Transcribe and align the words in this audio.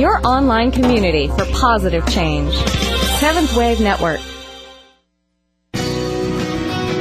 your 0.00 0.18
online 0.26 0.72
community 0.72 1.28
for 1.28 1.44
positive 1.52 2.06
change. 2.08 2.54
Seventh 3.18 3.54
Wave 3.54 3.80
Network. 3.80 4.29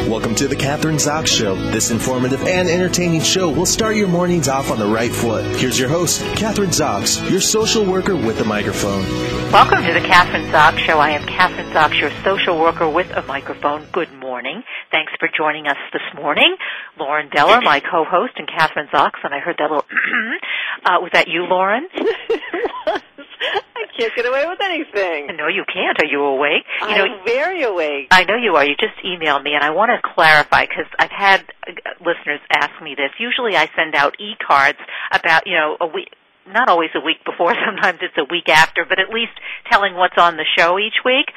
Welcome 0.09 0.33
to 0.35 0.47
the 0.47 0.55
Kathryn 0.55 0.95
Zox 0.95 1.27
Show. 1.27 1.53
This 1.69 1.91
informative 1.91 2.41
and 2.41 2.67
entertaining 2.67 3.21
show 3.21 3.51
will 3.51 3.67
start 3.67 3.95
your 3.95 4.07
mornings 4.07 4.47
off 4.47 4.71
on 4.71 4.79
the 4.79 4.87
right 4.87 5.11
foot. 5.11 5.45
Here's 5.57 5.77
your 5.77 5.87
host, 5.87 6.21
Kathryn 6.33 6.69
Zox, 6.69 7.29
your 7.29 7.39
social 7.39 7.85
worker 7.85 8.15
with 8.15 8.41
a 8.41 8.43
microphone. 8.43 9.03
Welcome 9.51 9.83
to 9.83 9.93
the 9.93 9.99
Kathryn 9.99 10.49
Zox 10.49 10.79
Show. 10.79 10.97
I 10.97 11.11
am 11.11 11.27
Kathryn 11.27 11.71
Zox, 11.73 11.99
your 12.01 12.09
social 12.23 12.59
worker 12.59 12.89
with 12.89 13.11
a 13.11 13.21
microphone. 13.27 13.85
Good 13.91 14.11
morning. 14.13 14.63
Thanks 14.89 15.13
for 15.19 15.29
joining 15.37 15.67
us 15.67 15.77
this 15.93 16.01
morning. 16.15 16.55
Lauren 16.97 17.29
Deller, 17.29 17.63
my 17.63 17.79
co-host, 17.79 18.33
and 18.37 18.47
Kathryn 18.47 18.89
Zox, 18.89 19.11
and 19.23 19.31
I 19.31 19.37
heard 19.37 19.57
that 19.59 19.69
little, 19.69 19.85
uh, 20.85 20.97
was 21.01 21.11
that 21.13 21.27
you, 21.27 21.43
Lauren? 21.43 21.87
Can't 23.99 24.15
get 24.15 24.25
away 24.25 24.45
with 24.47 24.59
anything. 24.63 25.27
No, 25.37 25.47
you 25.47 25.63
can't. 25.71 25.99
Are 26.01 26.05
you 26.07 26.23
awake? 26.23 26.63
You 26.81 26.87
I'm 26.87 27.25
very 27.25 27.63
awake. 27.63 28.07
I 28.11 28.23
know 28.23 28.35
you 28.35 28.55
are. 28.55 28.65
You 28.65 28.75
just 28.79 28.95
emailed 29.05 29.43
me, 29.43 29.53
and 29.53 29.63
I 29.63 29.71
want 29.71 29.91
to 29.91 29.99
clarify 30.15 30.63
because 30.65 30.87
I've 30.97 31.11
had 31.11 31.41
uh, 31.67 31.71
listeners 31.99 32.39
ask 32.49 32.71
me 32.81 32.95
this. 32.95 33.11
Usually, 33.19 33.55
I 33.57 33.67
send 33.75 33.95
out 33.95 34.15
e-cards 34.19 34.79
about 35.11 35.43
you 35.45 35.53
know 35.55 35.77
a 35.81 35.87
week, 35.87 36.09
not 36.47 36.69
always 36.69 36.89
a 36.95 37.03
week 37.03 37.17
before. 37.25 37.53
Sometimes 37.65 37.99
it's 38.01 38.17
a 38.17 38.23
week 38.31 38.47
after, 38.49 38.85
but 38.87 38.99
at 38.99 39.09
least 39.13 39.33
telling 39.69 39.95
what's 39.95 40.17
on 40.17 40.37
the 40.37 40.45
show 40.57 40.79
each 40.79 41.03
week. 41.03 41.27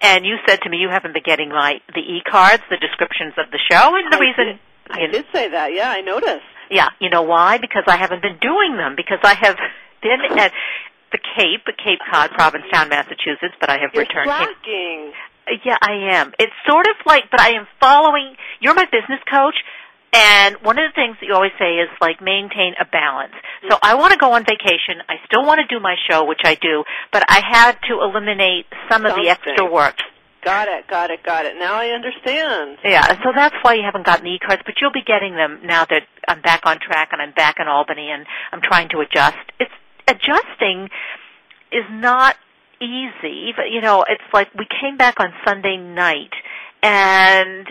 And 0.00 0.24
you 0.24 0.36
said 0.46 0.60
to 0.62 0.70
me 0.70 0.78
you 0.78 0.88
haven't 0.90 1.14
been 1.14 1.22
getting 1.24 1.48
my 1.48 1.80
the 1.94 2.00
e-cards, 2.00 2.62
the 2.70 2.76
descriptions 2.76 3.34
of 3.38 3.50
the 3.50 3.58
show, 3.70 3.96
and 3.96 4.12
the 4.12 4.16
I 4.16 4.20
reason. 4.20 4.46
did- 4.46 4.58
I 4.90 5.06
did 5.10 5.24
say 5.32 5.48
that. 5.48 5.72
Yeah, 5.72 5.90
I 5.90 6.02
noticed. 6.02 6.44
Yeah, 6.70 6.88
you 7.00 7.08
know 7.08 7.22
why? 7.22 7.56
Because 7.56 7.84
I 7.86 7.96
haven't 7.96 8.20
been 8.20 8.36
doing 8.38 8.76
them. 8.76 8.94
Because 8.96 9.18
I 9.24 9.32
have 9.34 9.56
been 10.02 10.20
at 10.38 10.52
the 11.14 11.22
Cape, 11.38 11.62
the 11.64 11.72
Cape 11.78 12.02
Cod, 12.10 12.30
Provincetown, 12.34 12.88
Massachusetts, 12.88 13.54
but 13.60 13.70
I 13.70 13.78
have 13.78 13.94
You're 13.94 14.02
returned. 14.02 14.26
Slacking. 14.26 15.12
Uh, 15.46 15.62
yeah, 15.64 15.78
I 15.80 16.18
am. 16.18 16.32
It's 16.40 16.52
sort 16.66 16.86
of 16.88 16.96
like, 17.06 17.30
but 17.30 17.40
I 17.40 17.54
am 17.54 17.68
following. 17.78 18.34
You're 18.58 18.74
my 18.74 18.86
business 18.90 19.22
coach, 19.30 19.54
and 20.12 20.56
one 20.66 20.76
of 20.76 20.90
the 20.90 20.94
things 20.98 21.16
that 21.20 21.26
you 21.26 21.34
always 21.34 21.54
say 21.56 21.78
is 21.78 21.88
like 22.00 22.20
maintain 22.20 22.74
a 22.80 22.84
balance. 22.84 23.34
So 23.70 23.78
I 23.80 23.94
want 23.94 24.10
to 24.12 24.18
go 24.18 24.32
on 24.32 24.42
vacation. 24.42 25.06
I 25.08 25.22
still 25.26 25.46
want 25.46 25.60
to 25.62 25.66
do 25.70 25.78
my 25.78 25.94
show, 26.10 26.26
which 26.26 26.42
I 26.42 26.56
do, 26.56 26.82
but 27.12 27.22
I 27.28 27.40
had 27.46 27.78
to 27.88 28.02
eliminate 28.02 28.66
some 28.90 29.06
of 29.06 29.14
the 29.14 29.28
extra 29.28 29.70
work. 29.70 29.94
Got 30.42 30.68
it. 30.68 30.86
Got 30.88 31.10
it. 31.10 31.22
Got 31.22 31.46
it. 31.46 31.54
Now 31.56 31.74
I 31.74 31.88
understand. 31.88 32.78
Yeah, 32.84 33.06
so 33.22 33.32
that's 33.34 33.54
why 33.62 33.74
you 33.74 33.82
haven't 33.82 34.04
gotten 34.04 34.26
the 34.26 34.32
e-cards, 34.32 34.62
but 34.66 34.74
you'll 34.80 34.92
be 34.92 35.02
getting 35.06 35.36
them 35.36 35.60
now 35.64 35.86
that 35.86 36.02
I'm 36.28 36.42
back 36.42 36.66
on 36.66 36.78
track 36.80 37.10
and 37.12 37.22
I'm 37.22 37.32
back 37.32 37.56
in 37.60 37.66
Albany 37.66 38.10
and 38.10 38.26
I'm 38.52 38.60
trying 38.60 38.90
to 38.90 38.98
adjust. 39.00 39.40
It's 39.58 39.72
adjusting 40.08 40.88
is 41.72 41.84
not 41.90 42.36
easy, 42.80 43.52
but 43.56 43.70
you 43.70 43.80
know, 43.80 44.04
it's 44.08 44.22
like 44.32 44.52
we 44.54 44.66
came 44.80 44.96
back 44.96 45.20
on 45.20 45.32
Sunday 45.46 45.76
night 45.76 46.32
and 46.82 47.66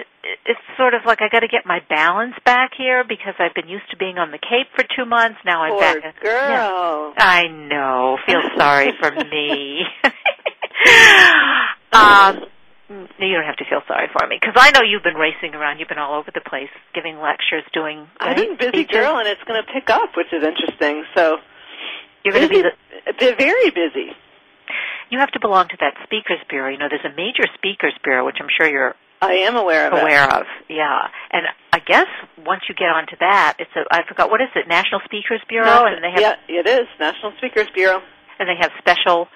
it's 0.45 0.59
sort 0.77 0.93
of 0.93 1.01
like 1.05 1.21
I 1.21 1.29
got 1.29 1.41
to 1.41 1.47
get 1.47 1.65
my 1.65 1.79
balance 1.89 2.33
back 2.45 2.71
here 2.77 3.03
because 3.07 3.35
I've 3.39 3.53
been 3.53 3.67
used 3.67 3.89
to 3.91 3.97
being 3.97 4.17
on 4.17 4.31
the 4.31 4.39
Cape 4.39 4.67
for 4.75 4.83
2 4.95 5.05
months. 5.05 5.37
Now 5.45 5.61
I'm 5.63 5.71
Poor 5.71 6.01
back. 6.01 6.19
girl. 6.21 7.13
Yeah. 7.15 7.23
I 7.23 7.47
know. 7.47 8.17
Feel 8.25 8.41
sorry 8.57 8.93
for 8.99 9.11
me. 9.11 9.83
um, 11.93 12.45
you 13.19 13.33
don't 13.33 13.45
have 13.45 13.57
to 13.57 13.65
feel 13.69 13.81
sorry 13.87 14.07
for 14.17 14.27
me 14.27 14.37
because 14.39 14.55
I 14.57 14.71
know 14.71 14.81
you've 14.81 15.03
been 15.03 15.15
racing 15.15 15.53
around. 15.55 15.79
You've 15.79 15.89
been 15.89 15.99
all 15.99 16.17
over 16.17 16.31
the 16.33 16.41
place, 16.41 16.69
giving 16.93 17.19
lectures, 17.19 17.63
doing. 17.73 18.07
I've 18.19 18.37
been 18.37 18.57
busy 18.57 18.83
girl, 18.85 19.17
and 19.17 19.27
it's 19.27 19.43
going 19.43 19.61
to 19.61 19.71
pick 19.71 19.89
up, 19.89 20.15
which 20.17 20.31
is 20.33 20.43
interesting. 20.43 21.03
So 21.15 21.37
You're 22.23 22.33
going 22.33 22.47
to 22.47 22.53
be. 22.53 22.61
The, 22.61 22.71
they're 23.19 23.35
very 23.37 23.69
busy. 23.69 24.11
you 25.09 25.19
have 25.19 25.31
to 25.31 25.39
belong 25.39 25.67
to 25.69 25.77
that 25.81 25.93
speakers 26.03 26.39
bureau. 26.49 26.71
You 26.71 26.77
know, 26.77 26.87
there's 26.89 27.05
a 27.05 27.15
major 27.15 27.43
speakers 27.55 27.93
bureau, 28.03 28.25
which 28.25 28.37
I'm 28.39 28.47
sure 28.55 28.67
you're 28.69 28.95
I 29.21 29.33
am 29.47 29.55
aware 29.55 29.87
of 29.87 29.93
it. 29.93 30.01
aware 30.01 30.23
of. 30.33 30.45
Yeah, 30.69 31.07
and 31.31 31.45
I 31.71 31.79
guess 31.79 32.07
once 32.45 32.61
you 32.67 32.75
get 32.75 32.89
onto 32.89 33.15
that, 33.19 33.55
it's 33.59 33.71
a. 33.75 33.83
I 33.91 34.01
forgot 34.07 34.29
what 34.29 34.41
is 34.41 34.49
it? 34.55 34.67
National 34.67 35.01
Speakers 35.05 35.41
Bureau, 35.47 35.85
and 35.85 36.03
they 36.03 36.11
have 36.11 36.19
yeah, 36.21 36.35
it 36.47 36.67
is 36.67 36.87
National 36.99 37.31
Speakers 37.37 37.67
Bureau. 37.73 38.01
and 38.39 38.49
they 38.49 38.55
have 38.59 38.71
special 38.79 39.27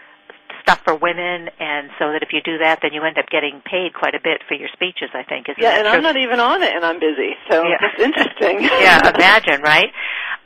stuff 0.61 0.81
for 0.83 0.95
women, 0.95 1.47
and 1.59 1.89
so 1.99 2.11
that 2.11 2.19
if 2.23 2.33
you 2.33 2.41
do 2.43 2.57
that, 2.57 2.79
then 2.81 2.91
you 2.91 3.01
end 3.03 3.17
up 3.17 3.27
getting 3.29 3.61
paid 3.63 3.93
quite 3.93 4.15
a 4.15 4.19
bit 4.21 4.41
for 4.49 4.55
your 4.55 4.67
speeches. 4.73 5.07
I 5.13 5.23
think, 5.23 5.47
isn't 5.47 5.61
Yeah, 5.63 5.75
and 5.79 5.83
true? 5.87 5.91
I'm 5.95 6.03
not 6.03 6.17
even 6.17 6.39
on 6.41 6.61
it, 6.63 6.75
and 6.75 6.83
I'm 6.83 6.99
busy. 6.99 7.35
So 7.49 7.63
Yeah. 7.63 7.77
it's 7.83 8.03
interesting. 8.03 8.61
yeah, 8.83 9.07
imagine, 9.15 9.61
right? 9.61 9.91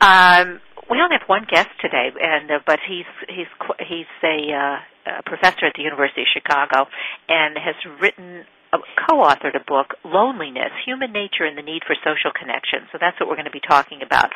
Um, 0.00 0.60
we 0.92 1.00
only 1.00 1.16
have 1.18 1.28
one 1.28 1.46
guest 1.48 1.70
today, 1.80 2.12
and 2.20 2.50
uh, 2.50 2.58
but 2.66 2.78
he's 2.86 3.08
he's 3.28 3.48
he's 3.80 4.10
a, 4.22 4.36
uh, 4.52 5.18
a 5.18 5.22
professor 5.24 5.66
at 5.66 5.74
the 5.74 5.82
University 5.82 6.22
of 6.22 6.28
Chicago, 6.32 6.86
and 7.28 7.56
has 7.56 7.74
written. 8.00 8.44
A, 8.74 8.78
co-authored 9.06 9.52
a 9.54 9.60
book, 9.68 9.92
Loneliness, 10.02 10.72
Human 10.86 11.12
Nature 11.12 11.44
and 11.44 11.58
the 11.58 11.62
Need 11.62 11.82
for 11.86 11.94
Social 12.00 12.32
Connection. 12.32 12.88
So 12.90 12.96
that's 12.98 13.20
what 13.20 13.28
we're 13.28 13.36
going 13.36 13.44
to 13.44 13.50
be 13.52 13.60
talking 13.60 14.00
about. 14.00 14.32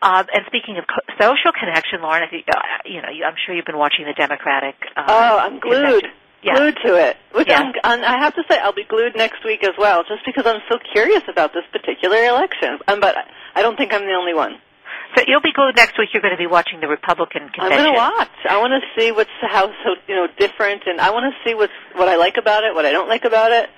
Uh, 0.00 0.24
and 0.32 0.40
speaking 0.46 0.78
of 0.78 0.84
co- 0.88 1.04
social 1.20 1.52
connection, 1.52 2.00
Lauren, 2.00 2.22
I 2.22 2.30
think, 2.30 2.46
uh, 2.48 2.56
you 2.86 3.02
know, 3.02 3.10
you, 3.12 3.24
I'm 3.28 3.34
sure 3.44 3.54
you've 3.54 3.66
been 3.68 3.76
watching 3.76 4.06
the 4.06 4.14
Democratic. 4.16 4.74
Uh, 4.96 5.04
Oh, 5.06 5.36
I'm 5.36 5.60
glued. 5.60 5.84
convention. 5.84 6.10
Yeah. 6.42 6.54
Glued 6.56 6.76
to 6.86 6.94
it. 6.96 7.16
Which 7.34 7.48
Yeah. 7.48 7.70
I'm, 7.84 8.00
I 8.04 8.16
have 8.24 8.34
to 8.36 8.42
say, 8.48 8.56
I'll 8.56 8.72
be 8.72 8.84
glued 8.88 9.12
next 9.16 9.44
week 9.44 9.62
as 9.62 9.74
well, 9.76 10.00
just 10.08 10.24
because 10.24 10.46
I'm 10.46 10.62
so 10.70 10.78
curious 10.92 11.24
about 11.28 11.52
this 11.52 11.64
particular 11.70 12.24
election. 12.24 12.78
Um, 12.88 13.00
but 13.00 13.16
I 13.54 13.60
don't 13.60 13.76
think 13.76 13.92
I'm 13.92 14.06
the 14.06 14.14
only 14.16 14.32
one. 14.32 14.56
So 15.16 15.24
you'll 15.26 15.40
be 15.40 15.52
glued 15.52 15.76
next 15.76 15.98
week. 15.98 16.10
You're 16.12 16.22
going 16.22 16.36
to 16.36 16.38
be 16.38 16.46
watching 16.46 16.80
the 16.80 16.88
Republican 16.88 17.48
convention. 17.48 17.72
I'm 17.72 17.78
going 17.78 17.92
to 17.94 17.98
watch. 17.98 18.38
I 18.48 18.58
want 18.60 18.72
to 18.76 19.00
see 19.00 19.12
what's 19.12 19.30
how 19.40 19.66
so 19.84 19.96
you 20.06 20.14
know 20.14 20.26
different, 20.38 20.82
and 20.86 21.00
I 21.00 21.10
want 21.10 21.32
to 21.32 21.48
see 21.48 21.54
what's 21.54 21.72
what 21.94 22.08
I 22.08 22.16
like 22.16 22.36
about 22.36 22.64
it, 22.64 22.74
what 22.74 22.84
I 22.84 22.92
don't 22.92 23.08
like 23.08 23.24
about 23.24 23.52
it. 23.52 23.68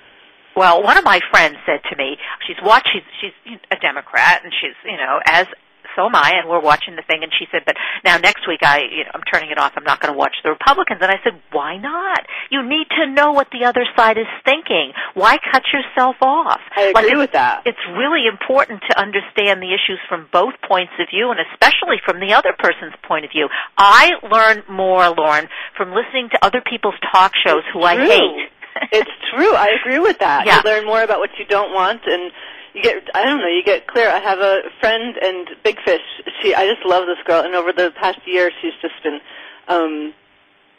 Well, 0.55 0.83
one 0.83 0.97
of 0.97 1.05
my 1.05 1.21
friends 1.31 1.55
said 1.65 1.79
to 1.89 1.95
me, 1.95 2.17
she's 2.45 2.57
watching. 2.61 3.01
she's, 3.21 3.31
she's 3.45 3.59
a 3.71 3.77
Democrat, 3.77 4.41
and 4.43 4.51
she's, 4.51 4.75
you 4.83 4.97
know, 4.97 5.19
as 5.25 5.47
so 5.95 6.05
am 6.05 6.15
I, 6.15 6.33
and 6.39 6.49
we're 6.49 6.61
watching 6.61 6.95
the 6.95 7.03
thing. 7.03 7.23
And 7.23 7.31
she 7.37 7.45
said, 7.51 7.61
but 7.65 7.75
now 8.03 8.17
next 8.17 8.47
week 8.47 8.61
I, 8.63 8.79
you 8.89 9.03
know, 9.03 9.11
I'm 9.13 9.23
turning 9.31 9.51
it 9.51 9.57
off. 9.57 9.73
I'm 9.75 9.83
not 9.83 9.99
going 9.99 10.13
to 10.13 10.17
watch 10.17 10.35
the 10.43 10.49
Republicans. 10.49 10.99
And 11.01 11.11
I 11.11 11.19
said, 11.23 11.39
why 11.51 11.77
not? 11.77 12.25
You 12.49 12.63
need 12.63 12.87
to 12.99 13.11
know 13.11 13.31
what 13.31 13.47
the 13.51 13.65
other 13.65 13.85
side 13.95 14.17
is 14.17 14.29
thinking. 14.45 14.93
Why 15.13 15.37
cut 15.51 15.63
yourself 15.73 16.15
off? 16.21 16.59
I 16.75 16.91
agree 16.95 17.15
it's- 17.15 17.17
with 17.17 17.31
that. 17.33 17.63
It's 17.65 17.85
really 17.97 18.27
important 18.27 18.81
to 18.89 18.99
understand 18.99 19.61
the 19.61 19.73
issues 19.73 19.99
from 20.09 20.27
both 20.31 20.53
points 20.67 20.93
of 20.99 21.07
view, 21.13 21.31
and 21.31 21.39
especially 21.51 21.97
from 22.05 22.19
the 22.19 22.33
other 22.33 22.53
person's 22.57 22.95
point 23.07 23.25
of 23.25 23.31
view. 23.31 23.47
I 23.77 24.11
learn 24.29 24.63
more, 24.69 25.09
Lauren, 25.09 25.47
from 25.77 25.89
listening 25.93 26.29
to 26.31 26.45
other 26.45 26.61
people's 26.61 26.95
talk 27.11 27.33
shows 27.45 27.63
who 27.73 27.83
I 27.83 27.97
hate. 27.97 28.49
it's 28.91 29.11
true. 29.33 29.53
I 29.53 29.75
agree 29.79 29.99
with 29.99 30.19
that. 30.19 30.45
Yeah. 30.45 30.61
You 30.63 30.71
learn 30.71 30.85
more 30.85 31.03
about 31.03 31.19
what 31.19 31.31
you 31.37 31.45
don't 31.45 31.73
want, 31.73 32.01
and 32.05 32.31
you 32.73 32.83
get. 32.83 33.03
I 33.13 33.25
don't 33.25 33.39
know. 33.39 33.47
You 33.47 33.63
get 33.63 33.87
clear. 33.87 34.09
I 34.09 34.19
have 34.19 34.39
a 34.39 34.61
friend 34.79 35.15
and 35.21 35.49
Big 35.63 35.77
Fish. 35.83 36.01
She. 36.41 36.53
I 36.55 36.65
just 36.67 36.85
love 36.85 37.05
this 37.07 37.21
girl, 37.25 37.43
and 37.43 37.55
over 37.55 37.71
the 37.73 37.91
past 37.99 38.19
year, 38.25 38.51
she's 38.61 38.73
just 38.81 38.95
been. 39.03 39.19
um 39.67 40.13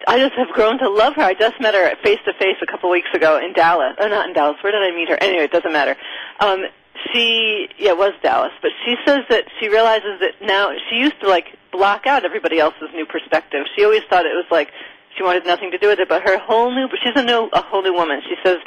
I 0.07 0.19
just 0.19 0.35
have 0.35 0.49
grown 0.49 0.79
to 0.79 0.89
love 0.89 1.15
her. 1.15 1.23
I 1.23 1.35
just 1.35 1.61
met 1.61 1.75
her 1.75 1.95
face 2.03 2.19
to 2.25 2.33
face 2.35 2.57
a 2.61 2.67
couple 2.67 2.91
weeks 2.91 3.09
ago 3.15 3.39
in 3.39 3.53
Dallas. 3.53 3.95
Oh, 4.01 4.09
not 4.09 4.29
in 4.29 4.35
Dallas. 4.35 4.57
Where 4.63 4.73
did 4.73 4.83
I 4.83 4.95
meet 4.95 5.09
her? 5.09 5.17
Anyway, 5.21 5.45
it 5.45 5.53
doesn't 5.53 5.73
matter. 5.73 5.97
Um, 6.41 6.65
she, 7.13 7.69
yeah, 7.79 7.91
it 7.91 7.99
was 7.99 8.13
Dallas, 8.23 8.53
but 8.61 8.71
she 8.85 8.97
says 9.07 9.21
that 9.31 9.45
she 9.61 9.69
realizes 9.69 10.21
that 10.21 10.35
now 10.43 10.73
she 10.91 10.97
used 10.97 11.21
to 11.21 11.29
like 11.29 11.47
block 11.71 12.07
out 12.07 12.25
everybody 12.25 12.59
else's 12.59 12.91
new 12.95 13.07
perspective. 13.07 13.67
She 13.77 13.85
always 13.85 14.03
thought 14.09 14.27
it 14.27 14.35
was 14.35 14.47
like 14.51 14.71
she 15.17 15.23
wanted 15.23 15.47
nothing 15.47 15.71
to 15.71 15.79
do 15.79 15.89
with 15.89 15.99
it, 15.99 16.09
but 16.09 16.23
her 16.23 16.39
whole 16.39 16.75
new, 16.75 16.89
she's 17.03 17.15
a 17.17 17.23
new, 17.23 17.49
a 17.53 17.63
whole 17.63 17.83
new 17.83 17.95
woman. 17.95 18.23
She 18.29 18.37
says 18.45 18.59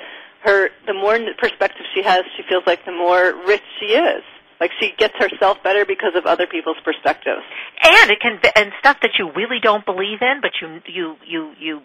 her, 0.46 0.70
the 0.88 0.94
more 0.94 1.18
perspective 1.38 1.86
she 1.94 2.04
has, 2.04 2.24
she 2.38 2.44
feels 2.48 2.64
like 2.66 2.86
the 2.86 2.92
more 2.92 3.34
rich 3.48 3.64
she 3.80 3.88
is. 3.88 4.24
Like 4.60 4.72
she 4.80 4.94
gets 4.98 5.14
herself 5.20 5.58
better 5.64 5.86
because 5.86 6.14
of 6.16 6.26
other 6.26 6.48
people's 6.48 6.78
perspectives. 6.86 7.42
and 7.82 8.10
it 8.12 8.20
can 8.22 8.40
and 8.56 8.72
stuff 8.80 8.98
that 9.02 9.12
you 9.20 9.30
really 9.36 9.60
don't 9.62 9.86
believe 9.86 10.20
in, 10.22 10.40
but 10.42 10.52
you 10.62 10.80
you 10.88 11.16
you 11.28 11.54
you 11.60 11.82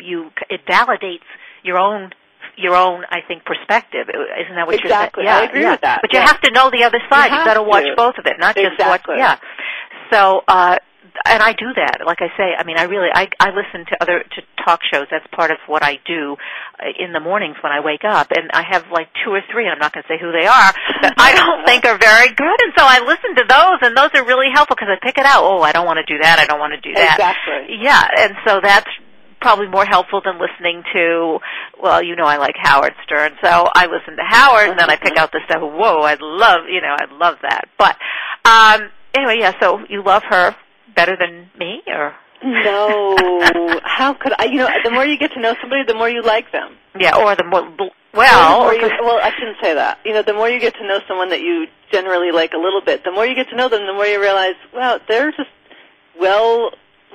you 0.00 0.30
it 0.48 0.60
validates 0.66 1.28
your 1.62 1.78
own 1.78 2.10
your 2.56 2.74
own 2.74 3.04
I 3.10 3.20
think 3.28 3.44
perspective. 3.44 4.08
Isn't 4.08 4.56
that 4.56 4.66
what 4.66 4.74
Exactly. 4.82 5.22
you're 5.22 5.32
saying? 5.32 5.46
I 5.46 5.50
agree 5.50 5.64
with 5.70 5.80
that. 5.82 6.00
But 6.02 6.12
you 6.12 6.18
Yeah. 6.18 6.26
have 6.26 6.40
to 6.40 6.50
know 6.50 6.68
the 6.70 6.82
other 6.84 6.98
side. 7.08 7.26
You 7.30 7.36
have 7.36 7.46
got 7.46 7.54
to 7.54 7.62
watch 7.62 7.84
to. 7.84 7.94
both 7.96 8.18
of 8.18 8.26
it, 8.26 8.40
not 8.40 8.56
just 8.56 8.72
Exactly. 8.72 9.16
watch. 9.16 9.38
Yeah. 9.40 10.10
So. 10.12 10.42
uh 10.48 10.76
and 11.24 11.42
I 11.42 11.52
do 11.52 11.72
that. 11.76 12.00
Like 12.04 12.18
I 12.20 12.28
say, 12.36 12.54
I 12.56 12.64
mean, 12.64 12.78
I 12.78 12.84
really, 12.84 13.08
I, 13.12 13.28
I 13.38 13.50
listen 13.50 13.86
to 13.90 14.02
other 14.02 14.22
to 14.22 14.40
talk 14.64 14.80
shows. 14.90 15.06
That's 15.10 15.26
part 15.34 15.50
of 15.50 15.58
what 15.66 15.82
I 15.82 15.98
do 16.06 16.36
uh, 16.78 16.86
in 16.98 17.12
the 17.12 17.20
mornings 17.20 17.56
when 17.62 17.72
I 17.72 17.80
wake 17.80 18.04
up. 18.04 18.30
And 18.30 18.50
I 18.52 18.62
have 18.68 18.86
like 18.90 19.08
two 19.24 19.30
or 19.30 19.40
three. 19.50 19.68
I'm 19.68 19.78
not 19.78 19.92
going 19.92 20.04
to 20.04 20.08
say 20.08 20.18
who 20.20 20.32
they 20.32 20.46
are, 20.46 20.70
that 21.02 21.14
I 21.16 21.34
don't 21.34 21.66
think 21.66 21.84
are 21.84 21.98
very 21.98 22.28
good. 22.34 22.58
And 22.64 22.72
so 22.76 22.84
I 22.84 23.00
listen 23.00 23.34
to 23.36 23.44
those, 23.48 23.78
and 23.82 23.96
those 23.96 24.10
are 24.14 24.24
really 24.26 24.48
helpful 24.52 24.76
because 24.76 24.90
I 24.90 24.98
pick 25.04 25.18
it 25.18 25.26
out. 25.26 25.44
Oh, 25.44 25.62
I 25.62 25.72
don't 25.72 25.86
want 25.86 25.98
to 25.98 26.06
do 26.06 26.20
that. 26.22 26.38
I 26.38 26.46
don't 26.46 26.60
want 26.60 26.74
to 26.74 26.80
do 26.80 26.94
that. 26.94 27.18
Exactly. 27.18 27.76
Yeah, 27.80 28.02
and 28.18 28.34
so 28.46 28.60
that's 28.62 28.90
probably 29.40 29.68
more 29.68 29.84
helpful 29.84 30.20
than 30.24 30.38
listening 30.38 30.82
to 30.92 31.38
well, 31.82 32.02
you 32.02 32.14
know 32.14 32.24
I 32.24 32.36
like 32.36 32.54
Howard 32.58 32.92
Stern, 33.04 33.32
so 33.42 33.66
I 33.74 33.86
listen 33.86 34.16
to 34.16 34.22
Howard 34.22 34.68
and 34.68 34.78
then 34.78 34.90
I 34.90 34.96
pick 34.96 35.16
out 35.16 35.32
the 35.32 35.40
stuff, 35.46 35.62
whoa, 35.62 36.02
I 36.02 36.16
love 36.20 36.68
you 36.68 36.80
know, 36.80 36.94
I 36.94 37.06
love 37.10 37.36
that. 37.42 37.68
But 37.78 37.96
um 38.44 38.90
anyway, 39.14 39.38
yeah, 39.40 39.52
so 39.60 39.80
you 39.88 40.02
love 40.04 40.22
her 40.28 40.54
better 40.94 41.16
than 41.16 41.50
me 41.58 41.82
or 41.86 42.14
No. 42.42 43.16
How 43.84 44.14
could 44.14 44.32
I? 44.38 44.44
You 44.46 44.56
know, 44.58 44.68
the 44.84 44.90
more 44.90 45.04
you 45.04 45.18
get 45.18 45.32
to 45.34 45.40
know 45.40 45.54
somebody, 45.60 45.84
the 45.84 45.94
more 45.94 46.08
you 46.08 46.22
like 46.22 46.50
them. 46.52 46.76
Yeah, 46.98 47.16
or 47.16 47.36
the 47.36 47.44
more 47.44 47.60
Or 47.60 47.90
well, 48.14 48.58
the 48.58 48.64
more 48.64 48.74
you, 48.74 48.96
well, 49.04 49.20
I 49.22 49.30
shouldn't 49.38 49.58
say 49.62 49.74
that. 49.74 49.98
You 50.04 50.14
know, 50.14 50.22
the 50.22 50.32
more 50.32 50.48
you 50.48 50.58
get 50.60 50.74
to 50.74 50.86
know 50.86 51.00
someone 51.06 51.30
that 51.30 51.40
you 51.40 51.66
generally 51.92 52.32
like 52.32 52.52
a 52.52 52.58
little 52.58 52.80
bit, 52.80 53.04
the 53.04 53.12
more 53.12 53.26
you 53.26 53.34
get 53.34 53.48
to 53.50 53.56
know 53.56 53.68
them, 53.68 53.86
the 53.86 53.92
more 53.92 54.06
you 54.06 54.20
realize, 54.20 54.54
well, 54.74 54.98
they're 55.08 55.30
just 55.32 55.50
well 56.18 56.70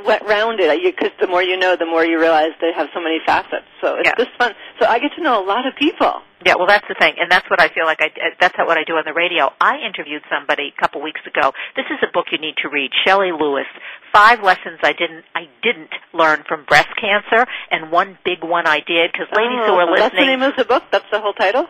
wet 0.05 0.25
rounded. 0.27 0.69
Because 0.83 1.11
the 1.19 1.27
more 1.27 1.41
you 1.43 1.57
know, 1.57 1.75
the 1.75 1.85
more 1.85 2.05
you 2.05 2.19
realize 2.19 2.51
they 2.61 2.71
have 2.73 2.87
so 2.93 3.01
many 3.01 3.19
facets. 3.25 3.65
So 3.81 3.95
it's 3.95 4.07
Yeah. 4.07 4.15
just 4.17 4.35
fun. 4.37 4.53
So 4.79 4.85
I 4.87 4.99
get 4.99 5.11
to 5.15 5.21
know 5.21 5.43
a 5.43 5.45
lot 5.45 5.65
of 5.67 5.75
people. 5.75 6.21
Yeah, 6.45 6.55
well, 6.55 6.67
that's 6.67 6.85
the 6.87 6.95
thing, 6.99 7.15
and 7.19 7.29
that's 7.31 7.49
what 7.49 7.59
I 7.59 7.69
feel 7.69 7.85
like. 7.85 7.97
I 8.01 8.07
uh, 8.07 8.35
that's 8.39 8.55
what 8.57 8.77
I 8.77 8.83
do 8.85 8.93
on 8.93 9.03
the 9.05 9.13
radio. 9.13 9.49
I 9.59 9.77
interviewed 9.81 10.21
somebody 10.29 10.71
a 10.77 10.79
couple 10.79 11.01
weeks 11.01 11.21
ago. 11.25 11.51
This 11.75 11.85
is 11.89 11.97
a 12.07 12.11
book 12.13 12.27
you 12.31 12.37
need 12.37 12.55
to 12.61 12.69
read. 12.69 12.91
Shelley 13.05 13.31
Lewis. 13.33 13.65
Five 14.13 14.43
lessons 14.43 14.79
I 14.83 14.93
didn't 14.93 15.25
I 15.33 15.49
didn't 15.63 15.89
learn 16.13 16.43
from 16.47 16.63
breast 16.65 16.89
cancer, 17.01 17.45
and 17.71 17.91
one 17.91 18.17
big 18.23 18.43
one 18.43 18.67
I 18.67 18.79
did. 18.85 19.11
Because 19.11 19.27
ladies 19.35 19.65
who 19.65 19.73
oh, 19.73 19.79
are 19.79 19.89
Oh, 19.89 19.95
That's 19.97 20.13
the 20.15 20.21
name 20.21 20.43
of 20.43 20.53
the 20.55 20.65
book. 20.65 20.83
That's 20.91 21.09
the 21.11 21.19
whole 21.19 21.33
title. 21.33 21.65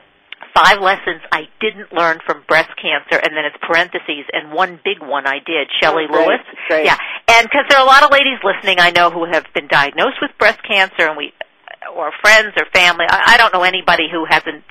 five 0.53 0.79
lessons 0.81 1.21
I 1.31 1.47
didn't 1.59 1.91
learn 1.93 2.19
from 2.25 2.43
breast 2.47 2.71
cancer, 2.81 3.15
and 3.23 3.31
then 3.35 3.45
it's 3.45 3.57
parentheses, 3.61 4.27
and 4.33 4.51
one 4.51 4.79
big 4.83 4.99
one 5.01 5.25
I 5.25 5.39
did. 5.39 5.67
Shelley 5.81 6.03
Oh, 6.09 6.13
great, 6.13 6.27
Lewis. 6.27 6.41
great. 6.67 6.85
Yeah, 6.85 6.97
and 7.31 7.47
because 7.47 7.65
there 7.69 7.79
are 7.79 7.83
a 7.83 7.87
lot 7.87 8.03
of 8.03 8.11
ladies 8.11 8.39
listening, 8.43 8.79
I 8.79 8.91
know 8.91 9.09
who 9.09 9.25
have 9.25 9.45
been 9.53 9.67
diagnosed 9.67 10.19
with 10.21 10.31
breast 10.37 10.59
cancer, 10.67 11.07
and 11.07 11.17
we, 11.17 11.33
or 11.95 12.11
friends 12.21 12.53
or 12.57 12.65
family. 12.73 13.05
I, 13.09 13.33
I 13.33 13.37
don't 13.37 13.53
know 13.53 13.63
anybody 13.63 14.07
who 14.11 14.25
hasn't 14.27 14.63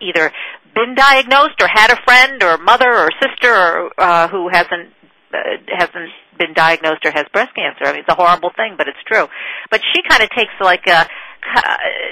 either 0.00 0.32
been 0.74 0.94
diagnosed 0.94 1.60
or 1.60 1.68
had 1.68 1.90
a 1.92 1.96
friend 2.04 2.42
or 2.42 2.58
mother 2.58 2.90
or 2.90 3.08
sister 3.22 3.52
or 3.52 3.90
uh, 3.98 4.28
who 4.28 4.48
hasn't 4.50 4.90
uh, 5.32 5.38
hasn't 5.68 6.10
been 6.38 6.54
diagnosed 6.54 7.04
or 7.04 7.10
has 7.12 7.24
breast 7.32 7.54
cancer. 7.54 7.84
I 7.84 7.92
mean, 7.92 8.00
it's 8.00 8.08
a 8.08 8.14
horrible 8.14 8.50
thing, 8.56 8.74
but 8.76 8.88
it's 8.88 8.98
true. 9.06 9.26
But 9.70 9.80
she 9.94 10.02
kind 10.08 10.22
of 10.22 10.30
takes 10.30 10.52
like 10.60 10.86
a 10.86 11.06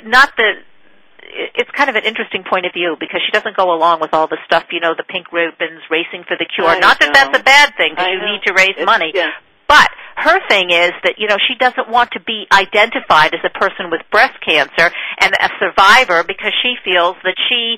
not 0.05 0.31
the 0.37 0.53
it's 1.33 1.71
kind 1.71 1.89
of 1.89 1.95
an 1.97 2.03
interesting 2.05 2.43
point 2.49 2.67
of 2.67 2.73
view 2.73 2.97
because 2.99 3.21
she 3.25 3.31
doesn't 3.31 3.57
go 3.57 3.73
along 3.73 4.01
with 4.01 4.13
all 4.13 4.27
the 4.27 4.39
stuff, 4.45 4.65
you 4.73 4.81
know, 4.81 4.95
the 4.97 5.05
pink 5.05 5.31
ribbons, 5.33 5.81
racing 5.91 6.25
for 6.27 6.37
the 6.37 6.45
cure. 6.45 6.67
I 6.67 6.79
Not 6.81 6.99
that 6.99 7.15
that's 7.15 7.39
a 7.39 7.43
bad 7.43 7.73
thing 7.77 7.93
because 7.95 8.09
you 8.11 8.19
know. 8.19 8.33
need 8.33 8.43
to 8.47 8.53
raise 8.53 8.71
It's- 8.71 8.87
money. 8.87 9.13
yeah. 9.15 9.31
But 9.69 9.89
her 10.17 10.41
thing 10.49 10.71
is 10.71 10.93
that, 11.05 11.15
you 11.19 11.27
know, 11.29 11.37
she 11.49 11.55
doesn't 11.55 11.89
want 11.89 12.11
to 12.13 12.21
be 12.21 12.47
identified 12.53 13.35
as 13.35 13.41
a 13.45 13.51
person 13.59 13.91
with 13.91 14.01
breast 14.11 14.35
cancer 14.47 14.91
and 15.21 15.33
a 15.41 15.49
survivor 15.59 16.25
because 16.25 16.53
she 16.63 16.75
feels 16.85 17.17
that 17.25 17.37
she 17.49 17.77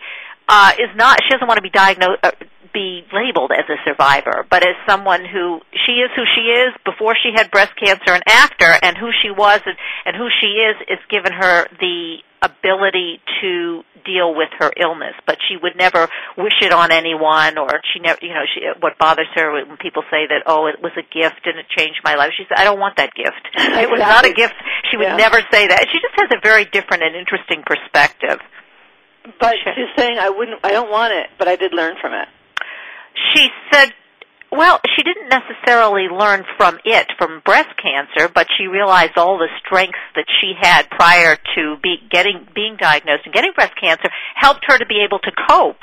uh, 0.48 0.72
is 0.78 0.94
not, 0.96 1.18
she 1.22 1.30
doesn't 1.30 1.46
want 1.46 1.58
to 1.58 1.62
be 1.62 1.70
diagnosed, 1.70 2.20
uh, 2.22 2.30
be 2.72 3.04
labeled 3.12 3.52
as 3.52 3.64
a 3.68 3.76
survivor, 3.84 4.46
but 4.50 4.62
as 4.62 4.74
someone 4.88 5.24
who, 5.24 5.60
she 5.86 5.92
is 6.00 6.10
who 6.16 6.24
she 6.34 6.42
is 6.42 6.72
before 6.84 7.14
she 7.22 7.30
had 7.34 7.50
breast 7.50 7.72
cancer 7.76 8.12
and 8.14 8.22
after, 8.28 8.66
and 8.82 8.96
who 8.96 9.10
she 9.22 9.30
was 9.30 9.60
and, 9.66 9.76
and 10.06 10.16
who 10.16 10.28
she 10.40 10.46
is 10.60 10.76
is 10.88 10.98
given 11.10 11.32
her 11.32 11.66
the 11.80 12.16
ability 12.42 13.20
to 13.40 13.82
deal 14.04 14.34
with 14.34 14.48
her 14.58 14.72
illness, 14.80 15.14
but 15.26 15.38
she 15.48 15.56
would 15.56 15.76
never 15.76 16.08
wish 16.36 16.54
it 16.60 16.72
on 16.72 16.90
anyone, 16.90 17.56
or 17.56 17.68
she 17.94 18.00
never, 18.00 18.18
you 18.20 18.34
know, 18.34 18.42
she, 18.52 18.60
what 18.80 18.98
bothers 18.98 19.28
her 19.34 19.52
when 19.52 19.76
people 19.76 20.02
say 20.10 20.26
that, 20.26 20.42
oh, 20.46 20.66
it 20.66 20.82
was 20.82 20.90
a 20.98 21.02
gift 21.14 21.46
and 21.46 21.58
it 21.58 21.66
changed 21.68 22.00
my 22.02 22.16
life. 22.16 22.32
She 22.36 22.42
said, 22.48 22.58
I 22.58 22.64
don't 22.64 22.80
want 22.80 22.96
that 22.96 23.14
gift. 23.14 23.38
It 23.82 23.90
was 23.90 24.00
not 24.00 24.24
a 24.26 24.32
gift. 24.32 24.54
She 24.90 24.96
would 24.96 25.06
Yeah. 25.06 25.16
never 25.16 25.40
say 25.52 25.68
that. 25.68 25.86
She 25.92 25.98
just 26.02 26.14
has 26.18 26.30
a 26.32 26.40
very 26.42 26.64
different 26.64 27.02
and 27.04 27.14
interesting 27.16 27.62
perspective. 27.64 28.38
But 29.38 29.54
she's 29.62 29.90
saying 29.96 30.18
I 30.18 30.30
wouldn't. 30.30 30.60
I 30.64 30.72
don't 30.72 30.90
want 30.90 31.12
it, 31.12 31.28
but 31.38 31.46
I 31.46 31.54
did 31.56 31.72
learn 31.72 31.94
from 32.00 32.12
it. 32.12 32.26
She 33.34 33.48
said, 33.72 33.92
well, 34.50 34.80
she 34.96 35.02
didn't 35.02 35.28
necessarily 35.30 36.08
learn 36.12 36.44
from 36.58 36.78
it, 36.84 37.06
from 37.16 37.40
breast 37.44 37.70
cancer, 37.82 38.28
but 38.32 38.46
she 38.58 38.66
realized 38.66 39.16
all 39.16 39.38
the 39.38 39.48
strengths 39.64 39.98
that 40.14 40.26
she 40.40 40.52
had 40.60 40.90
prior 40.90 41.36
to 41.56 41.76
be 41.82 41.96
getting 42.10 42.46
being 42.54 42.76
diagnosed 42.78 43.22
and 43.24 43.32
getting 43.32 43.52
breast 43.54 43.72
cancer 43.80 44.10
helped 44.34 44.64
her 44.66 44.76
to 44.76 44.84
be 44.86 45.02
able 45.06 45.18
to 45.20 45.32
cope. 45.48 45.80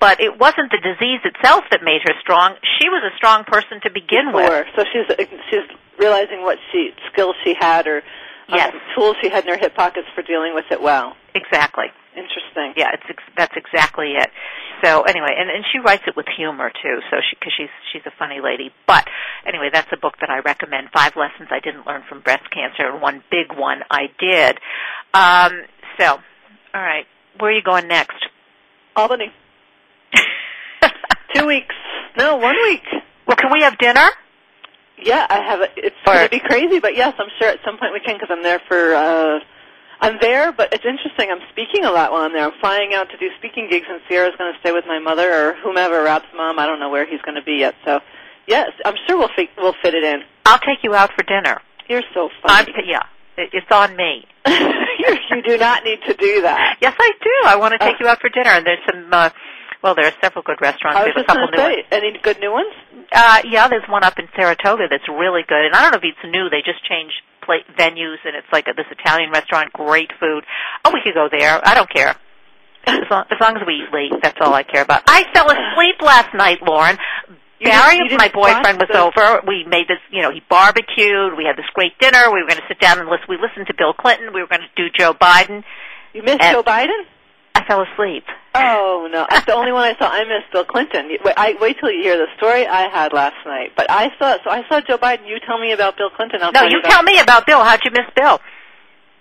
But 0.00 0.20
it 0.20 0.38
wasn't 0.38 0.70
the 0.70 0.80
disease 0.82 1.20
itself 1.24 1.64
that 1.70 1.80
made 1.82 2.00
her 2.04 2.14
strong. 2.20 2.56
She 2.80 2.88
was 2.88 3.02
a 3.10 3.16
strong 3.16 3.44
person 3.44 3.80
to 3.84 3.90
begin 3.90 4.32
with. 4.32 4.66
So 4.76 4.84
she's 4.92 5.06
she's 5.50 5.68
realizing 5.98 6.42
what 6.42 6.58
she 6.72 6.90
skills 7.12 7.36
she 7.44 7.54
had 7.58 7.86
or 7.86 7.98
uh, 7.98 8.56
Yes. 8.56 8.74
tools 8.96 9.16
she 9.22 9.28
had 9.30 9.44
in 9.44 9.50
her 9.52 9.58
hip 9.58 9.74
pockets 9.74 10.08
for 10.14 10.22
dealing 10.22 10.54
with 10.54 10.64
it 10.70 10.80
well. 10.82 11.16
Exactly. 11.34 11.86
Interesting. 12.20 12.74
Yeah, 12.76 12.92
it's 12.92 13.02
ex- 13.08 13.32
that's 13.34 13.54
exactly 13.56 14.12
it. 14.12 14.28
So 14.84 15.02
anyway, 15.02 15.30
and 15.38 15.48
and 15.48 15.64
she 15.72 15.78
writes 15.78 16.02
it 16.06 16.14
with 16.16 16.26
humor 16.36 16.70
too. 16.82 16.98
So 17.10 17.16
she 17.24 17.36
because 17.40 17.52
she's 17.56 17.72
she's 17.92 18.02
a 18.04 18.12
funny 18.18 18.40
lady. 18.44 18.70
But 18.86 19.06
anyway, 19.46 19.70
that's 19.72 19.88
a 19.90 19.96
book 19.96 20.14
that 20.20 20.28
I 20.28 20.40
recommend. 20.40 20.88
Five 20.92 21.16
lessons 21.16 21.48
I 21.50 21.60
didn't 21.60 21.86
learn 21.86 22.02
from 22.08 22.20
breast 22.20 22.44
cancer, 22.52 22.92
and 22.92 23.00
one 23.00 23.24
big 23.30 23.56
one 23.56 23.80
I 23.90 24.08
did. 24.20 24.58
Um, 25.14 25.64
so, 25.98 26.18
all 26.74 26.82
right, 26.82 27.06
where 27.38 27.50
are 27.52 27.54
you 27.54 27.62
going 27.62 27.88
next? 27.88 28.20
Albany. 28.96 29.32
Two 31.34 31.46
weeks. 31.46 31.74
No, 32.18 32.36
one 32.36 32.56
week. 32.64 32.82
well, 33.26 33.36
can 33.36 33.50
we 33.50 33.62
have 33.62 33.78
dinner? 33.78 34.08
Yeah, 35.02 35.26
I 35.30 35.40
have. 35.42 35.60
A, 35.60 35.68
it's 35.76 35.96
going 36.04 36.24
to 36.24 36.28
be 36.28 36.40
crazy, 36.40 36.80
but 36.80 36.94
yes, 36.96 37.14
I'm 37.18 37.30
sure 37.40 37.48
at 37.48 37.60
some 37.64 37.78
point 37.78 37.94
we 37.94 38.00
can 38.00 38.16
because 38.16 38.28
I'm 38.30 38.42
there 38.42 38.60
for. 38.68 38.94
uh 38.94 39.38
I'm 40.00 40.16
there, 40.20 40.50
but 40.52 40.72
it's 40.72 40.84
interesting. 40.84 41.30
I'm 41.30 41.44
speaking 41.52 41.84
a 41.84 41.90
lot 41.90 42.10
while 42.12 42.22
I'm 42.22 42.32
there. 42.32 42.44
I'm 42.44 42.58
flying 42.60 42.94
out 42.94 43.08
to 43.10 43.18
do 43.18 43.28
speaking 43.38 43.68
gigs, 43.70 43.86
and 43.88 44.00
Sierra's 44.08 44.34
going 44.38 44.52
to 44.52 44.58
stay 44.60 44.72
with 44.72 44.84
my 44.86 44.98
mother 44.98 45.28
or 45.30 45.54
whomever, 45.62 46.02
Rob's 46.02 46.24
mom. 46.34 46.58
I 46.58 46.66
don't 46.66 46.80
know 46.80 46.88
where 46.90 47.06
he's 47.06 47.20
going 47.22 47.34
to 47.36 47.42
be 47.44 47.56
yet. 47.60 47.74
So, 47.84 48.00
yes, 48.46 48.70
I'm 48.84 48.94
sure 49.06 49.18
we'll 49.18 49.28
fit, 49.36 49.50
we'll 49.58 49.74
fit 49.82 49.94
it 49.94 50.02
in. 50.04 50.22
I'll 50.46 50.58
take 50.58 50.78
you 50.82 50.94
out 50.94 51.10
for 51.14 51.22
dinner. 51.22 51.60
You're 51.88 52.02
so 52.14 52.30
I'm, 52.44 52.64
funny. 52.66 52.84
yeah, 52.86 53.02
it's 53.36 53.66
on 53.70 53.94
me. 53.96 54.24
you 54.48 55.16
you 55.30 55.42
do 55.42 55.58
not 55.58 55.84
need 55.84 55.98
to 56.06 56.14
do 56.14 56.42
that. 56.42 56.78
Yes, 56.80 56.94
I 56.98 57.12
do. 57.22 57.48
I 57.48 57.56
want 57.56 57.72
to 57.72 57.78
take 57.78 57.96
Oh. 58.00 58.04
you 58.04 58.08
out 58.08 58.20
for 58.20 58.30
dinner, 58.30 58.50
and 58.50 58.66
there's 58.66 58.78
some. 58.90 59.06
Uh, 59.12 59.28
well, 59.82 59.94
there 59.94 60.06
are 60.06 60.12
several 60.22 60.42
good 60.42 60.60
restaurants. 60.60 60.96
I 60.98 61.04
We 61.04 61.12
was 61.12 61.16
have 61.16 61.16
a 61.16 61.20
just 61.24 61.26
couple 61.28 61.46
going 61.48 61.52
to 61.52 61.56
new 61.56 61.82
say, 61.82 61.96
ones. 61.98 62.04
any 62.04 62.18
good 62.22 62.38
new 62.40 62.52
ones? 62.52 62.72
Uh, 63.12 63.40
yeah, 63.44 63.66
there's 63.68 63.84
one 63.88 64.04
up 64.04 64.18
in 64.18 64.28
Saratoga 64.36 64.88
that's 64.88 65.08
really 65.08 65.42
good, 65.46 65.64
and 65.66 65.74
I 65.74 65.82
don't 65.82 65.92
know 65.92 65.98
if 65.98 66.04
it's 66.04 66.24
new. 66.32 66.48
They 66.48 66.62
just 66.64 66.84
changed 66.84 67.16
play, 67.42 67.58
venues, 67.78 68.16
and 68.24 68.34
it's 68.36 68.46
like 68.52 68.66
a, 68.68 68.72
this 68.74 68.86
Italian 68.90 69.30
restaurant, 69.30 69.72
great 69.72 70.10
food. 70.20 70.44
Oh, 70.84 70.90
we 70.92 71.00
could 71.04 71.14
go 71.14 71.28
there. 71.30 71.60
I 71.66 71.74
don't 71.74 71.90
care. 71.90 72.14
As 72.86 73.00
long, 73.10 73.24
as 73.30 73.36
long 73.40 73.56
as 73.56 73.62
we 73.66 73.74
eat 73.84 73.92
late, 73.92 74.12
that's 74.22 74.38
all 74.40 74.54
I 74.54 74.62
care 74.62 74.82
about. 74.82 75.02
I 75.06 75.24
fell 75.34 75.46
asleep 75.50 76.00
last 76.00 76.34
night, 76.34 76.58
Lauren. 76.62 76.96
You 77.58 77.66
Barry, 77.68 77.98
didn't- 77.98 78.16
my 78.18 78.28
didn't 78.28 78.34
boyfriend, 78.34 78.78
was 78.80 78.88
the- 78.90 78.98
over. 79.00 79.42
We 79.46 79.64
made 79.68 79.86
this, 79.86 79.98
you 80.10 80.22
know, 80.22 80.30
he 80.32 80.40
barbecued. 80.48 81.36
We 81.36 81.44
had 81.44 81.56
this 81.56 81.68
great 81.74 81.98
dinner. 81.98 82.32
We 82.32 82.40
were 82.40 82.48
going 82.48 82.60
to 82.60 82.66
sit 82.68 82.80
down 82.80 82.98
and 82.98 83.08
listen. 83.10 83.26
We 83.28 83.36
listened 83.36 83.66
to 83.66 83.74
Bill 83.76 83.92
Clinton. 83.92 84.32
We 84.32 84.40
were 84.40 84.48
going 84.48 84.62
to 84.62 84.72
do 84.82 84.88
Joe 84.98 85.12
Biden. 85.12 85.62
You 86.14 86.22
missed 86.22 86.40
Joe 86.40 86.62
Biden? 86.62 86.96
I 87.54 87.64
fell 87.66 87.82
asleep. 87.82 88.24
Oh 88.54 89.08
no! 89.12 89.26
That's 89.30 89.46
the 89.46 89.54
only 89.54 89.70
one 89.72 89.84
I 89.84 89.96
saw. 89.98 90.08
I 90.10 90.24
missed 90.24 90.50
Bill 90.52 90.64
Clinton. 90.64 91.06
Wait, 91.24 91.34
I 91.36 91.54
wait 91.60 91.76
till 91.78 91.90
you 91.90 92.02
hear 92.02 92.16
the 92.16 92.26
story 92.36 92.66
I 92.66 92.88
had 92.88 93.12
last 93.12 93.36
night. 93.46 93.72
But 93.76 93.86
I 93.90 94.10
saw 94.18 94.38
so 94.42 94.50
I 94.50 94.66
saw 94.68 94.80
Joe 94.80 94.98
Biden. 94.98 95.26
You 95.28 95.38
tell 95.46 95.58
me 95.60 95.70
about 95.72 95.96
Bill 95.96 96.10
Clinton. 96.10 96.42
I'll 96.42 96.50
No, 96.50 96.60
tell 96.60 96.70
you 96.70 96.82
tell 96.82 97.02
me 97.04 97.20
about 97.20 97.46
Bill. 97.46 97.62
How'd 97.62 97.80
you 97.84 97.92
miss 97.92 98.10
Bill? 98.16 98.40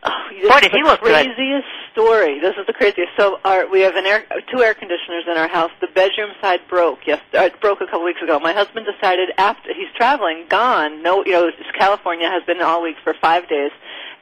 Oh, 0.01 0.09
Boy, 0.48 0.62
did 0.62 0.71
he 0.71 0.81
the 0.81 0.88
look 0.88 1.01
good. 1.01 1.12
craziest 1.13 1.67
story. 1.91 2.39
This 2.39 2.55
is 2.57 2.65
the 2.65 2.71
craziest. 2.74 3.09
So 3.17 3.38
our, 3.43 3.67
we 3.69 3.81
have 3.81 3.95
an 3.98 4.05
air, 4.05 4.24
two 4.50 4.63
air 4.63 4.74
conditioners 4.74 5.25
in 5.29 5.38
our 5.38 5.50
house. 5.50 5.71
The 5.81 5.88
bedroom 5.93 6.29
side 6.41 6.62
broke. 6.69 7.00
Yes, 7.05 7.21
uh, 7.33 7.41
it 7.41 7.59
broke 7.59 7.81
a 7.81 7.86
couple 7.86 8.05
weeks 8.05 8.21
ago. 8.24 8.39
My 8.39 8.53
husband 8.53 8.88
decided 8.88 9.29
after 9.38 9.74
he's 9.74 9.91
traveling, 9.98 10.45
gone. 10.48 11.03
No, 11.03 11.25
you 11.25 11.33
know, 11.33 11.51
California 11.77 12.29
has 12.29 12.43
been 12.45 12.62
all 12.62 12.81
week 12.81 12.95
for 13.03 13.13
five 13.21 13.50
days, 13.50 13.71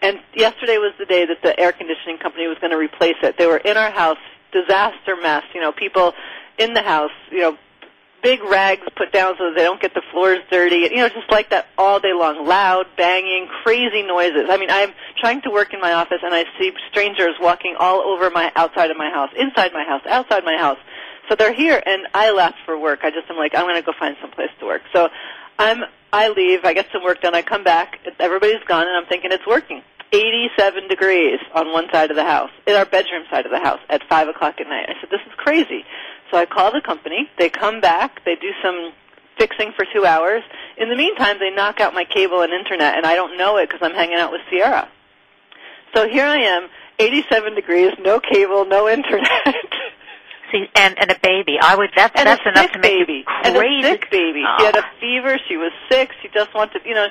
and 0.01 0.19
yesterday 0.33 0.79
was 0.79 0.93
the 0.97 1.05
day 1.05 1.27
that 1.27 1.43
the 1.43 1.57
air 1.59 1.71
conditioning 1.71 2.17
company 2.17 2.47
was 2.47 2.57
going 2.59 2.71
to 2.71 2.77
replace 2.77 3.17
it. 3.21 3.37
They 3.37 3.45
were 3.45 3.57
in 3.57 3.77
our 3.77 3.91
house, 3.91 4.17
disaster 4.51 5.15
mess. 5.21 5.43
You 5.53 5.61
know, 5.61 5.71
people 5.71 6.13
in 6.57 6.73
the 6.73 6.81
house. 6.81 7.11
You 7.31 7.39
know, 7.39 7.57
big 8.23 8.41
rags 8.43 8.81
put 8.95 9.11
down 9.11 9.35
so 9.37 9.53
they 9.55 9.63
don't 9.63 9.81
get 9.81 9.93
the 9.93 10.01
floors 10.11 10.39
dirty. 10.51 10.89
You 10.91 10.97
know, 10.97 11.09
just 11.09 11.31
like 11.31 11.49
that 11.51 11.67
all 11.77 11.99
day 11.99 12.13
long. 12.13 12.45
Loud, 12.45 12.87
banging, 12.97 13.47
crazy 13.63 14.03
noises. 14.03 14.47
I 14.49 14.57
mean, 14.57 14.69
I'm 14.69 14.91
trying 15.19 15.41
to 15.43 15.49
work 15.49 15.73
in 15.73 15.79
my 15.79 15.93
office 15.93 16.19
and 16.23 16.33
I 16.33 16.45
see 16.59 16.71
strangers 16.89 17.35
walking 17.39 17.75
all 17.79 18.01
over 18.01 18.29
my 18.29 18.51
outside 18.55 18.91
of 18.91 18.97
my 18.97 19.09
house, 19.09 19.29
inside 19.37 19.71
my 19.73 19.83
house, 19.83 20.01
outside 20.07 20.43
my 20.43 20.57
house. 20.57 20.79
So 21.29 21.35
they're 21.35 21.53
here 21.53 21.81
and 21.85 22.07
I 22.13 22.31
left 22.31 22.57
for 22.65 22.79
work. 22.79 22.99
I 23.03 23.11
just 23.11 23.29
am 23.29 23.37
like, 23.37 23.53
I'm 23.55 23.65
going 23.65 23.75
to 23.75 23.81
go 23.81 23.93
find 23.97 24.15
some 24.21 24.31
place 24.31 24.49
to 24.59 24.65
work. 24.65 24.81
So 24.93 25.09
I'm 25.59 25.83
I 26.13 26.29
leave, 26.29 26.63
I 26.63 26.73
get 26.73 26.87
some 26.93 27.03
work 27.03 27.21
done, 27.21 27.35
I 27.35 27.41
come 27.41 27.63
back, 27.63 27.99
everybody's 28.19 28.63
gone 28.65 28.87
and 28.87 28.95
I'm 28.95 29.05
thinking 29.07 29.31
it's 29.31 29.45
working. 29.45 29.81
87 30.11 30.87
degrees 30.87 31.39
on 31.53 31.71
one 31.73 31.87
side 31.91 32.09
of 32.11 32.15
the 32.17 32.23
house, 32.23 32.49
in 32.65 32.75
our 32.75 32.85
bedroom 32.85 33.23
side 33.29 33.45
of 33.45 33.51
the 33.51 33.59
house 33.59 33.79
at 33.89 34.01
5 34.09 34.27
o'clock 34.29 34.55
at 34.59 34.67
night. 34.67 34.85
I 34.89 34.93
said, 35.01 35.09
this 35.09 35.19
is 35.27 35.33
crazy. 35.37 35.83
So 36.31 36.37
I 36.37 36.45
call 36.45 36.71
the 36.71 36.81
company. 36.81 37.29
They 37.37 37.49
come 37.49 37.81
back. 37.81 38.23
They 38.25 38.35
do 38.35 38.51
some 38.63 38.91
fixing 39.37 39.71
for 39.75 39.85
two 39.93 40.05
hours. 40.05 40.43
In 40.77 40.89
the 40.89 40.95
meantime, 40.95 41.37
they 41.39 41.51
knock 41.51 41.79
out 41.79 41.93
my 41.93 42.05
cable 42.05 42.41
and 42.41 42.51
internet, 42.53 42.97
and 42.97 43.05
I 43.05 43.15
don't 43.15 43.37
know 43.37 43.57
it 43.57 43.69
because 43.69 43.81
I'm 43.83 43.93
hanging 43.95 44.17
out 44.17 44.31
with 44.31 44.41
Sierra. 44.49 44.89
So 45.95 46.07
here 46.07 46.25
I 46.25 46.37
am, 46.37 46.67
87 46.99 47.55
degrees, 47.55 47.91
no 47.99 48.19
cable, 48.19 48.65
no 48.65 48.89
internet. 48.89 49.29
See, 50.51 50.65
and 50.75 50.95
and 50.97 51.11
a 51.11 51.19
baby. 51.19 51.57
I 51.61 51.75
would. 51.75 51.89
That's 51.95 52.13
and 52.17 52.25
that's 52.25 52.41
enough 52.45 52.71
to 52.71 52.79
make 52.79 53.05
baby. 53.05 53.13
you 53.27 53.33
And 53.43 53.55
crazy. 53.57 53.87
a 53.87 53.91
sick 53.91 54.09
baby. 54.09 54.43
She 54.57 54.65
had 54.65 54.77
a 54.77 54.83
fever. 54.99 55.37
She 55.49 55.57
was 55.57 55.73
sick. 55.91 56.11
She 56.21 56.29
just 56.33 56.53
wanted, 56.55 56.83
you 56.85 56.93
know, 56.93 57.07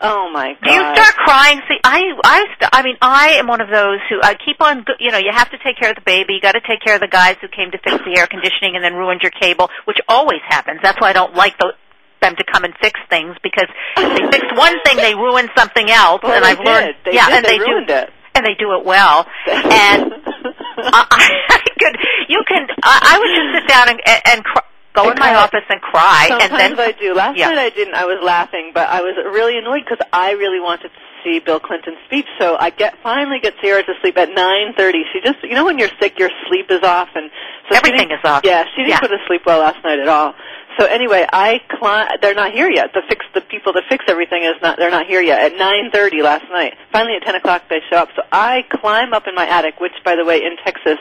Oh 0.00 0.30
my 0.32 0.52
god! 0.60 0.68
Do 0.68 0.74
you 0.74 0.80
start 0.94 1.14
crying? 1.24 1.60
See, 1.68 1.78
I, 1.82 2.02
I, 2.22 2.44
st- 2.56 2.70
I 2.72 2.82
mean, 2.82 2.96
I 3.00 3.28
am 3.40 3.46
one 3.46 3.60
of 3.62 3.68
those 3.68 3.98
who 4.10 4.20
I 4.22 4.34
keep 4.34 4.60
on. 4.60 4.84
You 5.00 5.10
know, 5.10 5.18
you 5.18 5.30
have 5.32 5.50
to 5.50 5.58
take 5.64 5.78
care 5.78 5.88
of 5.90 5.96
the 5.96 6.02
baby. 6.04 6.34
You 6.34 6.40
got 6.40 6.52
to 6.52 6.60
take 6.60 6.82
care 6.84 6.94
of 6.96 7.00
the 7.00 7.08
guys 7.08 7.36
who 7.40 7.48
came 7.48 7.70
to 7.72 7.78
fix 7.78 7.96
the 8.04 8.18
air 8.20 8.26
conditioning 8.26 8.76
and 8.76 8.84
then 8.84 8.94
ruined 8.94 9.22
your 9.22 9.32
cable, 9.32 9.70
which 9.86 9.98
always 10.08 10.40
happens. 10.46 10.80
That's 10.82 11.00
why 11.00 11.10
I 11.10 11.12
don't 11.14 11.34
like 11.34 11.56
the, 11.58 11.72
them 12.20 12.36
to 12.36 12.44
come 12.44 12.64
and 12.64 12.74
fix 12.80 13.00
things 13.08 13.36
because 13.42 13.68
if 13.96 14.20
they 14.20 14.38
fix 14.38 14.44
one 14.58 14.76
thing, 14.84 14.96
they 14.98 15.14
ruin 15.14 15.48
something 15.56 15.88
else. 15.88 16.20
Well, 16.22 16.32
and 16.36 16.44
they 16.44 16.50
I've 16.50 16.60
learned, 16.60 16.86
did. 17.04 17.12
They 17.12 17.14
yeah, 17.16 17.26
did. 17.28 17.36
and 17.36 17.44
They 17.46 17.58
they 17.58 17.64
ruined 17.64 17.88
do, 17.88 17.94
it. 17.94 18.10
and 18.34 18.44
they 18.44 18.54
do 18.54 18.76
it 18.76 18.84
well. 18.84 19.24
And 19.48 20.12
I, 20.76 21.02
I 21.48 21.58
could, 21.80 21.96
you 22.28 22.44
can. 22.46 22.68
I, 22.84 23.16
I 23.16 23.18
would 23.18 23.32
just 23.32 23.64
sit 23.64 23.68
down 23.72 23.88
and 23.88 24.00
and 24.28 24.44
cry, 24.44 24.62
go 24.96 25.10
in 25.10 25.18
my 25.18 25.30
Okay. 25.30 25.34
office 25.44 25.66
and 25.68 25.80
cry, 25.80 26.28
and 26.30 26.40
Sometimes 26.42 26.76
then 26.76 26.88
I 26.88 26.92
do. 26.92 27.14
Last 27.14 27.36
Yeah. 27.38 27.48
night 27.50 27.58
I 27.58 27.70
didn't. 27.70 27.94
I 27.94 28.04
was 28.06 28.18
laughing, 28.22 28.72
but 28.74 28.88
I 28.88 29.02
was 29.02 29.14
really 29.16 29.56
annoyed 29.58 29.84
because 29.84 30.04
I 30.12 30.32
really 30.32 30.60
wanted 30.60 30.88
to 30.90 31.00
see 31.22 31.38
Bill 31.40 31.60
Clinton's 31.60 31.98
speech. 32.06 32.26
So 32.38 32.56
I 32.58 32.70
get 32.70 32.94
finally 33.02 33.38
get 33.40 33.54
Sierra 33.62 33.82
to 33.84 33.94
sleep 34.00 34.16
at 34.18 34.30
nine 34.34 34.72
thirty. 34.76 35.04
She 35.12 35.20
just, 35.20 35.42
you 35.42 35.54
know, 35.54 35.64
when 35.64 35.78
you're 35.78 35.90
sick, 36.00 36.18
your 36.18 36.30
sleep 36.48 36.66
is 36.70 36.82
off, 36.82 37.08
and 37.14 37.30
so 37.68 37.76
Everything 37.76 38.10
is 38.10 38.20
off. 38.24 38.42
Yeah, 38.44 38.64
she 38.74 38.82
didn't 38.82 38.90
Yeah. 38.90 39.00
go 39.00 39.08
to 39.08 39.18
sleep 39.26 39.42
well 39.46 39.60
last 39.60 39.82
night 39.84 39.98
at 39.98 40.08
all. 40.08 40.34
So 40.78 40.84
anyway, 40.84 41.26
I 41.32 41.62
cli- 41.70 42.18
they're 42.20 42.34
not 42.34 42.52
here 42.52 42.70
yet. 42.70 42.92
The 42.92 43.00
fix 43.08 43.24
the 43.32 43.40
people 43.40 43.72
that 43.72 43.84
fix 43.88 44.04
everything 44.08 44.42
is 44.44 44.54
not 44.62 44.76
they're 44.78 44.90
not 44.90 45.06
here 45.06 45.22
yet. 45.22 45.40
At 45.40 45.56
nine 45.58 45.90
thirty 45.90 46.22
last 46.22 46.44
night, 46.50 46.74
finally 46.92 47.16
at 47.16 47.22
ten 47.22 47.34
o'clock 47.34 47.62
they 47.70 47.80
show 47.90 47.96
up. 47.96 48.10
So 48.14 48.22
I 48.30 48.62
climb 48.70 49.14
up 49.14 49.26
in 49.26 49.34
my 49.34 49.48
attic, 49.48 49.80
which 49.80 49.94
by 50.04 50.16
the 50.16 50.24
way 50.24 50.42
in 50.44 50.56
Texas 50.64 50.98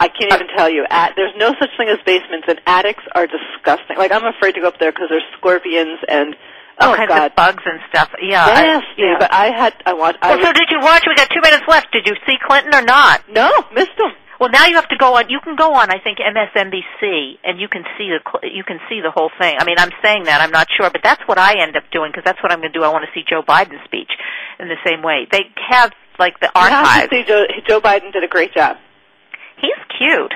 I 0.00 0.08
can't 0.08 0.32
even 0.32 0.48
tell 0.56 0.70
you. 0.70 0.86
At, 0.88 1.12
there's 1.14 1.36
no 1.36 1.52
such 1.60 1.68
thing 1.76 1.88
as 1.88 1.98
basements, 2.06 2.48
and 2.48 2.58
attics 2.66 3.04
are 3.14 3.28
disgusting. 3.28 3.98
Like 3.98 4.12
I'm 4.12 4.24
afraid 4.24 4.56
to 4.56 4.60
go 4.60 4.68
up 4.68 4.78
there 4.80 4.92
because 4.92 5.08
there's 5.10 5.28
scorpions 5.36 6.00
and 6.08 6.34
oh, 6.80 6.88
all 6.88 6.92
oh 6.94 6.96
kinds 6.96 7.08
god, 7.08 7.30
of 7.30 7.36
bugs 7.36 7.62
and 7.66 7.78
stuff. 7.90 8.08
Yeah. 8.20 8.44
I- 8.44 8.80
nasty. 8.80 9.02
yeah. 9.04 9.16
But 9.20 9.32
I 9.32 9.52
had 9.52 9.74
I 9.84 9.92
want 9.92 10.16
I 10.22 10.34
Well, 10.34 10.44
so 10.46 10.52
did 10.54 10.68
you 10.70 10.80
watch? 10.80 11.04
We 11.06 11.14
got 11.14 11.28
two 11.28 11.42
minutes 11.42 11.64
left. 11.68 11.92
Did 11.92 12.06
you 12.06 12.16
see 12.26 12.36
Clinton 12.48 12.74
or 12.74 12.82
not? 12.82 13.28
no 13.28 13.48
missed 13.74 13.92
him. 14.00 14.10
Well, 14.40 14.48
now 14.48 14.64
you 14.64 14.76
have 14.76 14.88
to 14.88 14.96
go 14.96 15.16
on. 15.16 15.28
You 15.28 15.38
can 15.44 15.54
go 15.54 15.74
on, 15.74 15.90
I 15.90 15.98
think, 16.02 16.16
MSNBC, 16.16 17.44
and 17.44 17.60
you 17.60 17.68
can 17.68 17.84
see 17.98 18.08
the 18.08 18.20
cl- 18.24 18.50
you 18.50 18.64
can 18.64 18.80
see 18.88 19.02
the 19.02 19.10
whole 19.10 19.30
thing. 19.38 19.56
I 19.60 19.64
mean, 19.66 19.76
I'm 19.78 19.92
saying 20.02 20.24
that 20.24 20.40
I'm 20.40 20.50
not 20.50 20.66
sure, 20.74 20.88
but 20.88 21.02
that's 21.04 21.20
what 21.28 21.36
I 21.36 21.60
end 21.60 21.76
up 21.76 21.84
doing 21.92 22.10
because 22.10 22.24
that's 22.24 22.42
what 22.42 22.50
I'm 22.50 22.60
going 22.60 22.72
to 22.72 22.78
do. 22.78 22.82
I 22.82 22.88
want 22.88 23.04
to 23.04 23.12
see 23.12 23.22
Joe 23.28 23.42
Biden's 23.42 23.84
speech 23.84 24.08
in 24.58 24.68
the 24.68 24.80
same 24.82 25.02
way. 25.02 25.26
They 25.30 25.44
have 25.68 25.92
like 26.18 26.40
the 26.40 26.50
You 26.56 26.62
have 26.62 27.10
to 27.10 27.14
see 27.14 27.24
Joe, 27.28 27.44
Joe 27.68 27.80
Biden 27.82 28.14
did 28.14 28.24
a 28.24 28.28
great 28.28 28.54
job. 28.54 28.78
He's 29.60 29.98
cute. 29.98 30.32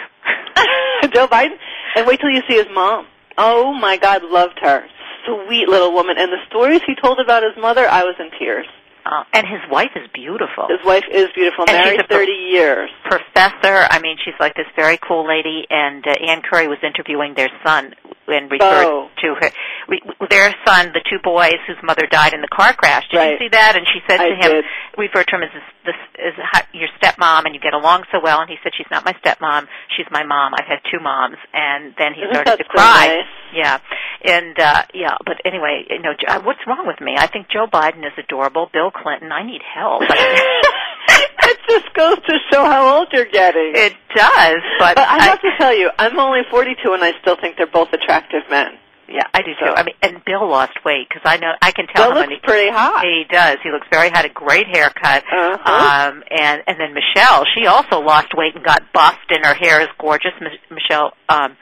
Joe 1.15 1.27
Biden, 1.29 1.57
and 1.97 2.07
wait 2.07 2.21
till 2.21 2.31
you 2.31 2.43
see 2.49 2.57
his 2.57 2.67
mom. 2.73 3.07
Oh 3.37 3.73
my 3.73 3.97
God, 3.97 4.23
loved 4.25 4.59
her. 4.63 4.85
Sweet 5.27 5.69
little 5.69 5.93
woman, 5.93 6.17
and 6.19 6.31
the 6.31 6.39
stories 6.49 6.81
he 6.87 6.95
told 7.03 7.19
about 7.19 7.43
his 7.43 7.53
mother, 7.61 7.87
I 7.89 8.05
was 8.05 8.15
in 8.19 8.31
tears. 8.39 8.67
Uh, 9.07 9.23
and 9.35 9.47
his 9.47 9.61
wife 9.71 9.91
is 9.97 10.09
beautiful. 10.15 10.67
His 10.69 10.85
wife 10.85 11.05
is 11.13 11.29
beautiful, 11.35 11.65
And 11.69 11.71
she's 11.77 11.85
married 11.85 12.01
a 12.01 12.05
pro- 12.05 12.19
30 12.19 12.33
years. 12.33 12.91
professor. 13.05 13.87
I 13.91 14.01
mean, 14.01 14.17
she's 14.25 14.35
like 14.41 14.55
this 14.55 14.67
very 14.77 14.97
cool 14.97 15.27
lady. 15.29 15.67
And 15.69 16.03
uh, 16.07 16.11
Ann 16.27 16.41
Curry 16.41 16.69
was 16.69 16.79
interviewing 16.83 17.35
their 17.35 17.51
son 17.67 17.95
and 18.29 18.51
referred 18.51 18.87
Oh. 18.87 19.09
to 19.23 19.35
her, 19.41 19.51
re, 19.89 20.01
their 20.31 20.55
son, 20.67 20.93
the 20.93 21.01
two 21.09 21.19
boys 21.23 21.57
whose 21.67 21.77
mother 21.83 22.07
died 22.11 22.33
in 22.35 22.41
the 22.41 22.49
car 22.49 22.73
crash. 22.73 23.05
Did 23.11 23.17
Right. 23.19 23.31
you 23.33 23.39
see 23.39 23.49
that? 23.49 23.77
And 23.77 23.87
she 23.87 24.01
said 24.09 24.21
I 24.21 24.29
to 24.31 24.35
him, 24.35 24.53
did. 24.53 24.65
referred 24.97 25.29
to 25.29 25.37
him 25.37 25.43
as 25.43 25.51
this, 25.53 25.63
this 25.85 25.97
is 26.19 26.35
hi- 26.53 26.67
your 26.73 26.89
stepmom, 27.01 27.45
and 27.45 27.55
you 27.55 27.61
get 27.61 27.75
along 27.75 28.05
so 28.11 28.21
well. 28.23 28.41
And 28.41 28.49
he 28.49 28.57
said, 28.63 28.73
"She's 28.77 28.91
not 28.91 29.05
my 29.05 29.13
stepmom. 29.25 29.67
She's 29.97 30.07
my 30.11 30.23
mom. 30.25 30.55
I've 30.59 30.67
had 30.67 30.81
two 30.91 31.01
moms." 31.01 31.37
And 31.53 31.95
then 31.99 32.15
he 32.15 32.23
started 32.33 32.57
to 32.57 32.65
so 32.65 32.69
cry. 32.71 33.07
nice? 33.09 33.27
Yeah, 33.53 33.79
and 34.25 34.59
uh 34.59 34.83
yeah, 34.95 35.15
but 35.25 35.41
anyway, 35.45 35.85
you 35.91 36.01
know, 36.01 36.15
what's 36.43 36.61
wrong 36.67 36.87
with 36.87 37.01
me? 37.01 37.15
I 37.19 37.27
think 37.27 37.49
Joe 37.49 37.67
Biden 37.67 38.05
is 38.07 38.13
adorable. 38.19 38.69
Bill 38.73 38.91
Clinton, 38.91 39.31
I 39.33 39.43
need 39.45 39.61
help. 39.63 40.03
it 41.51 41.59
just 41.69 41.95
goes 41.95 42.17
to 42.27 42.35
show 42.53 42.65
how 42.65 42.99
old 42.99 43.09
you're 43.13 43.25
getting. 43.27 43.73
it 43.75 43.95
does, 44.15 44.57
but, 44.79 44.97
but 44.97 45.09
I 45.09 45.25
have 45.25 45.41
to 45.41 45.51
tell 45.59 45.75
you, 45.75 45.91
I'm 45.99 46.19
only 46.19 46.41
42 46.51 46.93
and 46.93 47.03
I 47.05 47.13
still 47.21 47.37
think 47.41 47.57
they're 47.57 47.67
both 47.67 47.93
attractive 47.93 48.43
men. 48.51 48.79
Yeah, 49.07 49.23
I 49.35 49.43
do 49.43 49.53
too. 49.61 49.67
I 49.71 49.83
mean, 49.85 49.95
and 50.01 50.25
Bill 50.25 50.49
lost 50.49 50.73
weight 50.83 51.07
because 51.09 51.23
I 51.27 51.37
know 51.37 51.53
I 51.61 51.73
can 51.73 51.87
tell 51.95 52.09
Bill 52.11 52.21
looks 52.21 52.33
he, 52.33 52.39
pretty 52.43 52.71
hot. 52.71 53.05
he 53.05 53.25
does. 53.31 53.59
He 53.63 53.71
looks 53.71 53.87
very 53.93 54.09
had 54.09 54.25
a 54.25 54.31
great 54.31 54.67
haircut. 54.67 55.25
Uh-huh. 55.31 56.09
Um, 56.11 56.25
and 56.31 56.63
and 56.67 56.81
then 56.81 56.95
Michelle, 56.95 57.45
she 57.55 57.67
also 57.67 58.01
lost 58.01 58.29
weight 58.35 58.55
and 58.55 58.65
got 58.65 58.81
buffed, 58.95 59.29
and 59.31 59.45
her 59.45 59.53
hair 59.55 59.83
is 59.83 59.89
gorgeous. 60.01 60.33
Mi- 60.41 60.59
Michelle 60.71 61.13
um, 61.29 61.55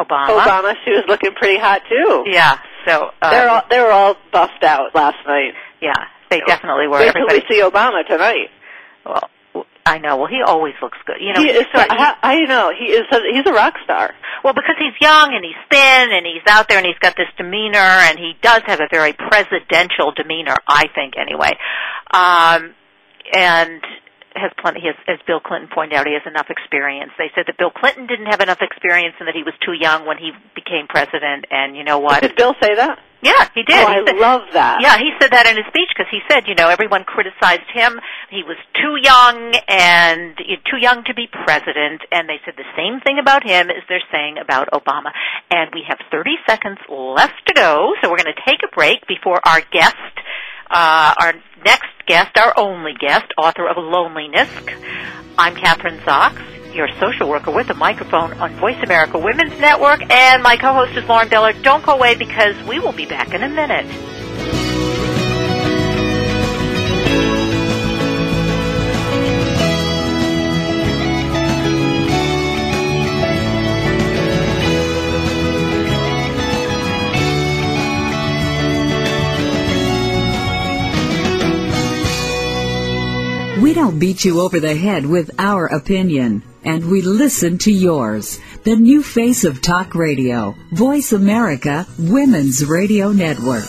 Obama. 0.00 0.42
Obama, 0.42 0.74
she 0.84 0.90
was 0.90 1.04
looking 1.06 1.32
pretty 1.34 1.60
hot 1.60 1.82
too. 1.88 2.24
Yeah. 2.26 2.58
So 2.88 3.10
uh, 3.22 3.30
They're 3.30 3.48
all, 3.48 3.62
they 3.70 3.78
were 3.80 3.92
all 3.92 4.16
buffed 4.32 4.64
out 4.64 4.92
last 4.92 5.18
night. 5.28 5.52
yeah, 5.80 5.94
they 6.28 6.40
definitely 6.44 6.88
were. 6.88 6.98
Wait 6.98 7.12
till 7.12 7.22
Everybody. 7.22 7.44
we 7.48 7.54
see 7.56 7.62
Obama 7.62 8.04
tonight. 8.04 8.50
Well, 9.04 9.30
I 9.86 9.98
know. 9.98 10.18
Well, 10.18 10.28
he 10.28 10.40
always 10.44 10.74
looks 10.82 10.98
good. 11.06 11.16
You 11.20 11.32
know, 11.32 11.40
he 11.40 11.48
he's 11.48 11.62
is. 11.62 11.66
sort- 11.74 11.86
I, 11.90 12.14
I 12.22 12.40
know 12.44 12.72
he 12.78 12.86
is. 12.86 13.04
He's 13.32 13.46
a 13.46 13.52
rock 13.52 13.74
star. 13.84 14.14
Well, 14.44 14.52
because 14.54 14.76
he's 14.78 14.94
young 15.00 15.34
and 15.34 15.44
he's 15.44 15.58
thin 15.70 16.08
and 16.12 16.24
he's 16.26 16.42
out 16.48 16.68
there 16.68 16.78
and 16.78 16.86
he's 16.86 16.98
got 17.00 17.16
this 17.16 17.28
demeanor 17.36 17.78
and 17.78 18.18
he 18.18 18.34
does 18.42 18.62
have 18.66 18.80
a 18.80 18.88
very 18.90 19.12
presidential 19.12 20.12
demeanor, 20.16 20.54
I 20.68 20.84
think, 20.94 21.14
anyway. 21.18 21.52
Um, 22.12 22.74
and 23.32 23.82
has 24.36 24.50
plenty. 24.60 24.80
Has, 24.86 24.94
as 25.08 25.18
Bill 25.26 25.40
Clinton 25.40 25.68
pointed 25.72 25.96
out, 25.98 26.06
he 26.06 26.14
has 26.14 26.22
enough 26.26 26.46
experience. 26.50 27.10
They 27.18 27.30
said 27.34 27.44
that 27.46 27.58
Bill 27.58 27.70
Clinton 27.70 28.06
didn't 28.06 28.26
have 28.26 28.40
enough 28.40 28.58
experience 28.62 29.14
and 29.18 29.26
that 29.28 29.34
he 29.34 29.42
was 29.42 29.54
too 29.64 29.72
young 29.74 30.06
when 30.06 30.18
he 30.18 30.30
became 30.54 30.86
president. 30.88 31.46
And 31.50 31.76
you 31.76 31.84
know 31.84 31.98
what? 31.98 32.22
Did 32.22 32.36
Bill 32.36 32.54
say 32.62 32.74
that? 32.76 32.98
Yeah, 33.22 33.48
he 33.54 33.62
did. 33.64 33.76
Oh, 33.76 33.92
He 33.92 34.00
I 34.00 34.04
said- 34.06 34.16
love 34.16 34.42
that. 34.54 34.80
yeah, 34.80 34.96
he 34.96 35.12
said 35.20 35.30
that 35.32 35.44
in 35.46 35.56
his 35.56 35.66
speech 35.68 35.90
because 35.92 36.08
he 36.10 36.20
said, 36.30 36.48
you 36.48 36.54
know, 36.54 36.68
everyone 36.72 37.04
criticized 37.04 37.68
him. 37.74 38.00
He 38.30 38.42
was 38.42 38.56
too 38.72 38.96
young 38.96 39.52
and 39.68 40.38
too 40.64 40.78
young 40.80 41.04
to 41.04 41.12
be 41.12 41.26
president. 41.28 42.00
And 42.10 42.28
they 42.28 42.40
said 42.46 42.54
the 42.56 42.64
same 42.78 43.00
thing 43.04 43.18
about 43.20 43.44
him 43.44 43.68
as 43.68 43.84
they're 43.90 44.00
saying 44.10 44.38
about 44.40 44.70
Obama. 44.72 45.12
And 45.50 45.68
we 45.74 45.84
have 45.86 45.98
30 46.10 46.30
seconds 46.48 46.78
left 46.88 47.44
to 47.48 47.52
go, 47.52 47.92
so 48.00 48.08
we're 48.08 48.16
going 48.22 48.32
to 48.32 48.42
take 48.48 48.60
a 48.64 48.74
break 48.74 49.04
before 49.06 49.40
our 49.44 49.60
guest, 49.70 49.96
uh, 50.70 51.14
our 51.20 51.34
next 51.64 51.90
guest, 52.06 52.36
our 52.38 52.54
only 52.56 52.92
guest, 52.98 53.26
author 53.36 53.68
of 53.68 53.76
Loneliness. 53.76 54.48
I'm 55.36 55.54
Kathryn 55.54 56.00
Zox, 56.02 56.74
your 56.74 56.88
social 57.00 57.28
worker 57.28 57.50
with 57.50 57.70
a 57.70 57.74
microphone 57.74 58.32
on 58.34 58.54
Voice 58.54 58.80
America 58.82 59.18
Women's 59.18 59.58
Network, 59.58 60.00
and 60.10 60.42
my 60.42 60.56
co-host 60.56 60.96
is 60.96 61.08
Lauren 61.08 61.28
Beller. 61.28 61.52
Don't 61.62 61.84
go 61.84 61.94
away 61.94 62.14
because 62.14 62.54
we 62.68 62.78
will 62.78 62.92
be 62.92 63.06
back 63.06 63.34
in 63.34 63.42
a 63.42 63.48
minute. 63.48 63.86
We 83.60 83.74
don't 83.74 83.98
beat 83.98 84.24
you 84.24 84.40
over 84.40 84.58
the 84.58 84.74
head 84.74 85.04
with 85.04 85.30
our 85.38 85.66
opinion, 85.66 86.42
and 86.64 86.90
we 86.90 87.02
listen 87.02 87.58
to 87.58 87.70
yours. 87.70 88.40
The 88.64 88.74
new 88.74 89.02
face 89.02 89.44
of 89.44 89.60
talk 89.60 89.94
radio, 89.94 90.56
Voice 90.72 91.12
America 91.12 91.86
Women's 91.98 92.64
Radio 92.64 93.12
Network. 93.12 93.68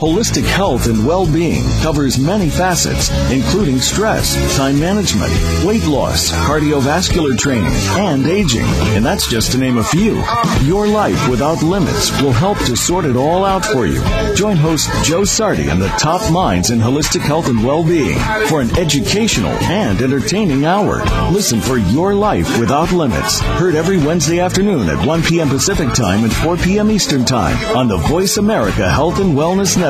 Holistic 0.00 0.46
health 0.46 0.86
and 0.86 1.06
well-being 1.06 1.62
covers 1.82 2.18
many 2.18 2.48
facets, 2.48 3.10
including 3.30 3.78
stress, 3.80 4.34
time 4.56 4.80
management, 4.80 5.30
weight 5.62 5.84
loss, 5.84 6.30
cardiovascular 6.48 7.36
training, 7.36 7.74
and 7.98 8.26
aging. 8.26 8.64
And 8.96 9.04
that's 9.04 9.28
just 9.28 9.52
to 9.52 9.58
name 9.58 9.76
a 9.76 9.84
few. 9.84 10.24
Your 10.62 10.88
life 10.88 11.28
without 11.28 11.62
limits 11.62 12.18
will 12.22 12.32
help 12.32 12.56
to 12.60 12.76
sort 12.76 13.04
it 13.04 13.14
all 13.14 13.44
out 13.44 13.62
for 13.62 13.84
you. 13.84 14.02
Join 14.34 14.56
host 14.56 14.88
Joe 15.04 15.24
Sardi 15.24 15.68
and 15.68 15.82
the 15.82 15.88
top 15.98 16.32
minds 16.32 16.70
in 16.70 16.78
holistic 16.78 17.20
health 17.20 17.48
and 17.48 17.62
well-being 17.62 18.18
for 18.48 18.62
an 18.62 18.74
educational 18.78 19.52
and 19.64 20.00
entertaining 20.00 20.64
hour. 20.64 21.04
Listen 21.30 21.60
for 21.60 21.76
Your 21.76 22.14
Life 22.14 22.58
Without 22.58 22.90
Limits. 22.90 23.40
Heard 23.40 23.74
every 23.74 23.98
Wednesday 23.98 24.40
afternoon 24.40 24.88
at 24.88 25.06
1 25.06 25.22
p.m. 25.24 25.50
Pacific 25.50 25.92
Time 25.92 26.24
and 26.24 26.32
4 26.32 26.56
p.m. 26.56 26.90
Eastern 26.90 27.26
Time 27.26 27.76
on 27.76 27.86
the 27.86 27.98
Voice 27.98 28.38
America 28.38 28.88
Health 28.90 29.20
and 29.20 29.36
Wellness 29.36 29.76
Network. 29.76 29.89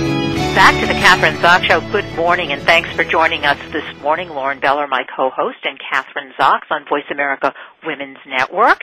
Back 0.55 0.81
to 0.81 0.85
the 0.85 0.99
Kathryn 0.99 1.37
Zox 1.37 1.63
Show. 1.63 1.79
Good 1.93 2.13
morning, 2.13 2.51
and 2.51 2.61
thanks 2.63 2.91
for 2.91 3.05
joining 3.05 3.45
us 3.45 3.57
this 3.71 3.85
morning. 4.01 4.27
Lauren 4.27 4.59
Beller, 4.59 4.85
my 4.85 5.03
co-host, 5.15 5.59
and 5.63 5.79
Kathryn 5.79 6.35
Zox 6.37 6.69
on 6.69 6.83
Voice 6.89 7.05
America 7.09 7.53
Women's 7.85 8.17
Network. 8.27 8.81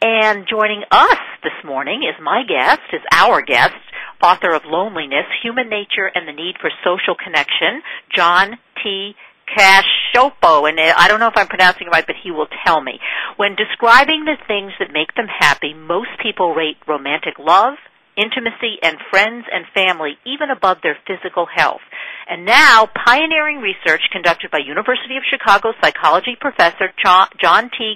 And 0.00 0.46
joining 0.48 0.84
us 0.92 1.18
this 1.42 1.52
morning 1.64 2.02
is 2.08 2.14
my 2.22 2.44
guest, 2.48 2.82
is 2.92 3.00
our 3.10 3.42
guest, 3.42 3.74
author 4.22 4.54
of 4.54 4.62
Loneliness, 4.64 5.26
Human 5.42 5.68
Nature 5.68 6.08
and 6.14 6.28
the 6.28 6.32
Need 6.32 6.54
for 6.60 6.70
Social 6.84 7.16
Connection, 7.16 7.82
John 8.14 8.56
T. 8.82 9.14
Cacioppo, 9.56 10.68
and 10.68 10.78
uh, 10.78 10.94
I 10.96 11.08
don't 11.08 11.20
know 11.20 11.28
if 11.28 11.36
I'm 11.36 11.48
pronouncing 11.48 11.88
it 11.88 11.90
right, 11.90 12.06
but 12.06 12.16
he 12.22 12.30
will 12.30 12.48
tell 12.64 12.80
me. 12.80 13.00
When 13.36 13.56
describing 13.56 14.24
the 14.24 14.36
things 14.46 14.72
that 14.78 14.92
make 14.92 15.14
them 15.14 15.26
happy, 15.26 15.74
most 15.74 16.10
people 16.22 16.54
rate 16.54 16.76
romantic 16.86 17.38
love, 17.38 17.74
intimacy, 18.18 18.82
and 18.82 18.98
friends 19.10 19.46
and 19.50 19.64
family 19.72 20.18
even 20.26 20.50
above 20.50 20.78
their 20.82 20.98
physical 21.06 21.46
health. 21.46 21.80
And 22.28 22.44
now, 22.44 22.90
pioneering 23.06 23.62
research 23.62 24.02
conducted 24.12 24.50
by 24.50 24.58
University 24.58 25.16
of 25.16 25.22
Chicago 25.30 25.72
psychology 25.80 26.36
professor 26.38 26.92
John 27.02 27.70
T. 27.70 27.94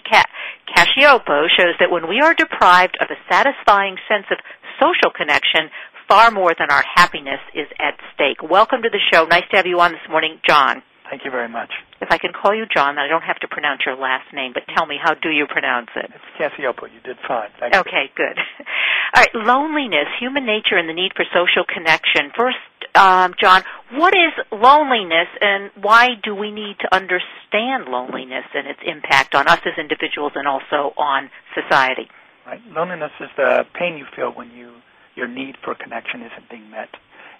Cacioppo 0.70 1.50
shows 1.58 1.74
that 1.80 1.90
when 1.90 2.08
we 2.08 2.20
are 2.20 2.34
deprived 2.34 2.96
of 3.00 3.08
a 3.10 3.20
satisfying 3.28 3.96
sense 4.08 4.26
of 4.30 4.38
social 4.80 5.10
connection, 5.10 5.68
far 6.08 6.30
more 6.30 6.54
than 6.58 6.70
our 6.70 6.84
happiness 6.94 7.40
is 7.54 7.66
at 7.78 7.98
stake. 8.14 8.42
Welcome 8.42 8.82
to 8.82 8.90
the 8.90 9.00
show. 9.12 9.24
Nice 9.26 9.44
to 9.50 9.56
have 9.56 9.66
you 9.66 9.80
on 9.80 9.92
this 9.92 10.08
morning, 10.08 10.38
John. 10.48 10.82
Thank 11.12 11.26
you 11.26 11.30
very 11.30 11.48
much. 11.48 11.68
If 12.00 12.08
I 12.10 12.16
can 12.16 12.32
call 12.32 12.54
you 12.56 12.64
John, 12.64 12.96
I 12.96 13.06
don't 13.06 13.20
have 13.20 13.36
to 13.40 13.46
pronounce 13.46 13.82
your 13.84 13.96
last 13.96 14.32
name, 14.32 14.52
but 14.54 14.62
tell 14.74 14.86
me, 14.86 14.96
how 14.96 15.12
do 15.12 15.28
you 15.28 15.44
pronounce 15.46 15.90
it? 15.94 16.08
It's 16.08 16.24
Cacioppo. 16.40 16.88
You 16.88 17.00
did 17.04 17.18
fine. 17.28 17.50
Thank 17.60 17.74
okay, 17.74 18.08
you. 18.08 18.16
good. 18.16 18.38
All 19.14 19.20
right, 19.20 19.34
loneliness, 19.34 20.08
human 20.18 20.46
nature, 20.46 20.80
and 20.80 20.88
the 20.88 20.94
need 20.94 21.12
for 21.14 21.26
social 21.28 21.68
connection. 21.68 22.32
First, 22.34 22.56
um, 22.94 23.34
John, 23.38 23.60
what 23.92 24.14
is 24.16 24.32
loneliness, 24.50 25.28
and 25.42 25.68
why 25.84 26.16
do 26.24 26.34
we 26.34 26.50
need 26.50 26.80
to 26.80 26.88
understand 26.96 27.92
loneliness 27.92 28.48
and 28.54 28.66
its 28.66 28.80
impact 28.80 29.34
on 29.34 29.46
us 29.48 29.60
as 29.66 29.76
individuals 29.76 30.32
and 30.34 30.48
also 30.48 30.96
on 30.96 31.28
society? 31.52 32.08
Right. 32.46 32.64
Loneliness 32.72 33.12
is 33.20 33.28
the 33.36 33.66
pain 33.78 33.98
you 33.98 34.06
feel 34.16 34.32
when 34.32 34.50
you 34.52 34.80
your 35.14 35.28
need 35.28 35.56
for 35.62 35.74
connection 35.74 36.22
isn't 36.22 36.48
being 36.48 36.70
met, 36.70 36.88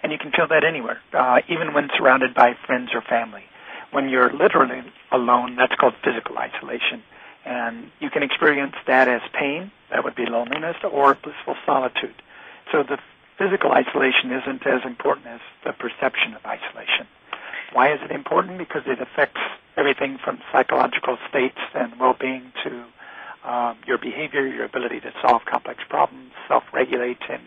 and 0.03 0.11
you 0.11 0.19
can 0.19 0.29
feel 0.29 0.45
that 0.47 0.63
anywhere, 0.63 1.01
uh, 1.17 1.41
even 1.49 1.73
when 1.73 1.89
surrounded 1.97 2.35
by 2.35 2.53
friends 2.67 2.91
or 2.93 3.01
family 3.01 3.41
when 3.93 4.09
you're 4.09 4.31
literally 4.33 4.81
alone, 5.11 5.55
that's 5.55 5.75
called 5.75 5.93
physical 6.03 6.37
isolation. 6.37 7.03
And 7.45 7.91
you 7.99 8.09
can 8.09 8.23
experience 8.23 8.75
that 8.87 9.07
as 9.07 9.21
pain, 9.37 9.71
that 9.91 10.03
would 10.03 10.15
be 10.15 10.25
loneliness, 10.25 10.77
or 10.83 11.15
blissful 11.15 11.55
solitude. 11.65 12.15
So 12.71 12.83
the 12.83 12.97
physical 13.37 13.71
isolation 13.71 14.31
isn't 14.31 14.65
as 14.65 14.81
important 14.85 15.27
as 15.27 15.41
the 15.65 15.73
perception 15.73 16.33
of 16.33 16.45
isolation. 16.45 17.07
Why 17.73 17.93
is 17.93 17.99
it 18.03 18.11
important? 18.11 18.57
Because 18.57 18.83
it 18.85 18.99
affects 19.01 19.41
everything 19.75 20.17
from 20.23 20.39
psychological 20.51 21.17
states 21.29 21.57
and 21.73 21.99
well-being 21.99 22.51
to 22.63 23.49
um, 23.49 23.77
your 23.85 23.97
behavior, 23.97 24.47
your 24.47 24.65
ability 24.65 25.01
to 25.01 25.11
solve 25.21 25.41
complex 25.49 25.79
problems, 25.89 26.31
self-regulate, 26.47 27.17
and 27.29 27.41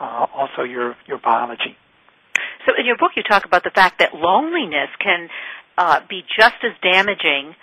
uh, 0.00 0.26
also 0.34 0.62
your 0.62 0.96
your 1.06 1.18
biology. 1.18 1.76
So 2.66 2.72
in 2.78 2.86
your 2.86 2.96
book, 2.96 3.12
you 3.16 3.22
talk 3.22 3.44
about 3.44 3.64
the 3.64 3.70
fact 3.70 3.98
that 4.00 4.14
loneliness 4.14 4.90
can 5.00 5.28
uh, 5.78 6.00
be 6.08 6.22
just 6.38 6.56
as 6.64 6.72
damaging 6.82 7.54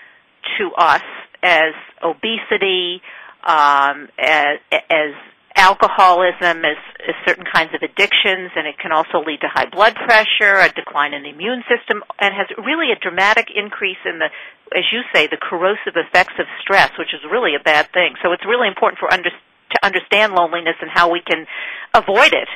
to 0.57 0.71
us 0.77 1.03
as 1.43 1.73
obesity, 2.03 3.01
um, 3.43 4.09
as, 4.17 4.59
as 4.89 5.13
alcoholism, 5.55 6.63
as, 6.63 6.77
as 7.07 7.15
certain 7.25 7.45
kinds 7.45 7.71
of 7.73 7.81
addictions, 7.81 8.51
and 8.55 8.67
it 8.67 8.77
can 8.79 8.91
also 8.91 9.19
lead 9.25 9.39
to 9.41 9.47
high 9.47 9.69
blood 9.69 9.95
pressure, 9.95 10.59
a 10.59 10.69
decline 10.69 11.13
in 11.13 11.23
the 11.23 11.29
immune 11.29 11.63
system, 11.67 12.03
and 12.19 12.33
has 12.33 12.47
really 12.57 12.91
a 12.91 12.99
dramatic 12.99 13.47
increase 13.53 13.99
in 14.05 14.19
the, 14.19 14.29
as 14.75 14.83
you 14.91 15.01
say, 15.13 15.27
the 15.27 15.37
corrosive 15.37 15.95
effects 15.95 16.33
of 16.39 16.45
stress, 16.61 16.91
which 16.97 17.13
is 17.13 17.21
really 17.29 17.55
a 17.55 17.63
bad 17.63 17.91
thing. 17.93 18.15
So 18.23 18.31
it's 18.31 18.45
really 18.45 18.67
important 18.67 18.99
for 18.99 19.11
under, 19.11 19.29
to 19.29 19.79
understand 19.83 20.33
loneliness 20.33 20.75
and 20.81 20.89
how 20.93 21.11
we 21.11 21.21
can 21.21 21.45
avoid 21.93 22.33
it. 22.33 22.47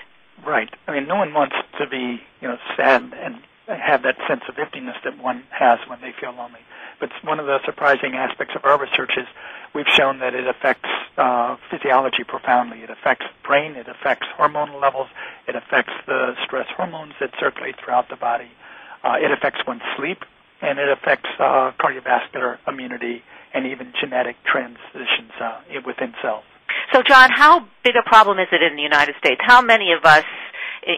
Right. 0.45 0.69
I 0.87 0.93
mean, 0.93 1.07
no 1.07 1.15
one 1.15 1.33
wants 1.33 1.55
to 1.79 1.87
be, 1.87 2.21
you 2.41 2.47
know, 2.47 2.57
sad 2.75 3.13
and 3.15 3.39
have 3.67 4.03
that 4.03 4.17
sense 4.27 4.43
of 4.49 4.57
emptiness 4.57 4.97
that 5.03 5.21
one 5.21 5.43
has 5.51 5.79
when 5.87 6.01
they 6.01 6.13
feel 6.19 6.31
lonely. 6.31 6.59
But 6.99 7.11
one 7.23 7.39
of 7.39 7.45
the 7.45 7.59
surprising 7.65 8.15
aspects 8.15 8.55
of 8.55 8.65
our 8.65 8.79
research 8.79 9.11
is 9.17 9.25
we've 9.73 9.87
shown 9.87 10.19
that 10.19 10.33
it 10.35 10.47
affects 10.47 10.89
uh, 11.17 11.57
physiology 11.69 12.23
profoundly. 12.23 12.79
It 12.79 12.89
affects 12.89 13.25
brain, 13.45 13.75
it 13.75 13.87
affects 13.87 14.27
hormonal 14.37 14.81
levels, 14.81 15.07
it 15.47 15.55
affects 15.55 15.93
the 16.07 16.33
stress 16.45 16.67
hormones 16.75 17.13
that 17.19 17.31
circulate 17.39 17.75
throughout 17.83 18.09
the 18.09 18.15
body. 18.15 18.51
Uh, 19.03 19.15
it 19.19 19.31
affects 19.31 19.59
one's 19.67 19.81
sleep, 19.97 20.19
and 20.61 20.79
it 20.79 20.89
affects 20.89 21.29
uh, 21.39 21.71
cardiovascular 21.79 22.57
immunity 22.67 23.21
and 23.53 23.65
even 23.67 23.93
genetic 23.99 24.35
transitions 24.45 25.31
uh, 25.41 25.59
within 25.85 26.13
cells. 26.21 26.43
So, 26.93 27.01
John, 27.03 27.29
how 27.31 27.65
big 27.83 27.95
a 27.95 28.07
problem 28.07 28.39
is 28.39 28.47
it 28.51 28.61
in 28.61 28.75
the 28.75 28.81
United 28.81 29.15
States? 29.17 29.41
How 29.43 29.61
many 29.61 29.91
of 29.91 30.05
us 30.05 30.25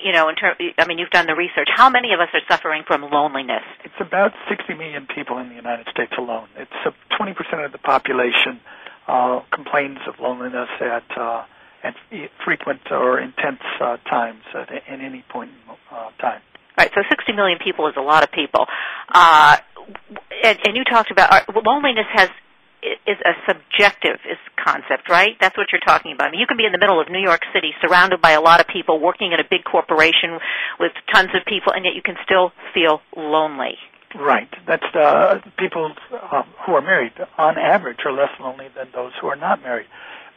you 0.03 0.11
know, 0.11 0.29
in 0.29 0.35
ter- 0.35 0.55
I 0.77 0.87
mean, 0.87 0.97
you've 0.97 1.09
done 1.09 1.27
the 1.27 1.35
research. 1.35 1.69
How 1.73 1.89
many 1.89 2.13
of 2.13 2.19
us 2.19 2.29
are 2.33 2.41
suffering 2.49 2.83
from 2.85 3.01
loneliness? 3.03 3.63
It's 3.83 3.99
about 3.99 4.33
60 4.49 4.73
million 4.73 5.07
people 5.13 5.37
in 5.37 5.49
the 5.49 5.55
United 5.55 5.87
States 5.91 6.13
alone. 6.17 6.47
It's 6.57 6.71
uh, 6.85 6.91
20% 7.19 7.65
of 7.65 7.71
the 7.71 7.77
population 7.77 8.59
uh, 9.07 9.41
complains 9.51 9.99
of 10.07 10.19
loneliness 10.19 10.69
at 10.81 11.03
uh, 11.17 11.43
at 11.83 11.95
frequent 12.43 12.81
or 12.89 13.19
intense 13.19 13.61
uh, 13.79 13.97
times 14.09 14.41
at, 14.55 14.71
at 14.71 14.99
any 14.99 15.23
point 15.29 15.51
in 15.51 15.75
uh, 15.91 16.09
time. 16.19 16.41
Right. 16.77 16.91
So 16.93 17.01
60 17.07 17.33
million 17.33 17.59
people 17.63 17.87
is 17.87 17.93
a 17.95 18.01
lot 18.01 18.23
of 18.23 18.31
people. 18.31 18.65
Uh, 19.13 19.57
and, 20.43 20.59
and 20.65 20.75
you 20.75 20.83
talked 20.83 21.11
about 21.11 21.31
uh, 21.31 21.61
loneliness 21.63 22.05
has 22.13 22.29
is 23.07 23.17
a 23.25 23.33
subjective 23.47 24.19
is 24.29 24.37
concept, 24.65 25.09
right? 25.09 25.37
That's 25.39 25.55
what 25.57 25.67
you're 25.71 25.85
talking 25.85 26.11
about. 26.11 26.29
I 26.29 26.31
mean, 26.31 26.39
you 26.39 26.47
can 26.47 26.57
be 26.57 26.65
in 26.65 26.71
the 26.71 26.77
middle 26.77 26.99
of 26.99 27.09
New 27.09 27.21
York 27.21 27.41
City, 27.53 27.71
surrounded 27.81 28.21
by 28.21 28.31
a 28.31 28.41
lot 28.41 28.59
of 28.59 28.67
people, 28.67 28.99
working 28.99 29.31
in 29.31 29.39
a 29.39 29.47
big 29.47 29.63
corporation 29.63 30.39
with 30.79 30.91
tons 31.13 31.29
of 31.35 31.45
people, 31.45 31.71
and 31.73 31.85
yet 31.85 31.93
you 31.93 32.01
can 32.01 32.15
still 32.25 32.51
feel 32.73 33.01
lonely. 33.15 33.77
Right. 34.15 34.49
That's 34.65 34.85
the 34.93 35.43
people 35.59 35.91
uh, 36.11 36.43
who 36.65 36.73
are 36.73 36.81
married, 36.81 37.13
on 37.37 37.57
average, 37.57 37.99
are 38.05 38.13
less 38.13 38.31
lonely 38.39 38.69
than 38.75 38.87
those 38.93 39.11
who 39.19 39.27
are 39.27 39.35
not 39.35 39.61
married. 39.61 39.87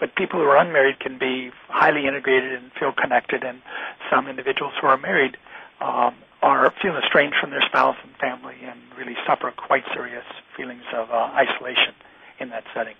But 0.01 0.15
people 0.15 0.41
who 0.41 0.47
are 0.47 0.59
unmarried 0.59 1.01
can 1.01 1.19
be 1.19 1.51
highly 1.69 2.07
integrated 2.07 2.53
and 2.53 2.71
feel 2.79 2.93
connected, 2.93 3.45
and 3.45 3.63
some 4.11 4.29
individuals 4.29 4.75
who 4.81 4.89
are 4.89 4.99
married 4.99 5.37
um, 5.81 6.15
are 6.43 6.73
feel 6.83 6.97
estranged 6.97 7.37
from 7.41 7.51
their 7.51 7.63
spouse 7.67 7.97
and 8.03 8.15
family 8.17 8.57
and 8.63 8.79
really 8.97 9.17
suffer 9.27 9.53
quite 9.57 9.85
serious 9.95 10.25
feelings 10.57 10.83
of 10.95 11.11
uh, 11.11 11.31
isolation 11.35 11.95
in 12.41 12.51
that 12.51 12.65
setting. 12.75 12.95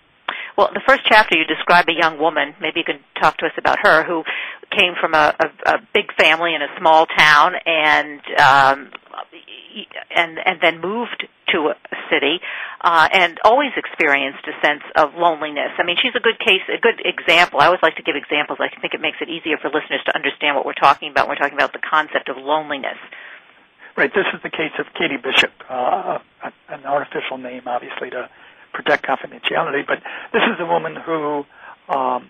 Well, 0.57 0.69
the 0.73 0.81
first 0.85 1.03
chapter 1.05 1.37
you 1.37 1.45
describe 1.45 1.87
a 1.87 1.93
young 1.93 2.19
woman. 2.19 2.53
Maybe 2.59 2.81
you 2.81 2.83
can 2.83 2.99
talk 3.21 3.37
to 3.37 3.45
us 3.45 3.53
about 3.57 3.79
her, 3.81 4.03
who 4.03 4.23
came 4.75 4.93
from 4.99 5.13
a, 5.13 5.33
a, 5.39 5.73
a 5.73 5.77
big 5.93 6.13
family 6.19 6.53
in 6.53 6.61
a 6.61 6.67
small 6.77 7.05
town 7.05 7.53
and 7.65 8.21
um, 8.37 8.91
and 10.15 10.37
and 10.43 10.59
then 10.61 10.81
moved 10.81 11.25
to 11.53 11.71
a 11.71 11.75
city 12.11 12.39
uh, 12.81 13.07
and 13.11 13.39
always 13.43 13.71
experienced 13.75 14.45
a 14.47 14.65
sense 14.65 14.83
of 14.95 15.15
loneliness. 15.15 15.71
I 15.77 15.83
mean, 15.83 15.97
she's 16.01 16.15
a 16.15 16.19
good 16.19 16.39
case, 16.39 16.61
a 16.67 16.79
good 16.79 17.01
example. 17.03 17.59
I 17.59 17.65
always 17.65 17.81
like 17.81 17.95
to 17.95 18.03
give 18.03 18.15
examples. 18.15 18.59
I 18.61 18.69
think 18.81 18.93
it 18.93 19.01
makes 19.01 19.17
it 19.21 19.29
easier 19.29 19.57
for 19.57 19.69
listeners 19.69 20.01
to 20.05 20.15
understand 20.15 20.55
what 20.55 20.65
we're 20.65 20.77
talking 20.77 21.09
about. 21.11 21.27
When 21.27 21.37
we're 21.37 21.41
talking 21.41 21.57
about 21.57 21.73
the 21.73 21.81
concept 21.81 22.29
of 22.29 22.37
loneliness. 22.37 22.97
Right. 23.97 24.11
This 24.13 24.25
is 24.33 24.41
the 24.43 24.49
case 24.49 24.71
of 24.79 24.85
Katie 24.93 25.17
Bishop, 25.17 25.51
uh, 25.67 26.19
an 26.69 26.85
artificial 26.85 27.37
name, 27.37 27.63
obviously, 27.65 28.09
to 28.11 28.29
protect 28.73 29.05
confidentiality. 29.05 29.85
But 29.85 29.99
this 30.33 30.43
is 30.43 30.59
a 30.59 30.65
woman 30.65 30.95
who, 30.95 31.45
um, 31.87 32.29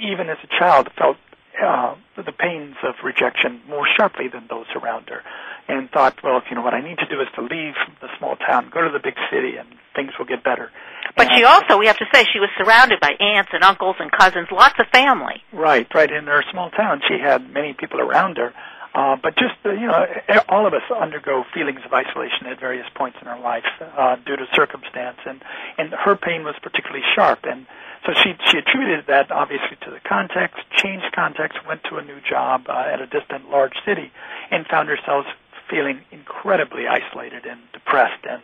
even 0.00 0.28
as 0.28 0.38
a 0.42 0.48
child, 0.58 0.88
felt 0.96 1.16
uh, 1.62 1.94
the 2.16 2.32
pains 2.32 2.76
of 2.82 2.94
rejection 3.04 3.60
more 3.68 3.86
sharply 3.96 4.28
than 4.28 4.46
those 4.48 4.66
around 4.80 5.08
her, 5.08 5.22
and 5.68 5.90
thought, 5.90 6.22
well, 6.22 6.38
if 6.38 6.44
you 6.50 6.56
know 6.56 6.62
what 6.62 6.74
I 6.74 6.80
need 6.80 6.98
to 6.98 7.06
do 7.06 7.20
is 7.20 7.28
to 7.34 7.42
leave 7.42 7.74
the 8.00 8.08
small 8.18 8.36
town, 8.36 8.70
go 8.72 8.82
to 8.82 8.90
the 8.90 9.00
big 9.02 9.14
city, 9.30 9.56
and 9.58 9.68
things 9.94 10.12
will 10.18 10.26
get 10.26 10.44
better. 10.44 10.70
But 11.16 11.28
and 11.28 11.38
she 11.38 11.44
also, 11.44 11.78
we 11.78 11.86
have 11.86 11.96
to 11.98 12.06
say, 12.12 12.24
she 12.32 12.38
was 12.38 12.50
surrounded 12.56 13.00
by 13.00 13.10
aunts 13.18 13.50
and 13.52 13.64
uncles 13.64 13.96
and 13.98 14.10
cousins, 14.12 14.48
lots 14.52 14.74
of 14.78 14.86
family. 14.92 15.42
Right, 15.52 15.86
right. 15.94 16.10
In 16.10 16.26
her 16.26 16.44
small 16.52 16.70
town, 16.70 17.00
she 17.08 17.18
had 17.22 17.50
many 17.52 17.74
people 17.74 18.00
around 18.00 18.36
her. 18.36 18.52
Uh, 18.94 19.16
but 19.22 19.36
just 19.36 19.54
uh, 19.64 19.70
you 19.70 19.86
know, 19.86 20.06
all 20.48 20.66
of 20.66 20.72
us 20.74 20.82
undergo 20.90 21.44
feelings 21.54 21.80
of 21.84 21.92
isolation 21.92 22.46
at 22.46 22.58
various 22.58 22.86
points 22.94 23.18
in 23.20 23.28
our 23.28 23.40
life 23.40 23.64
uh, 23.80 24.16
due 24.26 24.36
to 24.36 24.46
circumstance, 24.54 25.18
and 25.26 25.42
and 25.76 25.92
her 25.92 26.16
pain 26.16 26.44
was 26.44 26.54
particularly 26.62 27.04
sharp, 27.14 27.40
and 27.44 27.66
so 28.06 28.12
she 28.14 28.34
she 28.50 28.58
attributed 28.58 29.06
that 29.06 29.30
obviously 29.30 29.76
to 29.82 29.90
the 29.90 30.00
context, 30.00 30.58
changed 30.72 31.12
context, 31.14 31.58
went 31.66 31.84
to 31.84 31.96
a 31.96 32.04
new 32.04 32.20
job 32.20 32.66
uh, 32.68 32.72
at 32.72 33.00
a 33.00 33.06
distant 33.06 33.50
large 33.50 33.74
city, 33.84 34.10
and 34.50 34.66
found 34.66 34.88
herself 34.88 35.26
feeling 35.68 36.00
incredibly 36.10 36.86
isolated 36.86 37.44
and 37.44 37.60
depressed, 37.72 38.24
and 38.28 38.42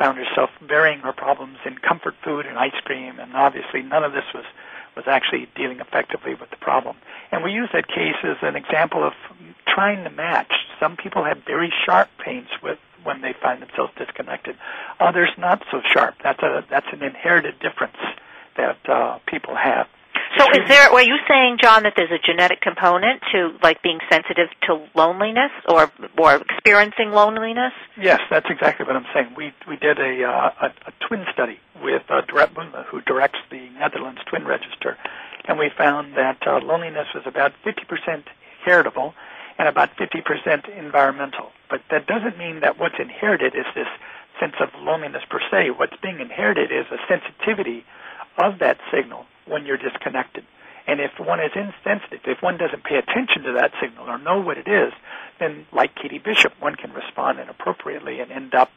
found 0.00 0.16
herself 0.16 0.48
burying 0.66 1.00
her 1.00 1.12
problems 1.12 1.58
in 1.66 1.76
comfort 1.76 2.14
food 2.24 2.46
and 2.46 2.58
ice 2.58 2.80
cream, 2.84 3.20
and 3.20 3.36
obviously 3.36 3.82
none 3.82 4.02
of 4.02 4.12
this 4.12 4.24
was 4.34 4.44
was 4.96 5.04
actually 5.06 5.46
dealing 5.54 5.78
effectively 5.78 6.34
with 6.34 6.50
the 6.50 6.56
problem. 6.56 6.96
And 7.30 7.44
we 7.44 7.52
use 7.52 7.68
that 7.72 7.86
case 7.86 8.16
as 8.24 8.38
an 8.42 8.56
example 8.56 9.04
of 9.04 9.12
trying 9.68 10.02
to 10.02 10.10
match. 10.10 10.52
Some 10.80 10.96
people 10.96 11.22
have 11.22 11.38
very 11.46 11.72
sharp 11.86 12.08
pains 12.18 12.48
with 12.60 12.78
when 13.04 13.20
they 13.20 13.32
find 13.40 13.62
themselves 13.62 13.92
disconnected. 13.96 14.56
Others 14.98 15.30
not 15.38 15.62
so 15.70 15.80
sharp. 15.92 16.16
That's 16.24 16.42
a 16.42 16.64
that's 16.68 16.88
an 16.92 17.02
inherited 17.02 17.60
difference 17.60 17.96
that 18.56 18.78
uh, 18.88 19.18
people 19.26 19.54
have. 19.54 19.86
So, 20.38 20.46
is 20.52 20.68
there? 20.68 20.88
Are 20.88 21.02
you 21.02 21.16
saying, 21.28 21.58
John, 21.60 21.82
that 21.82 21.94
there's 21.96 22.12
a 22.12 22.18
genetic 22.24 22.60
component 22.60 23.20
to 23.32 23.50
like 23.64 23.82
being 23.82 23.98
sensitive 24.08 24.48
to 24.68 24.86
loneliness 24.94 25.50
or 25.68 25.90
or 26.18 26.36
experiencing 26.36 27.10
loneliness? 27.10 27.72
Yes, 28.00 28.20
that's 28.30 28.46
exactly 28.48 28.86
what 28.86 28.94
I'm 28.94 29.06
saying. 29.12 29.34
We 29.36 29.52
we 29.68 29.76
did 29.76 29.98
a 29.98 30.24
uh, 30.24 30.50
a, 30.62 30.66
a 30.86 30.92
twin 31.08 31.24
study 31.32 31.58
with 31.82 32.02
uh, 32.08 32.22
Dorret 32.22 32.54
who 32.86 33.00
directs 33.00 33.40
the 33.50 33.70
Netherlands 33.78 34.20
Twin 34.28 34.46
Register, 34.46 34.96
and 35.48 35.58
we 35.58 35.68
found 35.76 36.14
that 36.16 36.38
uh, 36.46 36.60
loneliness 36.60 37.08
was 37.12 37.24
about 37.26 37.52
50% 37.66 38.24
heritable 38.64 39.14
and 39.58 39.68
about 39.68 39.90
50% 39.96 40.78
environmental. 40.78 41.50
But 41.68 41.82
that 41.90 42.06
doesn't 42.06 42.38
mean 42.38 42.60
that 42.60 42.78
what's 42.78 42.94
inherited 43.00 43.54
is 43.54 43.66
this 43.74 43.88
sense 44.38 44.54
of 44.60 44.68
loneliness 44.80 45.22
per 45.28 45.40
se. 45.50 45.70
What's 45.70 45.96
being 46.02 46.20
inherited 46.20 46.70
is 46.70 46.86
a 46.92 46.98
sensitivity 47.08 47.84
of 48.38 48.60
that 48.60 48.78
signal 48.92 49.26
when 49.46 49.66
you're 49.66 49.76
disconnected. 49.76 50.44
And 50.86 51.00
if 51.00 51.12
one 51.18 51.40
is 51.40 51.52
insensitive, 51.54 52.20
if 52.26 52.42
one 52.42 52.56
doesn't 52.56 52.84
pay 52.84 52.96
attention 52.96 53.42
to 53.44 53.52
that 53.52 53.72
signal 53.80 54.08
or 54.08 54.18
know 54.18 54.40
what 54.40 54.58
it 54.58 54.66
is, 54.66 54.92
then 55.38 55.66
like 55.72 55.94
Katie 55.94 56.18
Bishop, 56.18 56.52
one 56.58 56.74
can 56.74 56.92
respond 56.92 57.38
inappropriately 57.38 58.20
and 58.20 58.32
end 58.32 58.54
up 58.54 58.70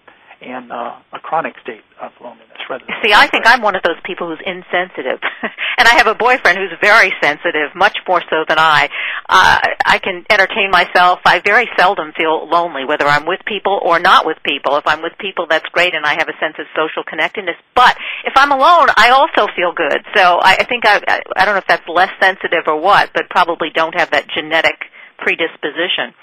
in 0.44 0.72
uh, 0.72 1.00
a 1.14 1.20
chronic 1.20 1.56
state 1.62 1.82
of 2.02 2.12
loneliness. 2.22 2.48
Rather 2.70 2.86
See, 3.04 3.14
I 3.14 3.28
think 3.28 3.48
I'm 3.48 3.62
one 3.62 3.76
of 3.76 3.84
those 3.84 4.00
people 4.06 4.28
who's 4.28 4.40
insensitive, 4.46 5.20
and 5.78 5.88
I 5.88 5.96
have 5.96 6.08
a 6.08 6.16
boyfriend 6.16 6.58
who's 6.58 6.76
very 6.82 7.12
sensitive, 7.22 7.76
much 7.76 7.98
more 8.08 8.22
so 8.30 8.46
than 8.48 8.60
I. 8.60 8.90
Uh, 9.28 9.60
I 9.86 10.00
can 10.00 10.26
entertain 10.30 10.72
myself. 10.72 11.20
I 11.26 11.40
very 11.40 11.68
seldom 11.78 12.12
feel 12.16 12.48
lonely, 12.48 12.86
whether 12.86 13.06
I'm 13.06 13.26
with 13.26 13.40
people 13.46 13.80
or 13.84 14.00
not 14.00 14.26
with 14.26 14.38
people. 14.44 14.78
If 14.78 14.88
I'm 14.88 15.02
with 15.02 15.14
people, 15.20 15.48
that's 15.50 15.68
great, 15.72 15.96
and 15.96 16.06
I 16.06 16.14
have 16.14 16.30
a 16.30 16.38
sense 16.40 16.56
of 16.60 16.66
social 16.76 17.04
connectedness. 17.08 17.56
But 17.76 17.98
if 18.26 18.34
I'm 18.36 18.52
alone, 18.52 18.88
I 18.96 19.10
also 19.10 19.52
feel 19.56 19.74
good. 19.74 20.00
So 20.16 20.40
I, 20.42 20.58
I 20.60 20.64
think 20.66 20.86
I, 20.86 21.02
I, 21.08 21.20
I 21.38 21.46
don't 21.46 21.56
know 21.56 21.64
if 21.64 21.68
that's 21.68 21.88
less 21.88 22.12
sensitive 22.22 22.64
or 22.68 22.80
what, 22.80 23.12
but 23.14 23.30
probably 23.30 23.70
don't 23.74 23.96
have 23.98 24.12
that 24.12 24.28
genetic 24.30 24.76
predisposition. 25.18 26.14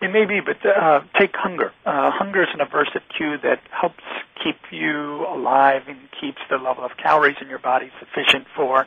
It 0.00 0.12
may 0.12 0.26
be, 0.26 0.40
but 0.40 0.64
uh, 0.64 1.00
take 1.18 1.34
hunger. 1.34 1.72
Uh, 1.86 2.10
hunger 2.10 2.42
is 2.42 2.48
an 2.52 2.60
aversive 2.60 3.02
cue 3.16 3.38
that 3.42 3.60
helps 3.70 4.04
keep 4.42 4.56
you 4.70 5.26
alive 5.26 5.82
and 5.88 5.98
keeps 6.20 6.38
the 6.50 6.58
level 6.58 6.84
of 6.84 6.92
calories 7.02 7.36
in 7.40 7.48
your 7.48 7.58
body 7.58 7.90
sufficient 7.98 8.46
for, 8.54 8.86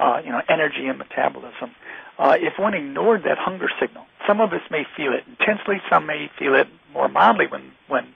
uh, 0.00 0.20
you 0.24 0.30
know, 0.30 0.42
energy 0.48 0.86
and 0.86 0.98
metabolism. 0.98 1.70
Uh, 2.18 2.36
if 2.40 2.58
one 2.58 2.74
ignored 2.74 3.22
that 3.22 3.38
hunger 3.38 3.68
signal, 3.80 4.04
some 4.26 4.40
of 4.40 4.52
us 4.52 4.62
may 4.70 4.84
feel 4.96 5.12
it 5.12 5.22
intensely, 5.28 5.76
some 5.88 6.06
may 6.06 6.28
feel 6.38 6.54
it 6.54 6.66
more 6.92 7.08
mildly 7.08 7.46
when 7.46 7.70
when 7.86 8.06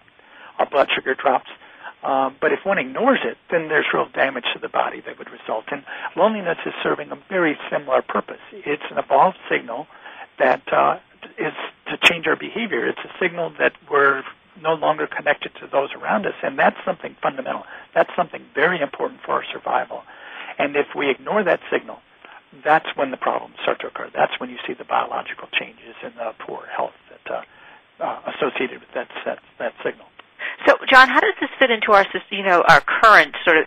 our 0.58 0.68
blood 0.68 0.88
sugar 0.94 1.14
drops. 1.14 1.48
Uh, 2.02 2.30
but 2.40 2.52
if 2.52 2.58
one 2.64 2.78
ignores 2.78 3.20
it, 3.22 3.38
then 3.52 3.68
there's 3.68 3.86
real 3.94 4.08
damage 4.12 4.44
to 4.52 4.58
the 4.58 4.68
body 4.68 5.00
that 5.06 5.16
would 5.18 5.30
result. 5.30 5.66
And 5.70 5.84
loneliness 6.16 6.58
is 6.66 6.72
serving 6.82 7.12
a 7.12 7.18
very 7.28 7.56
similar 7.70 8.02
purpose. 8.02 8.40
It's 8.52 8.82
an 8.90 8.98
evolved 8.98 9.38
signal 9.48 9.86
that 10.40 10.62
uh, 10.72 10.98
is 11.38 11.54
change 12.12 12.26
our 12.26 12.36
behavior. 12.36 12.86
It's 12.86 12.98
a 13.04 13.12
signal 13.20 13.52
that 13.58 13.72
we're 13.90 14.22
no 14.60 14.74
longer 14.74 15.06
connected 15.06 15.52
to 15.60 15.66
those 15.66 15.90
around 15.94 16.26
us, 16.26 16.34
and 16.42 16.58
that's 16.58 16.76
something 16.84 17.16
fundamental. 17.22 17.64
That's 17.94 18.10
something 18.16 18.44
very 18.54 18.80
important 18.80 19.20
for 19.24 19.32
our 19.32 19.44
survival. 19.52 20.02
And 20.58 20.76
if 20.76 20.86
we 20.96 21.10
ignore 21.10 21.42
that 21.44 21.60
signal, 21.72 21.98
that's 22.64 22.88
when 22.96 23.10
the 23.10 23.16
problems 23.16 23.56
start 23.62 23.80
to 23.80 23.86
occur. 23.86 24.10
That's 24.14 24.38
when 24.38 24.50
you 24.50 24.58
see 24.66 24.74
the 24.74 24.84
biological 24.84 25.48
changes 25.58 25.96
and 26.02 26.12
the 26.16 26.32
poor 26.38 26.66
health 26.66 26.92
that 27.08 27.34
uh, 27.34 28.04
uh, 28.04 28.32
associated 28.36 28.80
with 28.80 28.92
that 28.94 29.08
that, 29.24 29.38
that 29.58 29.72
signal. 29.82 30.06
John, 30.90 31.08
how 31.08 31.20
does 31.20 31.34
this 31.40 31.50
fit 31.58 31.70
into 31.70 31.92
our, 31.92 32.04
you 32.30 32.44
know, 32.44 32.62
our 32.66 32.80
current 32.80 33.34
sort 33.44 33.58
of 33.58 33.66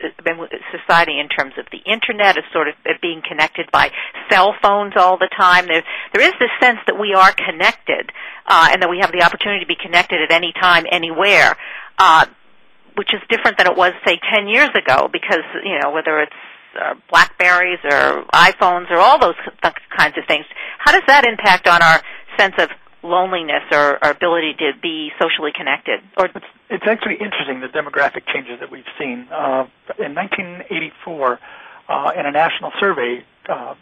society 0.72 1.20
in 1.20 1.30
terms 1.30 1.54
of 1.58 1.66
the 1.72 1.80
internet, 1.90 2.38
of 2.38 2.44
sort 2.52 2.68
of 2.68 2.76
being 3.02 3.22
connected 3.28 3.72
by 3.72 3.92
cell 4.30 4.54
phones 4.62 4.94
all 4.96 5.18
the 5.18 5.30
time? 5.38 5.68
There, 5.68 5.84
there 6.14 6.24
is 6.24 6.34
this 6.40 6.50
sense 6.60 6.80
that 6.88 7.00
we 7.00 7.14
are 7.14 7.32
connected, 7.34 8.12
uh, 8.48 8.70
and 8.72 8.82
that 8.82 8.90
we 8.90 9.00
have 9.00 9.12
the 9.12 9.24
opportunity 9.24 9.62
to 9.62 9.68
be 9.68 9.78
connected 9.82 10.22
at 10.22 10.32
any 10.32 10.54
time, 10.54 10.86
anywhere, 10.92 11.56
uh, 11.98 12.26
which 12.98 13.14
is 13.14 13.22
different 13.30 13.58
than 13.58 13.68
it 13.68 13.78
was, 13.78 13.94
say, 14.06 14.20
ten 14.34 14.48
years 14.48 14.70
ago. 14.76 15.10
Because 15.12 15.44
you 15.64 15.80
know, 15.80 15.92
whether 15.92 16.20
it's 16.20 16.40
uh, 16.80 16.96
Blackberries 17.10 17.80
or 17.84 18.26
iPhones 18.34 18.92
or 18.92 18.98
all 18.98 19.20
those 19.20 19.36
kinds 19.96 20.18
of 20.18 20.26
things, 20.28 20.46
how 20.80 20.92
does 20.92 21.04
that 21.08 21.26
impact 21.26 21.68
on 21.68 21.82
our 21.82 22.02
sense 22.38 22.56
of 22.60 22.70
loneliness 23.06 23.64
or 23.72 24.04
our 24.04 24.12
ability 24.12 24.54
to 24.60 24.72
be 24.82 25.12
socially 25.20 25.52
connected? 25.56 26.02
Or 26.18 26.26
it's, 26.26 26.46
it's 26.70 26.88
actually 26.88 27.16
interesting 27.16 27.62
the 27.62 27.68
demographic 27.68 28.26
changes 28.34 28.60
that 28.60 28.72
we've 28.72 28.90
seen. 29.00 29.28
Uh, 29.32 29.68
in 30.00 30.16
1984, 30.16 31.40
uh, 31.88 32.12
in 32.18 32.26
a 32.26 32.32
national 32.32 32.72
survey, 32.80 33.24
uh, 33.48 33.76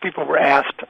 people 0.00 0.24
were 0.24 0.38
asked, 0.38 0.80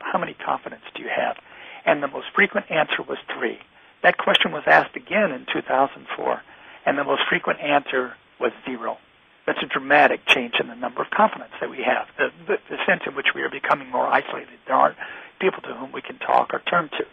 "How 0.00 0.18
many 0.18 0.34
confidants 0.34 0.84
do 0.94 1.02
you 1.02 1.08
have?" 1.08 1.38
And 1.84 2.02
the 2.02 2.08
most 2.08 2.26
frequent 2.34 2.70
answer 2.70 3.02
was 3.02 3.18
three. 3.34 3.58
That 4.02 4.18
question 4.18 4.52
was 4.52 4.62
asked 4.66 4.94
again 4.96 5.32
in 5.32 5.46
2004, 5.52 6.42
and 6.86 6.98
the 6.98 7.04
most 7.04 7.22
frequent 7.28 7.60
answer 7.60 8.14
was 8.38 8.52
zero. 8.64 8.98
That's 9.46 9.62
a 9.62 9.66
dramatic 9.66 10.26
change 10.26 10.54
in 10.60 10.68
the 10.68 10.74
number 10.74 11.00
of 11.00 11.10
confidants 11.10 11.54
that 11.60 11.70
we 11.70 11.82
have, 11.82 12.06
the, 12.18 12.30
the, 12.46 12.58
the 12.68 12.76
sense 12.86 13.02
in 13.06 13.14
which 13.14 13.28
we 13.34 13.40
are 13.42 13.48
becoming 13.48 13.88
more 13.88 14.06
isolated. 14.06 14.58
There 14.66 14.76
aren't 14.76 14.98
people 15.40 15.62
to 15.62 15.74
whom 15.74 15.90
we 15.92 16.02
can 16.02 16.18
talk 16.18 16.52
or 16.52 16.60
turn 16.60 16.90
to 16.98 17.06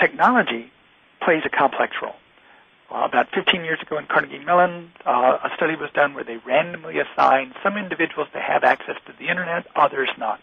technology 0.00 0.70
plays 1.22 1.42
a 1.44 1.50
complex 1.50 1.96
role. 2.02 2.16
Uh, 2.90 3.04
about 3.04 3.28
15 3.32 3.62
years 3.64 3.78
ago 3.80 3.98
in 3.98 4.06
Carnegie 4.06 4.38
Mellon, 4.38 4.90
uh, 5.06 5.38
a 5.44 5.50
study 5.54 5.76
was 5.76 5.90
done 5.94 6.14
where 6.14 6.24
they 6.24 6.38
randomly 6.38 6.98
assigned 6.98 7.54
some 7.62 7.76
individuals 7.76 8.26
to 8.32 8.40
have 8.40 8.64
access 8.64 8.96
to 9.06 9.12
the 9.18 9.28
internet, 9.28 9.66
others 9.76 10.08
not. 10.18 10.40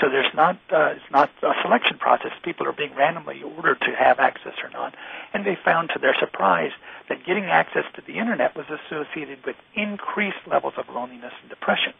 So 0.00 0.08
there's 0.08 0.32
not 0.34 0.56
uh, 0.72 0.94
it's 0.96 1.10
not 1.10 1.28
a 1.42 1.52
selection 1.60 1.98
process. 1.98 2.32
People 2.42 2.66
are 2.66 2.72
being 2.72 2.94
randomly 2.94 3.42
ordered 3.42 3.80
to 3.82 3.94
have 3.94 4.18
access 4.18 4.54
or 4.62 4.70
not, 4.70 4.94
and 5.34 5.44
they 5.44 5.58
found 5.62 5.90
to 5.90 5.98
their 5.98 6.16
surprise 6.18 6.70
that 7.10 7.26
getting 7.26 7.44
access 7.44 7.84
to 7.96 8.02
the 8.06 8.16
internet 8.16 8.56
was 8.56 8.64
associated 8.70 9.44
with 9.44 9.56
increased 9.74 10.40
levels 10.46 10.74
of 10.78 10.88
loneliness 10.88 11.34
and 11.42 11.50
depression. 11.50 11.92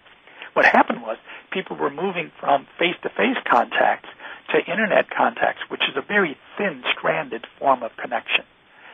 What 0.54 0.64
happened 0.64 1.02
was 1.02 1.18
people 1.50 1.76
were 1.76 1.90
moving 1.90 2.32
from 2.40 2.66
face-to-face 2.78 3.36
contacts 3.44 4.08
to 4.52 4.70
internet 4.70 5.10
contacts, 5.10 5.62
which 5.68 5.82
is 5.88 5.96
a 5.96 6.02
very 6.02 6.36
thin 6.56 6.82
stranded 6.96 7.46
form 7.58 7.82
of 7.82 7.90
connection. 7.96 8.44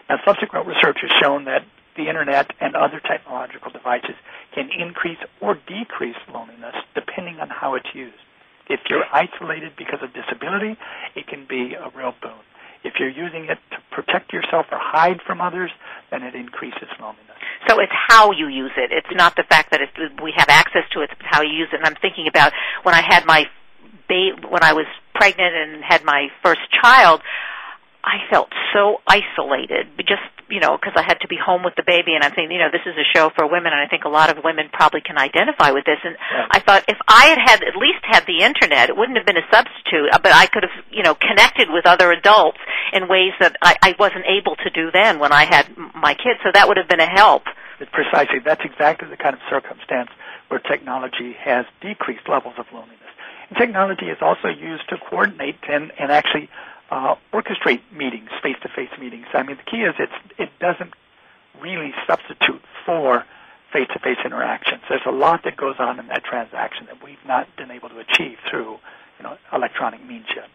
Now, 0.09 0.19
subsequent 0.25 0.67
research 0.67 0.99
has 1.03 1.11
shown 1.21 1.45
that 1.45 1.65
the 1.97 2.09
internet 2.09 2.53
and 2.61 2.77
other 2.77 3.01
technological 3.01 3.71
devices 3.71 4.15
can 4.55 4.69
increase 4.79 5.19
or 5.41 5.57
decrease 5.67 6.17
loneliness 6.33 6.77
depending 6.95 7.41
on 7.41 7.49
how 7.49 7.75
it's 7.75 7.89
used. 7.95 8.21
If 8.69 8.81
you're 8.91 9.07
isolated 9.13 9.73
because 9.77 10.01
of 10.03 10.13
disability, 10.13 10.77
it 11.15 11.27
can 11.27 11.47
be 11.49 11.75
a 11.75 11.91
real 11.97 12.15
boon. 12.21 12.43
If 12.85 12.95
you're 13.01 13.11
using 13.11 13.47
it 13.47 13.59
to 13.73 13.79
protect 13.91 14.33
yourself 14.33 14.67
or 14.71 14.79
hide 14.79 15.21
from 15.27 15.41
others, 15.41 15.71
then 16.11 16.23
it 16.23 16.35
increases 16.35 16.89
loneliness. 17.01 17.35
So 17.69 17.81
it's 17.81 17.93
how 18.09 18.33
you 18.33 18.49
use 18.49 18.73
it. 18.77 18.93
It's 18.93 19.11
not 19.13 19.35
the 19.35 19.45
fact 19.45 19.71
that 19.73 19.81
we 20.23 20.33
have 20.37 20.49
access 20.49 20.85
to 20.93 21.01
it, 21.01 21.11
it's 21.11 21.21
how 21.25 21.43
you 21.43 21.53
use 21.53 21.69
it. 21.73 21.77
And 21.77 21.87
I'm 21.87 21.97
thinking 22.01 22.29
about 22.29 22.53
when 22.83 22.95
I 22.95 23.03
had 23.03 23.25
my 23.27 23.47
ba- 24.09 24.49
when 24.49 24.63
I 24.63 24.73
was 24.73 24.87
pregnant 25.15 25.55
and 25.55 25.85
had 25.85 26.05
my 26.05 26.29
first 26.43 26.61
child, 26.83 27.23
I 28.05 28.19
felt 28.31 28.49
so 28.73 28.99
isolated, 29.07 29.89
just 29.99 30.23
you 30.49 30.61
know, 30.61 30.79
because 30.79 30.95
I 30.95 31.03
had 31.03 31.19
to 31.27 31.29
be 31.29 31.35
home 31.35 31.65
with 31.65 31.75
the 31.75 31.83
baby, 31.83 32.15
and 32.15 32.23
I'm 32.23 32.31
thinking, 32.31 32.55
you 32.55 32.63
know, 32.63 32.71
this 32.71 32.87
is 32.87 32.95
a 32.95 33.07
show 33.11 33.31
for 33.35 33.51
women, 33.51 33.73
and 33.75 33.83
I 33.83 33.89
think 33.89 34.05
a 34.05 34.09
lot 34.09 34.31
of 34.31 34.45
women 34.45 34.71
probably 34.73 35.01
can 35.01 35.19
identify 35.19 35.73
with 35.73 35.85
this. 35.85 35.99
And 36.05 36.15
yeah. 36.15 36.47
I 36.51 36.61
thought 36.61 36.85
if 36.87 36.99
I 37.09 37.35
had 37.35 37.39
had 37.43 37.59
at 37.67 37.75
least 37.75 37.99
had 38.07 38.23
the 38.27 38.47
internet, 38.47 38.89
it 38.89 38.97
wouldn't 38.97 39.19
have 39.19 39.27
been 39.27 39.37
a 39.37 39.49
substitute, 39.51 40.15
but 40.23 40.31
I 40.31 40.47
could 40.47 40.63
have, 40.63 40.77
you 40.91 41.03
know, 41.03 41.15
connected 41.15 41.69
with 41.71 41.87
other 41.87 42.13
adults 42.13 42.59
in 42.93 43.09
ways 43.09 43.35
that 43.41 43.57
I, 43.61 43.75
I 43.83 43.95
wasn't 43.99 44.25
able 44.31 44.55
to 44.63 44.71
do 44.71 44.91
then 44.93 45.19
when 45.19 45.33
I 45.33 45.45
had 45.45 45.67
my 45.95 46.15
kids. 46.15 46.39
So 46.45 46.51
that 46.55 46.69
would 46.69 46.77
have 46.77 46.89
been 46.89 47.03
a 47.03 47.11
help. 47.11 47.43
Precisely, 47.93 48.39
that's 48.45 48.63
exactly 48.65 49.09
the 49.11 49.19
kind 49.19 49.35
of 49.35 49.41
circumstance 49.51 50.11
where 50.49 50.61
technology 50.61 51.35
has 51.43 51.67
decreased 51.83 52.29
levels 52.29 52.55
of 52.57 52.67
loneliness. 52.73 53.03
Technology 53.57 54.07
is 54.07 54.19
also 54.21 54.49
used 54.49 54.89
to 54.89 54.97
coordinate 54.99 55.59
and, 55.69 55.93
and 55.99 56.11
actually 56.11 56.49
uh, 56.91 57.15
orchestrate 57.33 57.81
meetings, 57.93 58.31
face-to-face 58.43 58.91
meetings. 58.99 59.27
I 59.35 59.43
mean, 59.43 59.57
the 59.57 59.71
key 59.71 59.83
is 59.83 59.95
it's, 59.99 60.13
it 60.39 60.51
doesn't 60.59 60.93
really 61.61 61.93
substitute 62.07 62.63
for 62.85 63.25
face-to-face 63.73 64.19
interactions. 64.25 64.83
There's 64.89 65.07
a 65.07 65.13
lot 65.13 65.45
that 65.45 65.57
goes 65.57 65.77
on 65.79 65.99
in 65.99 66.09
that 66.09 66.25
transaction 66.25 66.87
that 66.87 67.03
we've 67.03 67.25
not 67.27 67.49
been 67.57 67.71
able 67.71 67.89
to 67.89 67.99
achieve 67.99 68.39
through, 68.51 68.79
you 69.19 69.23
know, 69.23 69.37
electronic 69.53 70.05
means 70.05 70.27
yet. 70.35 70.49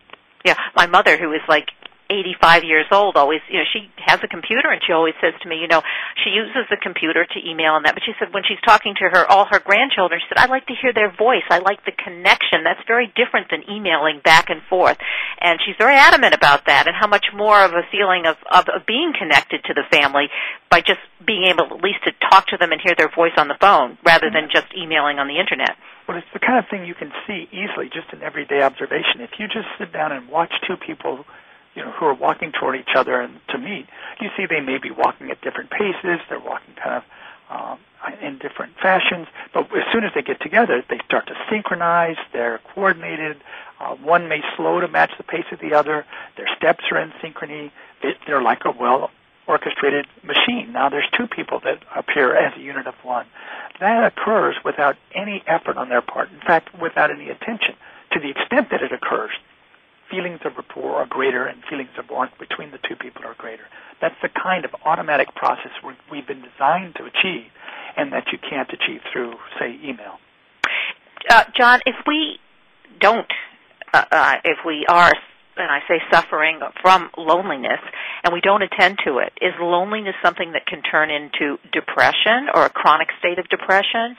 Yeah, 0.43 0.55
my 0.75 0.87
mother, 0.87 1.17
who 1.17 1.31
is 1.33 1.41
like 1.47 1.69
85 2.11 2.67
years 2.67 2.91
old 2.91 3.15
always 3.15 3.39
you 3.47 3.63
know 3.63 3.69
she 3.71 3.87
has 4.03 4.19
a 4.19 4.27
computer 4.27 4.67
and 4.67 4.83
she 4.83 4.91
always 4.91 5.15
says 5.23 5.31
to 5.41 5.47
me 5.47 5.63
you 5.63 5.71
know 5.71 5.79
she 6.19 6.35
uses 6.35 6.67
the 6.67 6.75
computer 6.75 7.23
to 7.23 7.37
email 7.39 7.79
and 7.79 7.87
that 7.87 7.95
but 7.95 8.03
she 8.03 8.11
said 8.19 8.35
when 8.35 8.43
she's 8.43 8.59
talking 8.67 8.93
to 8.99 9.07
her 9.07 9.23
all 9.31 9.47
her 9.47 9.63
grandchildren 9.63 10.19
she 10.19 10.27
said 10.27 10.41
I 10.41 10.49
like 10.49 10.65
to 10.67 10.73
hear 10.73 10.91
their 10.91 11.13
voice. 11.13 11.45
I 11.49 11.59
like 11.59 11.85
the 11.85 11.93
connection. 11.93 12.63
That's 12.65 12.81
very 12.87 13.13
different 13.13 13.53
than 13.53 13.61
emailing 13.69 14.21
back 14.23 14.49
and 14.49 14.61
forth. 14.69 14.97
And 15.39 15.59
she's 15.63 15.75
very 15.77 15.95
adamant 15.95 16.33
about 16.33 16.65
that 16.65 16.87
and 16.87 16.95
how 16.99 17.07
much 17.07 17.25
more 17.33 17.63
of 17.63 17.71
a 17.73 17.85
feeling 17.91 18.25
of 18.25 18.37
of, 18.49 18.65
of 18.73 18.85
being 18.87 19.13
connected 19.13 19.63
to 19.65 19.73
the 19.73 19.85
family 19.91 20.29
by 20.69 20.81
just 20.81 20.99
being 21.25 21.45
able 21.45 21.65
at 21.69 21.83
least 21.83 22.01
to 22.05 22.11
talk 22.29 22.47
to 22.47 22.57
them 22.57 22.71
and 22.71 22.81
hear 22.81 22.95
their 22.97 23.09
voice 23.13 23.37
on 23.37 23.47
the 23.47 23.57
phone 23.61 23.97
rather 24.03 24.29
than 24.33 24.49
just 24.51 24.67
emailing 24.75 25.19
on 25.19 25.27
the 25.27 25.37
internet. 25.37 25.77
Well, 26.07 26.17
it's 26.17 26.33
the 26.33 26.41
kind 26.41 26.57
of 26.57 26.65
thing 26.69 26.85
you 26.85 26.95
can 26.95 27.11
see 27.27 27.47
easily 27.53 27.87
just 27.93 28.11
in 28.11 28.23
everyday 28.23 28.61
observation. 28.61 29.21
If 29.21 29.37
you 29.37 29.47
just 29.47 29.69
sit 29.77 29.93
down 29.93 30.11
and 30.11 30.27
watch 30.27 30.51
two 30.67 30.75
people 30.75 31.23
you 31.75 31.83
know, 31.83 31.91
who 31.91 32.05
are 32.05 32.13
walking 32.13 32.51
toward 32.51 32.75
each 32.75 32.95
other 32.95 33.21
and 33.21 33.39
to 33.49 33.57
meet, 33.57 33.87
you 34.19 34.29
see 34.35 34.45
they 34.45 34.59
may 34.59 34.77
be 34.77 34.91
walking 34.91 35.31
at 35.31 35.41
different 35.41 35.69
paces. 35.69 36.19
They're 36.29 36.39
walking 36.39 36.75
kind 36.75 36.97
of 36.97 37.03
um, 37.49 37.79
in 38.21 38.37
different 38.39 38.73
fashions. 38.81 39.27
But 39.53 39.65
as 39.75 39.83
soon 39.91 40.03
as 40.03 40.11
they 40.15 40.21
get 40.21 40.41
together, 40.41 40.83
they 40.89 40.99
start 41.05 41.27
to 41.27 41.35
synchronize. 41.49 42.17
They're 42.33 42.59
coordinated. 42.73 43.37
Uh, 43.79 43.95
one 43.95 44.27
may 44.27 44.41
slow 44.55 44.79
to 44.79 44.87
match 44.87 45.11
the 45.17 45.23
pace 45.23 45.45
of 45.51 45.59
the 45.59 45.73
other. 45.73 46.05
Their 46.37 46.47
steps 46.55 46.83
are 46.91 46.99
in 46.99 47.11
synchrony. 47.23 47.71
They're 48.27 48.41
like 48.41 48.65
a 48.65 48.71
well 48.71 49.11
orchestrated 49.47 50.05
machine. 50.23 50.71
Now 50.71 50.89
there's 50.89 51.09
two 51.17 51.27
people 51.27 51.59
that 51.63 51.83
appear 51.95 52.35
as 52.35 52.55
a 52.57 52.61
unit 52.61 52.87
of 52.87 52.95
one. 53.03 53.25
That 53.79 54.05
occurs 54.05 54.55
without 54.63 54.95
any 55.13 55.43
effort 55.47 55.77
on 55.77 55.89
their 55.89 56.01
part. 56.01 56.29
In 56.31 56.39
fact, 56.39 56.69
without 56.79 57.11
any 57.11 57.29
attention. 57.29 57.75
To 58.13 58.19
the 58.19 58.29
extent 58.29 58.69
that 58.71 58.81
it 58.81 58.91
occurs, 58.91 59.31
feelings 60.11 60.39
of 60.45 60.57
rapport 60.57 60.97
are 60.97 61.07
greater 61.07 61.45
and 61.45 61.63
feelings 61.69 61.89
of 61.97 62.09
warmth 62.09 62.33
between 62.37 62.71
the 62.71 62.79
two 62.87 62.95
people 62.95 63.23
are 63.25 63.35
greater. 63.37 63.63
That's 64.01 64.15
the 64.21 64.29
kind 64.29 64.65
of 64.65 64.71
automatic 64.85 65.33
process 65.35 65.71
we've 66.11 66.27
been 66.27 66.43
designed 66.43 66.95
to 66.95 67.05
achieve 67.05 67.49
and 67.97 68.11
that 68.13 68.25
you 68.31 68.37
can't 68.37 68.69
achieve 68.69 69.01
through, 69.11 69.33
say, 69.59 69.79
email. 69.83 70.19
Uh, 71.29 71.45
John, 71.57 71.79
if 71.85 71.95
we 72.07 72.39
don't, 72.99 73.31
uh, 73.93 74.05
uh, 74.11 74.35
if 74.43 74.59
we 74.65 74.85
are, 74.89 75.11
and 75.57 75.71
I 75.71 75.79
say 75.87 76.01
suffering 76.11 76.59
from 76.81 77.09
loneliness, 77.17 77.79
and 78.23 78.33
we 78.33 78.41
don't 78.41 78.61
attend 78.61 78.99
to 79.05 79.19
it, 79.19 79.33
is 79.41 79.53
loneliness 79.59 80.15
something 80.23 80.53
that 80.53 80.65
can 80.65 80.81
turn 80.81 81.09
into 81.11 81.57
depression 81.71 82.47
or 82.53 82.65
a 82.65 82.69
chronic 82.69 83.09
state 83.19 83.39
of 83.39 83.47
depression? 83.49 84.15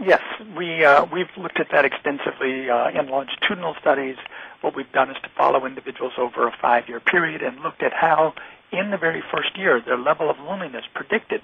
Yes, 0.00 0.22
we 0.56 0.84
uh, 0.84 1.06
we've 1.12 1.30
looked 1.36 1.60
at 1.60 1.68
that 1.70 1.84
extensively 1.84 2.68
uh, 2.68 2.90
in 2.90 3.06
longitudinal 3.08 3.76
studies 3.80 4.16
what 4.64 4.74
we've 4.74 4.90
done 4.92 5.10
is 5.10 5.16
to 5.22 5.28
follow 5.36 5.66
individuals 5.66 6.14
over 6.16 6.48
a 6.48 6.56
five 6.60 6.88
year 6.88 6.98
period 6.98 7.42
and 7.42 7.60
looked 7.60 7.82
at 7.82 7.92
how, 7.92 8.32
in 8.72 8.90
the 8.90 8.96
very 8.96 9.22
first 9.30 9.58
year, 9.58 9.80
their 9.84 9.98
level 9.98 10.30
of 10.30 10.38
loneliness 10.38 10.84
predicted 10.94 11.42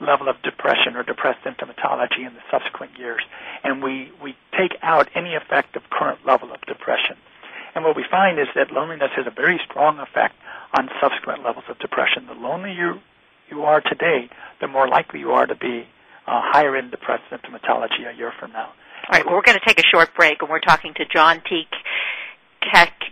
level 0.00 0.28
of 0.28 0.40
depression 0.42 0.94
or 0.94 1.02
depressed 1.02 1.42
symptomatology 1.44 2.18
in 2.18 2.32
the 2.34 2.40
subsequent 2.50 2.96
years. 2.96 3.22
And 3.64 3.82
we, 3.82 4.10
we 4.22 4.36
take 4.56 4.76
out 4.82 5.08
any 5.16 5.34
effect 5.34 5.74
of 5.74 5.82
current 5.90 6.24
level 6.24 6.52
of 6.52 6.60
depression. 6.62 7.16
And 7.74 7.84
what 7.84 7.96
we 7.96 8.04
find 8.08 8.38
is 8.38 8.46
that 8.54 8.70
loneliness 8.70 9.10
has 9.16 9.26
a 9.26 9.30
very 9.30 9.60
strong 9.68 9.98
effect 9.98 10.36
on 10.78 10.88
subsequent 11.00 11.42
levels 11.42 11.64
of 11.68 11.78
depression. 11.80 12.26
The 12.26 12.34
lonelier 12.34 12.72
you, 12.72 13.00
you 13.50 13.62
are 13.64 13.80
today, 13.80 14.30
the 14.60 14.68
more 14.68 14.86
likely 14.86 15.20
you 15.20 15.32
are 15.32 15.46
to 15.46 15.56
be 15.56 15.86
uh, 16.26 16.40
higher 16.42 16.76
in 16.76 16.90
depressed 16.90 17.24
symptomatology 17.30 18.08
a 18.12 18.16
year 18.16 18.32
from 18.38 18.52
now. 18.52 18.66
All 18.66 19.12
right, 19.12 19.26
well, 19.26 19.34
we're 19.34 19.42
going 19.42 19.58
to 19.58 19.66
take 19.66 19.78
a 19.78 19.86
short 19.92 20.14
break, 20.16 20.40
and 20.40 20.50
we're 20.50 20.60
talking 20.60 20.94
to 20.94 21.04
John 21.04 21.42
T. 21.48 21.64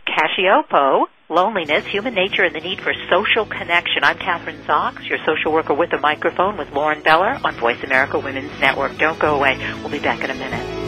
Cacioppo, 0.06 1.04
Loneliness, 1.28 1.86
Human 1.86 2.14
Nature, 2.14 2.44
and 2.44 2.54
the 2.54 2.60
Need 2.60 2.80
for 2.80 2.92
Social 3.10 3.44
Connection. 3.44 4.02
I'm 4.02 4.16
Kathryn 4.16 4.64
Zox, 4.64 5.08
your 5.08 5.18
social 5.26 5.52
worker 5.52 5.74
with 5.74 5.92
a 5.92 5.98
microphone 5.98 6.56
with 6.56 6.70
Lauren 6.72 7.02
Beller 7.02 7.38
on 7.44 7.54
Voice 7.56 7.82
America 7.84 8.18
Women's 8.18 8.58
Network. 8.60 8.96
Don't 8.98 9.18
go 9.18 9.36
away. 9.36 9.56
We'll 9.80 9.90
be 9.90 9.98
back 9.98 10.24
in 10.24 10.30
a 10.30 10.34
minute. 10.34 10.81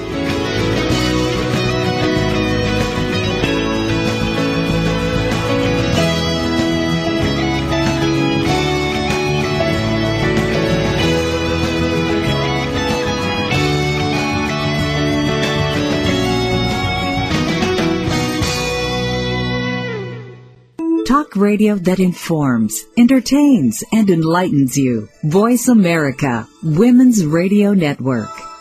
Radio 21.36 21.74
that 21.76 22.00
informs, 22.00 22.84
entertains, 22.96 23.82
and 23.92 24.08
enlightens 24.08 24.76
you. 24.76 25.08
Voice 25.24 25.68
America, 25.68 26.48
Women's 26.62 27.24
Radio 27.24 27.72
Network. 27.72 28.53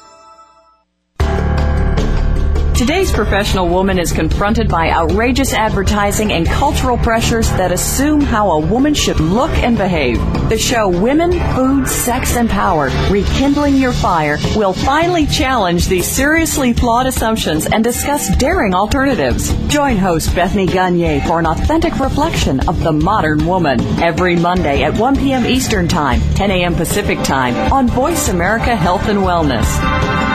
Today's 2.75 3.11
professional 3.11 3.69
woman 3.69 3.99
is 3.99 4.11
confronted 4.11 4.67
by 4.67 4.89
outrageous 4.89 5.53
advertising 5.53 6.33
and 6.33 6.47
cultural 6.47 6.97
pressures 6.97 7.47
that 7.51 7.71
assume 7.71 8.19
how 8.19 8.49
a 8.49 8.59
woman 8.59 8.95
should 8.95 9.19
look 9.19 9.51
and 9.51 9.77
behave. 9.77 10.17
The 10.49 10.57
show 10.57 10.89
Women, 10.89 11.33
Food, 11.53 11.87
Sex, 11.87 12.35
and 12.35 12.49
Power, 12.49 12.89
Rekindling 13.11 13.75
Your 13.75 13.93
Fire, 13.93 14.39
will 14.55 14.73
finally 14.73 15.27
challenge 15.27 15.87
these 15.87 16.07
seriously 16.07 16.73
flawed 16.73 17.05
assumptions 17.05 17.67
and 17.67 17.83
discuss 17.83 18.35
daring 18.37 18.73
alternatives. 18.73 19.53
Join 19.67 19.95
host 19.95 20.33
Bethany 20.33 20.65
Gagne 20.65 21.21
for 21.27 21.39
an 21.39 21.45
authentic 21.45 21.99
reflection 21.99 22.67
of 22.67 22.81
the 22.81 22.91
modern 22.91 23.45
woman 23.45 23.79
every 24.01 24.35
Monday 24.35 24.81
at 24.81 24.97
1 24.97 25.15
p.m. 25.17 25.45
Eastern 25.45 25.87
Time, 25.87 26.21
10 26.33 26.49
a.m. 26.49 26.73
Pacific 26.73 27.21
Time 27.21 27.55
on 27.71 27.87
Voice 27.87 28.29
America 28.29 28.75
Health 28.75 29.07
and 29.07 29.19
Wellness. 29.19 30.32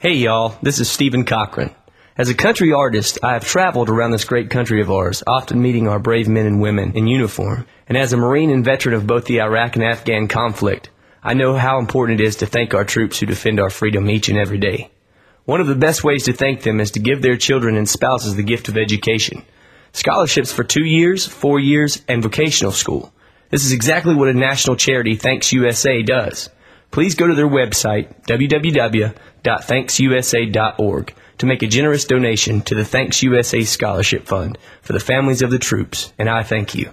Hey 0.00 0.12
y'all, 0.12 0.56
this 0.62 0.78
is 0.78 0.88
Stephen 0.88 1.24
Cochran. 1.24 1.74
As 2.16 2.28
a 2.28 2.34
country 2.34 2.72
artist, 2.72 3.18
I 3.20 3.32
have 3.32 3.44
traveled 3.44 3.88
around 3.88 4.12
this 4.12 4.22
great 4.22 4.48
country 4.48 4.80
of 4.80 4.92
ours, 4.92 5.24
often 5.26 5.60
meeting 5.60 5.88
our 5.88 5.98
brave 5.98 6.28
men 6.28 6.46
and 6.46 6.60
women 6.60 6.92
in 6.96 7.08
uniform. 7.08 7.66
And 7.88 7.98
as 7.98 8.12
a 8.12 8.16
Marine 8.16 8.50
and 8.50 8.64
veteran 8.64 8.94
of 8.94 9.08
both 9.08 9.24
the 9.24 9.40
Iraq 9.40 9.74
and 9.74 9.84
Afghan 9.84 10.28
conflict, 10.28 10.90
I 11.20 11.34
know 11.34 11.56
how 11.56 11.80
important 11.80 12.20
it 12.20 12.24
is 12.24 12.36
to 12.36 12.46
thank 12.46 12.74
our 12.74 12.84
troops 12.84 13.18
who 13.18 13.26
defend 13.26 13.58
our 13.58 13.70
freedom 13.70 14.08
each 14.08 14.28
and 14.28 14.38
every 14.38 14.58
day. 14.58 14.92
One 15.46 15.60
of 15.60 15.66
the 15.66 15.74
best 15.74 16.04
ways 16.04 16.22
to 16.26 16.32
thank 16.32 16.62
them 16.62 16.78
is 16.78 16.92
to 16.92 17.00
give 17.00 17.20
their 17.20 17.36
children 17.36 17.74
and 17.76 17.88
spouses 17.88 18.36
the 18.36 18.44
gift 18.44 18.68
of 18.68 18.76
education. 18.76 19.44
Scholarships 19.90 20.52
for 20.52 20.62
two 20.62 20.84
years, 20.84 21.26
four 21.26 21.58
years, 21.58 22.04
and 22.06 22.22
vocational 22.22 22.70
school. 22.70 23.12
This 23.50 23.64
is 23.64 23.72
exactly 23.72 24.14
what 24.14 24.28
a 24.28 24.32
national 24.32 24.76
charity, 24.76 25.16
Thanks 25.16 25.52
USA, 25.52 26.02
does 26.02 26.50
please 26.90 27.14
go 27.14 27.26
to 27.26 27.34
their 27.34 27.48
website, 27.48 28.14
www.thanksusa.org, 28.26 31.14
to 31.38 31.46
make 31.46 31.62
a 31.62 31.66
generous 31.66 32.04
donation 32.04 32.60
to 32.62 32.74
the 32.74 32.84
Thanks 32.84 33.22
USA 33.22 33.62
Scholarship 33.62 34.26
Fund 34.26 34.58
for 34.82 34.92
the 34.92 35.00
families 35.00 35.40
of 35.42 35.50
the 35.50 35.58
troops, 35.58 36.12
and 36.18 36.28
I 36.28 36.42
thank 36.42 36.74
you. 36.74 36.92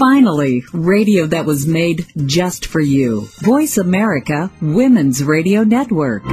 Finally, 0.00 0.64
radio 0.72 1.26
that 1.26 1.44
was 1.44 1.66
made 1.66 2.06
just 2.24 2.64
for 2.64 2.80
you. 2.80 3.28
Voice 3.42 3.76
America 3.76 4.50
Women's 4.62 5.22
Radio 5.22 5.62
Network. 5.62 6.24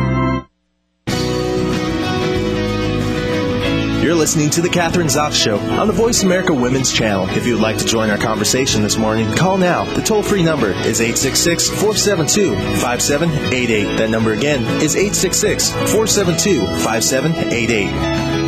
You're 4.01 4.15
listening 4.15 4.49
to 4.51 4.61
The 4.61 4.69
Kathryn 4.69 5.07
Zox 5.07 5.33
Show 5.33 5.57
on 5.59 5.87
the 5.87 5.93
Voice 5.93 6.23
America 6.23 6.53
Women's 6.53 6.93
Channel. 6.93 7.27
If 7.31 7.45
you 7.45 7.55
would 7.55 7.61
like 7.61 7.77
to 7.79 7.85
join 7.85 8.09
our 8.09 8.17
conversation 8.17 8.83
this 8.83 8.95
morning, 8.95 9.35
call 9.35 9.57
now. 9.57 9.83
The 9.95 10.01
toll 10.01 10.23
free 10.23 10.43
number 10.43 10.69
is 10.69 11.01
866 11.01 11.67
472 11.67 12.55
5788. 12.79 13.97
That 13.97 14.09
number 14.09 14.31
again 14.31 14.63
is 14.81 14.95
866 14.95 15.71
472 15.91 16.65
5788. 16.85 18.46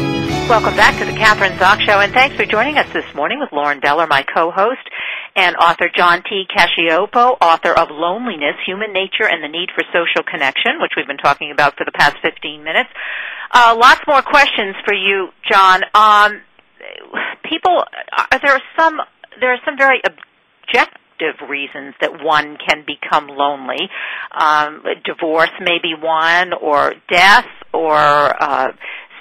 Welcome 0.50 0.76
back 0.76 0.98
to 0.98 1.06
the 1.06 1.12
Kathryn 1.12 1.56
Zox 1.60 1.86
Show, 1.86 2.00
and 2.00 2.12
thanks 2.12 2.36
for 2.36 2.44
joining 2.44 2.80
us 2.80 2.92
this 2.92 3.06
morning 3.14 3.40
with 3.40 3.52
Lauren 3.52 3.80
Beller, 3.80 4.08
my 4.08 4.24
co-host, 4.34 4.82
and 5.36 5.56
author 5.58 5.92
John 5.96 6.24
T. 6.28 6.46
Cacioppo, 6.50 7.38
author 7.40 7.72
of 7.74 7.90
Loneliness, 7.92 8.56
Human 8.66 8.92
Nature, 8.92 9.30
and 9.30 9.44
the 9.44 9.48
Need 9.48 9.70
for 9.76 9.84
Social 9.94 10.24
Connection, 10.26 10.82
which 10.82 10.94
we've 10.98 11.06
been 11.06 11.22
talking 11.22 11.52
about 11.52 11.78
for 11.78 11.86
the 11.86 11.92
past 11.92 12.16
15 12.24 12.64
minutes. 12.64 12.90
Uh, 13.52 13.78
lots 13.80 14.02
more 14.08 14.24
questions 14.24 14.76
for 14.84 14.96
you, 14.96 15.28
John. 15.52 15.84
Um, 15.94 16.42
people, 17.48 17.84
uh, 18.18 18.40
there 18.42 18.54
are 18.54 18.62
some, 18.76 18.98
there 19.40 19.54
are 19.54 19.62
some 19.64 19.78
very 19.78 20.02
objective 20.04 21.48
reasons 21.48 21.94
that 22.02 22.24
one 22.24 22.58
can 22.68 22.84
become 22.88 23.28
lonely. 23.28 23.88
Um, 24.34 24.82
divorce 25.06 25.54
may 25.62 25.78
be 25.78 25.94
one, 25.94 26.54
or 26.54 26.96
death, 27.08 27.46
or 27.72 27.96
uh, 27.96 28.72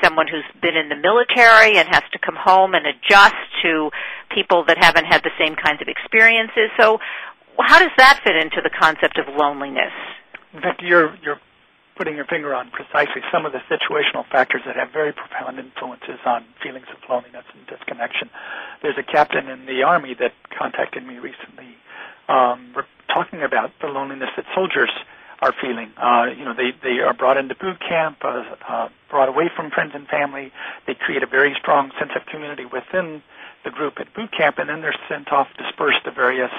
someone 0.03 0.27
who's 0.29 0.47
been 0.61 0.77
in 0.77 0.89
the 0.89 0.97
military 0.97 1.79
and 1.79 1.89
has 1.89 2.03
to 2.13 2.19
come 2.19 2.37
home 2.37 2.75
and 2.75 2.87
adjust 2.87 3.37
to 3.63 3.91
people 4.35 4.65
that 4.67 4.79
haven't 4.79 5.07
had 5.07 5.23
the 5.23 5.35
same 5.39 5.55
kinds 5.57 5.81
of 5.81 5.89
experiences. 5.89 6.71
So, 6.79 6.99
how 7.59 7.79
does 7.79 7.91
that 7.99 8.21
fit 8.23 8.37
into 8.37 8.63
the 8.63 8.71
concept 8.71 9.19
of 9.19 9.27
loneliness? 9.35 9.93
In 10.55 10.61
fact, 10.61 10.83
you're 10.83 11.17
you're 11.23 11.41
putting 11.99 12.15
your 12.15 12.25
finger 12.27 12.55
on 12.55 12.71
precisely 12.71 13.21
some 13.33 13.45
of 13.45 13.51
the 13.51 13.59
situational 13.67 14.23
factors 14.31 14.63
that 14.65 14.77
have 14.77 14.89
very 14.93 15.13
profound 15.13 15.59
influences 15.59 16.23
on 16.25 16.47
feelings 16.63 16.87
of 16.95 16.97
loneliness 17.11 17.45
and 17.53 17.67
disconnection. 17.67 18.31
There's 18.81 18.97
a 18.97 19.03
captain 19.03 19.49
in 19.49 19.67
the 19.67 19.83
army 19.83 20.15
that 20.21 20.31
contacted 20.57 21.05
me 21.05 21.19
recently, 21.19 21.75
um, 22.29 22.73
talking 23.13 23.43
about 23.43 23.73
the 23.83 23.89
loneliness 23.89 24.31
that 24.37 24.47
soldiers 24.55 24.91
are 25.41 25.55
feeling. 25.61 25.93
Uh, 25.97 26.27
you 26.37 26.45
know, 26.45 26.55
they 26.55 26.73
they 26.83 27.01
are 27.01 27.15
brought 27.15 27.37
into 27.37 27.55
boot 27.55 27.79
camp, 27.81 28.19
uh, 28.23 28.45
uh, 28.69 28.89
brought 29.11 29.29
away 29.29 29.51
from 29.55 29.71
friends 29.71 29.93
and 29.95 30.07
family. 30.09 30.53
They 30.87 30.95
create 30.95 31.23
a 31.23 31.27
very 31.27 31.55
strong 31.59 31.93
sense 31.99 32.13
of 32.17 32.27
community 32.27 32.65
within 32.65 33.23
the 33.65 33.71
group 33.71 34.01
at 34.01 34.13
boot 34.15 34.33
camp, 34.33 34.59
and 34.59 34.69
then 34.69 34.81
they're 34.81 34.99
sent 35.09 35.33
off 35.33 35.49
dispersed 35.57 36.05
to 36.05 36.11
various 36.11 36.51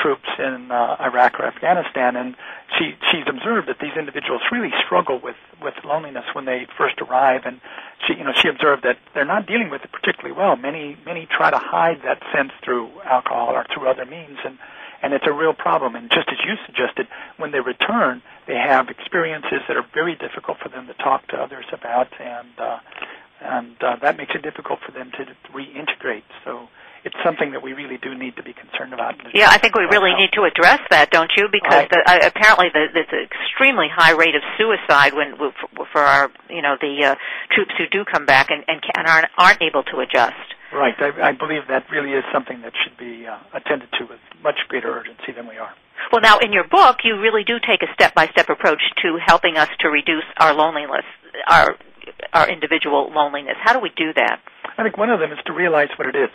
troops 0.00 0.28
in 0.38 0.70
uh, 0.70 0.96
Iraq 1.00 1.38
or 1.40 1.44
Afghanistan. 1.44 2.16
And 2.16 2.36
she 2.78 2.94
she's 3.10 3.26
observed 3.26 3.68
that 3.68 3.78
these 3.80 3.96
individuals 3.98 4.42
really 4.52 4.72
struggle 4.84 5.18
with 5.18 5.36
with 5.60 5.74
loneliness 5.84 6.24
when 6.32 6.44
they 6.44 6.66
first 6.78 7.00
arrive, 7.00 7.42
and 7.44 7.60
she 8.06 8.14
you 8.14 8.24
know 8.24 8.32
she 8.32 8.48
observed 8.48 8.84
that 8.84 8.98
they're 9.14 9.24
not 9.24 9.46
dealing 9.46 9.70
with 9.70 9.82
it 9.82 9.92
particularly 9.92 10.36
well. 10.36 10.56
Many 10.56 10.96
many 11.04 11.26
try 11.26 11.50
to 11.50 11.58
hide 11.58 12.02
that 12.04 12.22
sense 12.32 12.52
through 12.64 12.90
alcohol 13.04 13.50
or 13.54 13.66
through 13.74 13.88
other 13.88 14.06
means, 14.06 14.38
and 14.44 14.58
and 15.02 15.12
it's 15.12 15.26
a 15.26 15.32
real 15.32 15.54
problem. 15.54 15.96
And 15.96 16.10
just 16.10 16.28
as 16.28 16.38
you 16.44 16.54
suggested, 16.66 17.08
when 17.38 17.52
they 17.52 17.60
return, 17.60 18.22
they 18.46 18.56
have 18.56 18.88
experiences 18.88 19.60
that 19.68 19.76
are 19.76 19.86
very 19.94 20.14
difficult 20.16 20.58
for 20.62 20.68
them 20.68 20.86
to 20.86 20.94
talk 20.94 21.26
to 21.28 21.36
others 21.36 21.64
about, 21.72 22.08
and 22.20 22.48
uh, 22.58 22.78
and 23.40 23.76
uh, 23.80 23.96
that 24.02 24.16
makes 24.16 24.32
it 24.34 24.42
difficult 24.42 24.80
for 24.84 24.92
them 24.92 25.10
to 25.16 25.24
reintegrate. 25.52 26.28
So 26.44 26.68
it's 27.04 27.16
something 27.24 27.52
that 27.52 27.62
we 27.62 27.72
really 27.72 27.96
do 27.96 28.14
need 28.14 28.36
to 28.36 28.42
be 28.42 28.52
concerned 28.52 28.92
about. 28.92 29.14
Yeah, 29.32 29.48
I 29.48 29.58
think 29.58 29.74
we 29.74 29.84
really 29.84 30.12
need 30.14 30.30
to 30.34 30.44
address 30.44 30.80
that, 30.90 31.10
don't 31.10 31.30
you? 31.36 31.48
Because 31.50 31.88
right. 31.88 31.90
the, 31.90 32.00
uh, 32.04 32.28
apparently 32.28 32.68
the, 32.72 32.92
there's 32.92 33.08
an 33.12 33.24
extremely 33.24 33.88
high 33.88 34.12
rate 34.12 34.34
of 34.34 34.42
suicide 34.58 35.14
when 35.14 35.36
for 35.92 36.02
our 36.02 36.30
you 36.48 36.62
know 36.62 36.76
the 36.80 37.04
uh, 37.04 37.14
troops 37.54 37.72
who 37.78 37.86
do 37.90 38.04
come 38.04 38.26
back 38.26 38.50
and 38.50 38.64
and, 38.68 38.82
can, 38.82 39.06
aren't 39.06 39.28
aren't 39.38 39.62
able 39.62 39.82
to 39.84 40.00
adjust. 40.00 40.36
Right. 40.72 40.94
I, 40.98 41.30
I 41.30 41.32
believe 41.32 41.62
that 41.68 41.84
really 41.90 42.12
is 42.12 42.24
something 42.32 42.62
that 42.62 42.72
should 42.84 42.96
be 42.96 43.26
uh, 43.26 43.38
attended 43.52 43.88
to 43.98 44.06
with 44.06 44.20
much 44.42 44.56
greater 44.68 44.90
urgency 44.90 45.32
than 45.34 45.48
we 45.48 45.56
are. 45.58 45.70
Well, 46.12 46.20
now 46.22 46.38
in 46.38 46.52
your 46.52 46.66
book, 46.66 46.98
you 47.04 47.20
really 47.20 47.44
do 47.44 47.58
take 47.58 47.82
a 47.82 47.92
step-by-step 47.94 48.48
approach 48.48 48.80
to 49.02 49.18
helping 49.24 49.56
us 49.56 49.68
to 49.80 49.88
reduce 49.88 50.24
our 50.38 50.54
loneliness, 50.54 51.04
our 51.48 51.76
our 52.32 52.48
individual 52.48 53.10
loneliness. 53.12 53.56
How 53.62 53.72
do 53.72 53.80
we 53.80 53.90
do 53.96 54.12
that? 54.14 54.40
I 54.78 54.82
think 54.82 54.96
one 54.96 55.10
of 55.10 55.20
them 55.20 55.32
is 55.32 55.38
to 55.46 55.52
realize 55.52 55.88
what 55.96 56.08
it 56.08 56.16
is. 56.16 56.30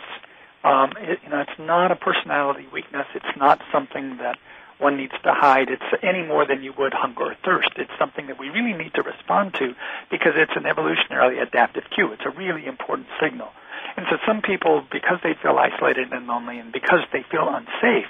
Um, 0.64 0.92
it, 0.98 1.18
you 1.22 1.30
know, 1.30 1.40
it's 1.40 1.58
not 1.58 1.90
a 1.90 1.96
personality 1.96 2.66
weakness. 2.72 3.06
It's 3.14 3.36
not 3.36 3.60
something 3.72 4.18
that 4.18 4.36
one 4.78 4.96
needs 4.96 5.12
to 5.24 5.32
hide. 5.32 5.68
It's 5.70 6.02
any 6.02 6.22
more 6.22 6.46
than 6.46 6.62
you 6.62 6.72
would 6.78 6.92
hunger 6.94 7.32
or 7.32 7.36
thirst. 7.44 7.70
It's 7.76 7.90
something 7.98 8.26
that 8.26 8.38
we 8.38 8.48
really 8.48 8.76
need 8.76 8.94
to 8.94 9.02
respond 9.02 9.54
to 9.54 9.72
because 10.10 10.32
it's 10.36 10.52
an 10.54 10.64
evolutionarily 10.64 11.40
adaptive 11.42 11.84
cue. 11.94 12.12
It's 12.12 12.24
a 12.26 12.36
really 12.36 12.66
important 12.66 13.08
signal. 13.20 13.48
And 13.96 14.06
so 14.10 14.16
some 14.26 14.42
people, 14.42 14.84
because 14.92 15.18
they 15.22 15.34
feel 15.42 15.56
isolated 15.58 16.12
and 16.12 16.26
lonely 16.26 16.58
and 16.58 16.72
because 16.72 17.00
they 17.12 17.24
feel 17.30 17.48
unsafe, 17.48 18.06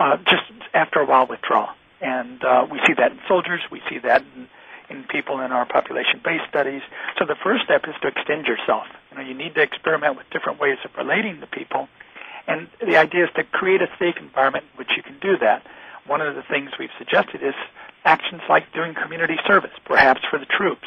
uh, 0.00 0.16
just 0.18 0.44
after 0.74 1.00
a 1.00 1.06
while 1.06 1.26
withdraw. 1.26 1.72
And 2.00 2.44
uh, 2.44 2.66
we 2.70 2.80
see 2.86 2.92
that 2.98 3.12
in 3.12 3.20
soldiers. 3.28 3.60
We 3.70 3.80
see 3.88 3.98
that 4.00 4.22
in, 4.34 4.48
in 4.90 5.04
people 5.04 5.40
in 5.40 5.52
our 5.52 5.64
population-based 5.64 6.48
studies. 6.48 6.82
So 7.18 7.24
the 7.24 7.36
first 7.42 7.64
step 7.64 7.84
is 7.88 7.94
to 8.02 8.08
extend 8.08 8.46
yourself. 8.46 8.84
You 9.10 9.18
know, 9.18 9.22
you 9.22 9.34
need 9.34 9.54
to 9.54 9.62
experiment 9.62 10.16
with 10.16 10.28
different 10.30 10.60
ways 10.60 10.78
of 10.84 10.90
relating 10.96 11.40
to 11.40 11.46
people. 11.46 11.88
And 12.46 12.68
the 12.80 12.96
idea 12.96 13.24
is 13.24 13.30
to 13.36 13.44
create 13.44 13.82
a 13.82 13.88
safe 13.98 14.16
environment 14.18 14.64
in 14.72 14.78
which 14.78 14.90
you 14.96 15.02
can 15.02 15.18
do 15.20 15.38
that. 15.38 15.66
One 16.06 16.20
of 16.20 16.34
the 16.34 16.42
things 16.42 16.70
we've 16.78 16.94
suggested 16.98 17.42
is 17.42 17.54
actions 18.04 18.42
like 18.48 18.72
doing 18.72 18.94
community 18.94 19.36
service, 19.46 19.72
perhaps 19.84 20.20
for 20.30 20.38
the 20.38 20.46
troops, 20.46 20.86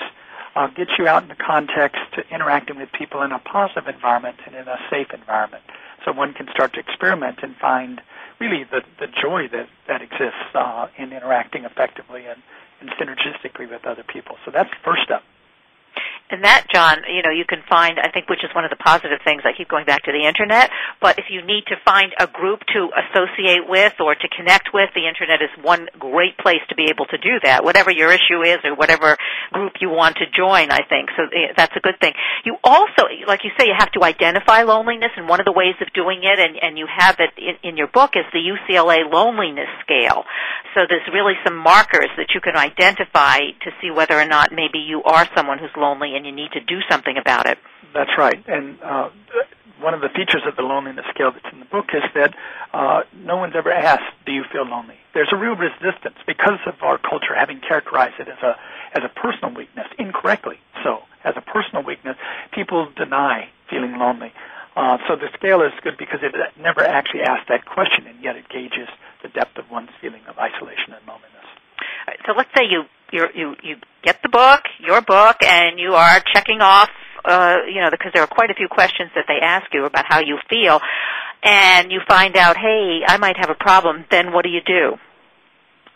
uh, 0.55 0.67
get 0.67 0.87
you 0.97 1.07
out 1.07 1.23
in 1.23 1.29
the 1.29 1.35
context 1.35 1.99
to 2.15 2.27
interacting 2.33 2.77
with 2.77 2.91
people 2.91 3.21
in 3.21 3.31
a 3.31 3.39
positive 3.39 3.87
environment 3.87 4.37
and 4.45 4.55
in 4.55 4.67
a 4.67 4.77
safe 4.89 5.07
environment. 5.13 5.63
So 6.05 6.11
one 6.11 6.33
can 6.33 6.47
start 6.51 6.73
to 6.73 6.79
experiment 6.79 7.39
and 7.43 7.55
find 7.55 8.01
really 8.39 8.63
the, 8.63 8.81
the 8.99 9.07
joy 9.07 9.47
that, 9.51 9.67
that 9.87 10.01
exists 10.01 10.55
uh, 10.55 10.87
in 10.97 11.11
interacting 11.11 11.65
effectively 11.65 12.25
and, 12.25 12.41
and 12.81 12.89
synergistically 12.91 13.69
with 13.69 13.85
other 13.85 14.03
people. 14.03 14.37
So 14.45 14.51
that's 14.51 14.69
the 14.69 14.83
first 14.83 15.03
step. 15.03 15.23
And 16.29 16.43
that, 16.43 16.67
John, 16.71 17.01
you 17.09 17.23
know, 17.23 17.31
you 17.33 17.43
can 17.43 17.63
find, 17.67 17.97
I 17.97 18.11
think, 18.13 18.29
which 18.29 18.43
is 18.43 18.53
one 18.53 18.63
of 18.63 18.69
the 18.69 18.77
positive 18.77 19.17
things. 19.25 19.41
I 19.45 19.57
keep 19.57 19.67
going 19.67 19.85
back 19.85 20.03
to 20.03 20.11
the 20.11 20.27
internet, 20.27 20.69
but 21.01 21.17
if 21.17 21.25
you 21.29 21.41
need 21.41 21.65
to 21.73 21.75
find 21.83 22.13
a 22.19 22.27
group 22.27 22.61
to 22.73 22.89
associate 22.93 23.65
with 23.67 23.97
or 23.99 24.13
to 24.13 24.27
connect 24.37 24.69
with, 24.71 24.93
the 24.93 25.09
internet 25.09 25.41
is 25.41 25.49
one 25.65 25.89
great 25.97 26.37
place 26.37 26.61
to 26.69 26.75
be 26.75 26.85
able 26.93 27.05
to 27.07 27.17
do 27.17 27.41
that. 27.43 27.63
Whatever 27.63 27.89
your 27.89 28.13
issue 28.13 28.45
is 28.45 28.61
or 28.63 28.75
whatever 28.75 29.17
group 29.51 29.81
you 29.81 29.89
want 29.89 30.17
to 30.17 30.29
join, 30.29 30.69
I 30.69 30.85
think. 30.85 31.09
So 31.17 31.23
eh, 31.23 31.57
that's 31.57 31.73
a 31.75 31.81
good 31.81 31.97
thing. 31.99 32.13
You 32.45 32.57
also, 32.63 33.09
like 33.25 33.41
you 33.43 33.49
say, 33.57 33.65
you 33.65 33.75
have 33.77 33.91
to 33.93 34.03
identify 34.03 34.61
loneliness, 34.61 35.09
and 35.17 35.27
one 35.27 35.39
of 35.39 35.45
the 35.45 35.51
ways 35.51 35.81
of 35.81 35.91
doing 35.93 36.21
it, 36.21 36.37
and, 36.37 36.61
and 36.61 36.77
you 36.77 36.85
have 36.85 37.17
it 37.17 37.33
in, 37.41 37.73
in 37.73 37.77
your 37.77 37.87
book, 37.87 38.13
is 38.13 38.25
the 38.33 38.45
UCLA 38.45 39.09
loneliness 39.11 39.69
scale. 39.81 40.25
So 40.75 40.85
there's 40.87 41.09
really 41.11 41.33
some 41.43 41.57
markers 41.57 42.13
that 42.17 42.29
you 42.35 42.41
can 42.41 42.55
identify 42.55 43.39
to 43.65 43.71
see 43.81 43.89
whether 43.89 44.13
or 44.13 44.25
not 44.25 44.51
maybe 44.53 44.77
you 44.77 45.01
are 45.01 45.27
someone 45.35 45.57
who's 45.57 45.73
lonely 45.75 46.18
and 46.19 46.27
you 46.27 46.33
need 46.35 46.51
to 46.51 46.59
do 46.59 46.81
something 46.91 47.15
about 47.15 47.47
it. 47.47 47.57
That's 47.93 48.11
right. 48.17 48.43
And 48.45 48.77
uh, 48.83 49.09
one 49.79 49.93
of 49.93 50.01
the 50.01 50.09
features 50.09 50.43
of 50.45 50.57
the 50.57 50.61
loneliness 50.61 51.05
scale 51.15 51.31
that's 51.31 51.47
in 51.51 51.59
the 51.59 51.71
book 51.71 51.87
is 51.93 52.03
that 52.13 52.35
uh, 52.73 53.03
no 53.15 53.37
one's 53.37 53.55
ever 53.55 53.71
asked, 53.71 54.11
"Do 54.25 54.33
you 54.33 54.43
feel 54.51 54.67
lonely?" 54.67 54.95
There's 55.13 55.31
a 55.31 55.37
real 55.37 55.55
resistance 55.55 56.19
because 56.27 56.59
of 56.67 56.75
our 56.83 56.97
culture 56.97 57.33
having 57.33 57.61
characterized 57.61 58.19
it 58.19 58.27
as 58.27 58.43
a 58.43 58.59
as 58.93 59.03
a 59.03 59.09
personal 59.09 59.55
weakness 59.55 59.87
incorrectly. 59.97 60.59
So, 60.83 60.99
as 61.23 61.35
a 61.37 61.41
personal 61.41 61.83
weakness, 61.83 62.17
people 62.51 62.91
deny 62.95 63.49
feeling 63.69 63.97
lonely. 63.97 64.33
Uh, 64.75 64.97
so 65.07 65.15
the 65.15 65.29
scale 65.33 65.61
is 65.61 65.71
good 65.83 65.97
because 65.97 66.19
it 66.21 66.35
never 66.59 66.83
actually 66.83 67.21
asks 67.21 67.47
that 67.49 67.65
question, 67.65 68.05
and 68.07 68.21
yet 68.21 68.35
it 68.35 68.47
gauges 68.49 68.87
the 69.23 69.29
depth 69.29 69.57
of 69.57 69.69
one's 69.71 69.89
feeling 69.99 70.21
of 70.27 70.37
isolation 70.37 70.93
and 70.93 71.01
loneliness. 71.07 71.47
So 72.25 72.33
let's 72.35 72.49
say 72.55 72.65
you 72.69 72.83
you 73.11 73.27
you 73.35 73.55
you 73.63 73.75
get 74.03 74.21
the 74.23 74.29
book, 74.29 74.61
your 74.79 75.01
book, 75.01 75.37
and 75.43 75.79
you 75.79 75.93
are 75.93 76.21
checking 76.33 76.61
off 76.61 76.89
uh, 77.25 77.57
you 77.67 77.81
know, 77.81 77.89
because 77.91 78.11
there 78.13 78.23
are 78.23 78.27
quite 78.27 78.49
a 78.49 78.53
few 78.53 78.67
questions 78.67 79.11
that 79.15 79.25
they 79.27 79.39
ask 79.41 79.67
you 79.73 79.85
about 79.85 80.05
how 80.07 80.19
you 80.19 80.37
feel, 80.49 80.79
and 81.43 81.91
you 81.91 82.01
find 82.07 82.35
out, 82.35 82.57
hey, 82.57 83.01
I 83.07 83.17
might 83.17 83.37
have 83.37 83.49
a 83.49 83.55
problem, 83.55 84.05
then 84.11 84.33
what 84.33 84.43
do 84.43 84.49
you 84.49 84.61
do? 84.65 84.97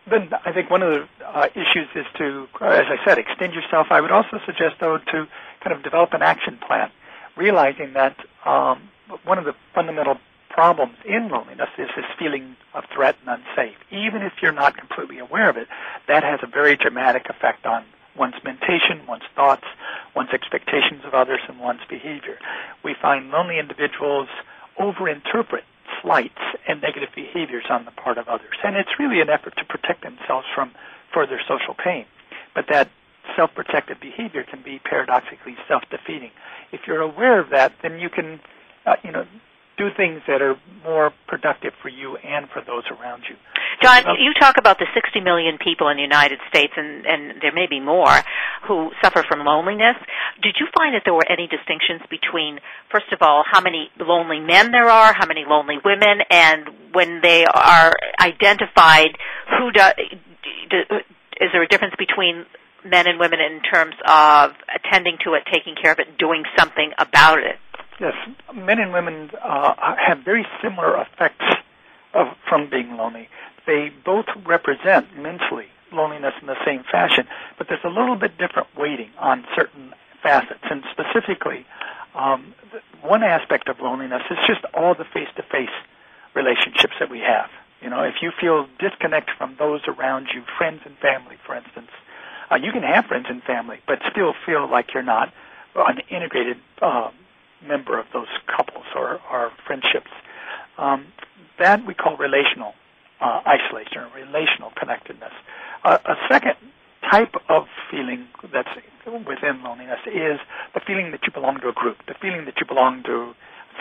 Then 0.09 0.29
I 0.45 0.51
think 0.51 0.69
one 0.69 0.81
of 0.81 0.91
the 0.91 1.25
uh, 1.25 1.47
issues 1.53 1.87
is 1.95 2.05
to, 2.17 2.47
as 2.61 2.85
I 2.91 2.97
said, 3.05 3.17
extend 3.17 3.53
yourself. 3.53 3.87
I 3.89 4.01
would 4.01 4.11
also 4.11 4.39
suggest, 4.45 4.75
though, 4.81 4.97
to 4.97 5.27
kind 5.63 5.75
of 5.75 5.81
develop 5.81 6.13
an 6.13 6.21
action 6.21 6.59
plan, 6.67 6.91
realizing 7.37 7.93
that 7.93 8.17
um, 8.45 8.89
one 9.23 9.37
of 9.37 9.45
the 9.45 9.53
fundamental 9.73 10.17
problems 10.53 10.95
in 11.03 11.29
loneliness 11.29 11.69
is 11.79 11.89
this 11.95 12.05
feeling 12.17 12.55
of 12.75 12.83
threat 12.93 13.15
and 13.25 13.41
unsafe. 13.41 13.75
Even 13.91 14.21
if 14.21 14.33
you're 14.41 14.53
not 14.53 14.77
completely 14.77 15.17
aware 15.17 15.49
of 15.49 15.57
it, 15.57 15.67
that 16.07 16.23
has 16.23 16.39
a 16.43 16.47
very 16.47 16.77
dramatic 16.77 17.25
effect 17.27 17.65
on 17.65 17.83
one's 18.15 18.35
mentation, 18.43 19.01
one's 19.07 19.23
thoughts, 19.35 19.65
one's 20.15 20.29
expectations 20.31 21.01
of 21.05 21.15
others, 21.15 21.39
and 21.47 21.59
one's 21.59 21.81
behavior. 21.89 22.37
We 22.83 22.95
find 23.01 23.31
lonely 23.31 23.57
individuals 23.57 24.29
overinterpret 24.79 25.63
slights 26.01 26.41
and 26.67 26.81
negative 26.81 27.09
behaviors 27.15 27.65
on 27.69 27.85
the 27.85 27.91
part 27.91 28.19
of 28.19 28.27
others. 28.27 28.55
And 28.63 28.75
it's 28.75 28.99
really 28.99 29.21
an 29.21 29.29
effort 29.29 29.55
to 29.57 29.65
protect 29.65 30.03
themselves 30.03 30.45
from 30.53 30.71
further 31.11 31.39
social 31.47 31.73
pain. 31.73 32.05
But 32.53 32.65
that 32.69 32.89
self-protective 33.35 33.99
behavior 33.99 34.43
can 34.43 34.61
be 34.61 34.79
paradoxically 34.79 35.55
self-defeating. 35.67 36.31
If 36.71 36.81
you're 36.85 37.01
aware 37.01 37.39
of 37.39 37.49
that, 37.49 37.73
then 37.81 37.97
you 37.99 38.09
can, 38.09 38.39
uh, 38.85 38.97
you 39.03 39.11
know, 39.11 39.25
do 39.83 39.95
things 39.95 40.21
that 40.27 40.41
are 40.41 40.55
more 40.83 41.11
productive 41.27 41.73
for 41.81 41.89
you 41.89 42.15
and 42.17 42.47
for 42.49 42.61
those 42.61 42.83
around 42.91 43.23
you. 43.29 43.35
John, 43.81 44.03
you 44.19 44.33
talk 44.39 44.55
about 44.57 44.77
the 44.79 44.87
60 44.93 45.19
million 45.21 45.57
people 45.57 45.89
in 45.89 45.97
the 45.97 46.03
United 46.03 46.39
States, 46.49 46.73
and, 46.77 47.05
and 47.05 47.41
there 47.41 47.51
may 47.51 47.67
be 47.67 47.79
more, 47.79 48.15
who 48.67 48.91
suffer 49.03 49.23
from 49.27 49.45
loneliness. 49.45 49.95
Did 50.41 50.55
you 50.59 50.67
find 50.77 50.95
that 50.95 51.01
there 51.03 51.13
were 51.13 51.27
any 51.29 51.47
distinctions 51.47 52.01
between, 52.09 52.59
first 52.91 53.11
of 53.11 53.19
all, 53.21 53.43
how 53.49 53.61
many 53.61 53.89
lonely 53.99 54.39
men 54.39 54.71
there 54.71 54.89
are, 54.89 55.13
how 55.13 55.25
many 55.25 55.43
lonely 55.47 55.77
women, 55.83 56.21
and 56.29 56.93
when 56.93 57.19
they 57.21 57.45
are 57.45 57.93
identified, 58.21 59.17
who 59.57 59.71
do, 59.71 59.81
do, 60.69 60.77
is 61.41 61.49
there 61.51 61.63
a 61.63 61.67
difference 61.67 61.95
between 61.97 62.45
men 62.85 63.07
and 63.07 63.19
women 63.19 63.39
in 63.39 63.61
terms 63.61 63.95
of 64.07 64.51
attending 64.73 65.17
to 65.25 65.33
it, 65.33 65.43
taking 65.51 65.75
care 65.81 65.91
of 65.91 65.99
it, 65.99 66.17
doing 66.17 66.43
something 66.57 66.91
about 66.99 67.39
it? 67.39 67.57
Yes, 67.99 68.13
men 68.53 68.79
and 68.79 68.91
women 68.91 69.29
uh, 69.41 69.95
have 69.97 70.19
very 70.19 70.45
similar 70.61 70.99
effects 71.01 71.45
of, 72.13 72.27
from 72.47 72.69
being 72.69 72.97
lonely. 72.97 73.29
They 73.65 73.91
both 74.03 74.25
represent 74.45 75.17
mentally 75.17 75.67
loneliness 75.91 76.33
in 76.41 76.47
the 76.47 76.57
same 76.65 76.83
fashion, 76.83 77.27
but 77.57 77.67
there's 77.69 77.83
a 77.83 77.89
little 77.89 78.15
bit 78.15 78.37
different 78.37 78.67
weighting 78.75 79.11
on 79.19 79.45
certain 79.55 79.93
facets. 80.23 80.63
And 80.69 80.83
specifically, 80.91 81.65
um, 82.15 82.55
one 83.01 83.23
aspect 83.23 83.69
of 83.69 83.79
loneliness 83.79 84.23
is 84.29 84.37
just 84.47 84.65
all 84.73 84.95
the 84.95 85.05
face-to-face 85.05 85.69
relationships 86.33 86.93
that 86.99 87.09
we 87.09 87.19
have. 87.19 87.49
You 87.81 87.89
know, 87.89 88.01
if 88.03 88.15
you 88.21 88.31
feel 88.39 88.67
disconnect 88.79 89.29
from 89.37 89.55
those 89.59 89.81
around 89.87 90.29
you, 90.33 90.43
friends 90.57 90.81
and 90.85 90.97
family, 90.97 91.37
for 91.45 91.55
instance, 91.55 91.89
uh, 92.49 92.55
you 92.55 92.71
can 92.71 92.83
have 92.83 93.05
friends 93.05 93.27
and 93.29 93.43
family, 93.43 93.79
but 93.87 93.99
still 94.09 94.33
feel 94.45 94.69
like 94.69 94.93
you're 94.93 95.03
not 95.03 95.33
an 95.75 95.99
integrated 96.09 96.57
uh, 96.81 97.11
member 97.67 97.99
of 97.99 98.05
those 98.13 98.27
couples 98.47 98.85
or, 98.95 99.19
or 99.31 99.51
friendships. 99.65 100.11
Um, 100.77 101.07
that 101.59 101.85
we 101.85 101.93
call 101.93 102.17
relational 102.17 102.73
uh, 103.21 103.41
isolation 103.47 103.99
or 103.99 104.09
relational 104.15 104.71
connectedness. 104.75 105.31
Uh, 105.83 105.97
a 106.05 106.15
second 106.29 106.55
type 107.09 107.35
of 107.49 107.67
feeling 107.91 108.27
that's 108.51 108.69
within 109.27 109.61
loneliness 109.63 109.99
is 110.07 110.39
the 110.73 110.79
feeling 110.85 111.11
that 111.11 111.21
you 111.25 111.31
belong 111.31 111.59
to 111.59 111.69
a 111.69 111.73
group, 111.73 111.97
the 112.07 112.15
feeling 112.21 112.45
that 112.45 112.55
you 112.59 112.65
belong 112.65 113.03
to 113.03 113.33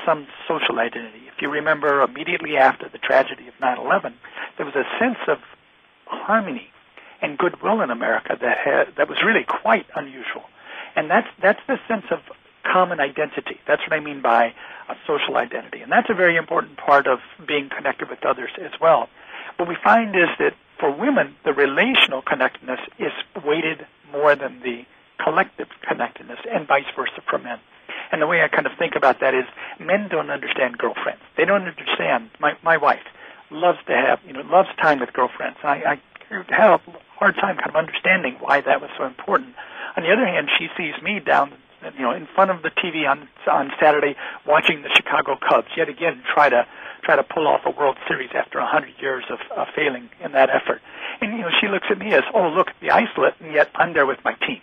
some 0.05 0.26
social 0.49 0.78
identity. 0.78 1.22
If 1.28 1.41
you 1.41 1.49
remember 1.49 2.03
immediately 2.03 2.57
after 2.57 2.89
the 2.89 2.99
tragedy 2.99 3.49
of 3.49 3.55
9/11, 3.61 4.14
there 4.57 4.66
was 4.66 4.74
a 4.74 4.85
sense 4.99 5.18
of 5.28 5.39
harmony 6.07 6.68
and 7.20 7.39
goodwill 7.39 7.80
in 7.80 7.91
America 7.91 8.37
that 8.41 8.59
had, 8.59 8.97
that 8.97 9.09
was 9.09 9.22
really 9.24 9.45
quite 9.45 9.87
unusual. 9.95 10.45
And 10.97 11.11
that's 11.11 11.28
that's 11.41 11.61
the 11.66 11.78
sense 11.89 12.05
of 12.11 12.20
common 12.65 13.01
identity. 13.01 13.61
That's 13.67 13.83
what 13.83 13.93
I 13.93 14.01
mean 14.01 14.23
by 14.23 14.55
a 14.89 14.95
social 15.07 15.37
identity. 15.37 15.81
And 15.81 15.91
that's 15.91 16.11
a 16.11 16.15
very 16.15 16.37
important 16.37 16.77
part 16.77 17.07
of 17.07 17.19
being 17.47 17.69
connected 17.75 18.09
with 18.09 18.25
others 18.25 18.51
as 18.61 18.73
well. 18.81 19.09
What 19.57 19.69
we 19.69 19.77
find 19.83 20.15
is 20.15 20.29
that 20.39 20.55
for 20.79 20.91
women, 20.91 21.37
the 21.45 21.53
relational 21.53 22.23
connectedness 22.23 22.81
is 22.99 23.13
weighted 23.45 23.87
more 24.11 24.35
than 24.35 24.61
the 24.61 24.85
collective 25.23 25.69
connectedness, 25.87 26.39
and 26.51 26.67
vice 26.67 26.91
versa 26.97 27.23
for 27.29 27.39
men. 27.39 27.59
And 28.11 28.21
the 28.21 28.27
way 28.27 28.43
I 28.43 28.49
kind 28.49 28.67
of 28.67 28.73
think 28.79 28.95
about 28.97 29.21
that 29.21 29.35
is 29.35 29.45
men 29.79 30.09
don't 30.09 30.31
understand 30.31 30.79
girlfriends. 30.79 31.23
They 31.37 31.45
don't 31.45 31.63
understand. 31.63 32.31
My, 32.41 32.55
my 32.63 32.77
wife 32.77 33.05
loves 33.51 33.79
to 33.87 33.93
have, 33.93 34.21
you 34.27 34.33
know, 34.33 34.43
loves 34.43 34.69
time 34.81 34.99
with 35.01 35.13
girlfriends. 35.13 35.59
I, 35.63 35.97
I 35.97 36.01
have 36.51 36.81
a 36.87 36.93
hard 37.17 37.37
time 37.37 37.57
kind 37.57 37.71
of 37.71 37.77
understanding 37.77 38.37
why 38.41 38.61
that 38.61 38.81
was 38.81 38.91
so 38.99 39.05
important. 39.05 39.55
On 39.97 40.03
the 40.03 40.11
other 40.11 40.27
hand, 40.27 40.49
she 40.59 40.69
sees 40.77 41.01
me 41.03 41.21
down 41.21 41.53
you 41.97 42.03
know, 42.03 42.12
in 42.12 42.26
front 42.35 42.51
of 42.51 42.62
the 42.62 42.70
TV 42.70 43.09
on 43.09 43.28
on 43.51 43.70
Saturday, 43.80 44.14
watching 44.47 44.83
the 44.83 44.91
Chicago 44.95 45.37
Cubs 45.37 45.68
yet 45.76 45.89
again 45.89 46.22
try 46.35 46.49
to 46.49 46.66
try 47.03 47.16
to 47.16 47.22
pull 47.22 47.47
off 47.47 47.61
a 47.66 47.70
World 47.70 47.97
Series 48.09 48.30
after 48.35 48.59
a 48.59 48.66
hundred 48.66 48.95
years 49.01 49.24
of, 49.30 49.39
of 49.57 49.66
failing 49.74 50.09
in 50.24 50.33
that 50.33 50.51
effort. 50.51 50.80
And 51.20 51.33
you 51.33 51.43
know, 51.43 51.51
she 51.61 51.68
looks 51.68 51.87
at 51.91 51.99
me 51.99 52.14
as, 52.14 52.22
oh, 52.35 52.49
look, 52.49 52.68
the 52.80 52.91
isolate, 52.91 53.35
and 53.41 53.53
yet 53.53 53.70
I'm 53.74 53.93
there 53.93 54.07
with 54.07 54.18
my 54.24 54.35
team. 54.47 54.62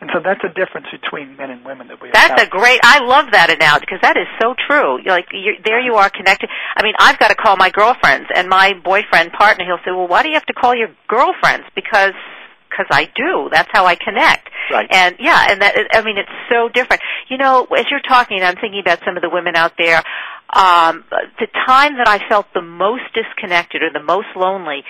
And 0.00 0.10
so 0.12 0.20
that's 0.20 0.40
a 0.44 0.52
difference 0.52 0.88
between 0.90 1.36
men 1.36 1.50
and 1.50 1.64
women 1.64 1.88
that 1.88 2.02
we. 2.02 2.10
That's 2.12 2.40
have. 2.40 2.48
a 2.48 2.50
great. 2.50 2.80
I 2.82 2.98
love 3.00 3.32
that 3.32 3.48
analogy 3.48 3.86
because 3.88 4.02
that 4.02 4.16
is 4.18 4.26
so 4.42 4.54
true. 4.66 5.00
Like 5.06 5.28
you're, 5.32 5.54
there, 5.64 5.80
you 5.80 5.94
are 5.94 6.10
connected. 6.10 6.50
I 6.76 6.82
mean, 6.82 6.94
I've 6.98 7.18
got 7.18 7.28
to 7.28 7.34
call 7.34 7.56
my 7.56 7.70
girlfriends 7.70 8.28
and 8.34 8.48
my 8.48 8.72
boyfriend 8.84 9.32
partner. 9.32 9.64
He'll 9.64 9.80
say, 9.84 9.96
"Well, 9.96 10.08
why 10.08 10.22
do 10.22 10.28
you 10.28 10.34
have 10.34 10.46
to 10.46 10.52
call 10.52 10.74
your 10.74 10.88
girlfriends?" 11.08 11.64
Because 11.74 12.12
because 12.74 12.86
I 12.90 13.04
do. 13.04 13.48
That's 13.50 13.68
how 13.72 13.86
I 13.86 13.94
connect. 13.94 14.48
Right. 14.70 14.88
And 14.90 15.16
yeah, 15.20 15.46
and 15.50 15.62
that 15.62 15.74
I 15.92 16.02
mean 16.02 16.18
it's 16.18 16.28
so 16.50 16.68
different. 16.68 17.02
You 17.28 17.38
know, 17.38 17.66
as 17.76 17.84
you're 17.90 18.00
talking, 18.00 18.42
I'm 18.42 18.56
thinking 18.56 18.80
about 18.80 19.00
some 19.04 19.16
of 19.16 19.22
the 19.22 19.30
women 19.30 19.56
out 19.56 19.72
there. 19.78 20.02
Um, 20.52 21.04
the 21.10 21.48
time 21.66 21.96
that 21.96 22.08
I 22.08 22.20
felt 22.28 22.46
the 22.54 22.62
most 22.62 23.02
disconnected 23.14 23.82
or 23.82 23.90
the 23.92 24.02
most 24.04 24.28
lonely 24.36 24.84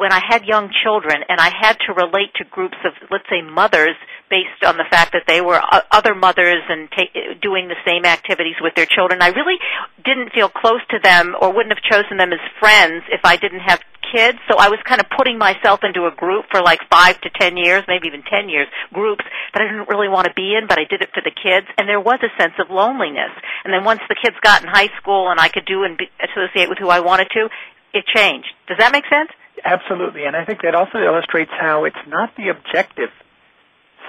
when 0.00 0.12
I 0.12 0.20
had 0.26 0.46
young 0.46 0.70
children 0.82 1.20
and 1.28 1.38
I 1.38 1.50
had 1.52 1.76
to 1.86 1.92
relate 1.92 2.32
to 2.36 2.44
groups 2.44 2.78
of, 2.86 2.92
let's 3.10 3.28
say, 3.28 3.42
mothers 3.42 3.96
based 4.30 4.64
on 4.64 4.78
the 4.78 4.88
fact 4.90 5.12
that 5.12 5.24
they 5.26 5.42
were 5.42 5.60
other 5.90 6.14
mothers 6.14 6.62
and 6.70 6.88
ta- 6.88 7.36
doing 7.42 7.68
the 7.68 7.76
same 7.84 8.06
activities 8.06 8.54
with 8.62 8.74
their 8.76 8.86
children. 8.86 9.20
I 9.20 9.28
really 9.28 9.58
didn't 10.02 10.32
feel 10.32 10.48
close 10.48 10.80
to 10.90 10.98
them 11.02 11.36
or 11.38 11.52
wouldn't 11.52 11.76
have 11.76 11.84
chosen 11.84 12.16
them 12.16 12.32
as 12.32 12.40
friends 12.58 13.04
if 13.12 13.20
I 13.24 13.36
didn't 13.36 13.60
have 13.60 13.80
kids. 14.12 14.38
So 14.50 14.58
I 14.58 14.68
was 14.68 14.78
kind 14.84 15.00
of 15.00 15.06
putting 15.16 15.38
myself 15.38 15.80
into 15.82 16.06
a 16.06 16.14
group 16.14 16.46
for 16.50 16.62
like 16.62 16.80
five 16.90 17.20
to 17.22 17.30
ten 17.30 17.56
years, 17.56 17.84
maybe 17.88 18.08
even 18.08 18.22
ten 18.22 18.48
years, 18.48 18.68
groups 18.92 19.24
that 19.54 19.62
I 19.62 19.66
didn't 19.66 19.88
really 19.88 20.08
want 20.08 20.26
to 20.26 20.34
be 20.34 20.54
in, 20.54 20.66
but 20.66 20.78
I 20.78 20.84
did 20.84 21.02
it 21.02 21.10
for 21.14 21.22
the 21.22 21.32
kids. 21.32 21.66
And 21.78 21.88
there 21.88 22.00
was 22.00 22.18
a 22.22 22.30
sense 22.40 22.54
of 22.58 22.70
loneliness. 22.70 23.32
And 23.64 23.72
then 23.72 23.84
once 23.84 24.00
the 24.08 24.16
kids 24.16 24.36
got 24.42 24.62
in 24.62 24.68
high 24.68 24.90
school 25.00 25.30
and 25.30 25.40
I 25.40 25.48
could 25.48 25.66
do 25.66 25.84
and 25.84 25.96
be, 25.96 26.10
associate 26.20 26.68
with 26.68 26.78
who 26.78 26.88
I 26.88 27.00
wanted 27.00 27.28
to, 27.34 27.48
it 27.92 28.04
changed. 28.06 28.48
Does 28.68 28.78
that 28.78 28.92
make 28.92 29.04
sense? 29.10 29.30
Absolutely. 29.64 30.24
And 30.24 30.36
I 30.36 30.44
think 30.44 30.62
that 30.62 30.74
also 30.74 30.98
illustrates 30.98 31.50
how 31.50 31.84
it's 31.84 32.04
not 32.06 32.34
the 32.36 32.48
objective 32.48 33.10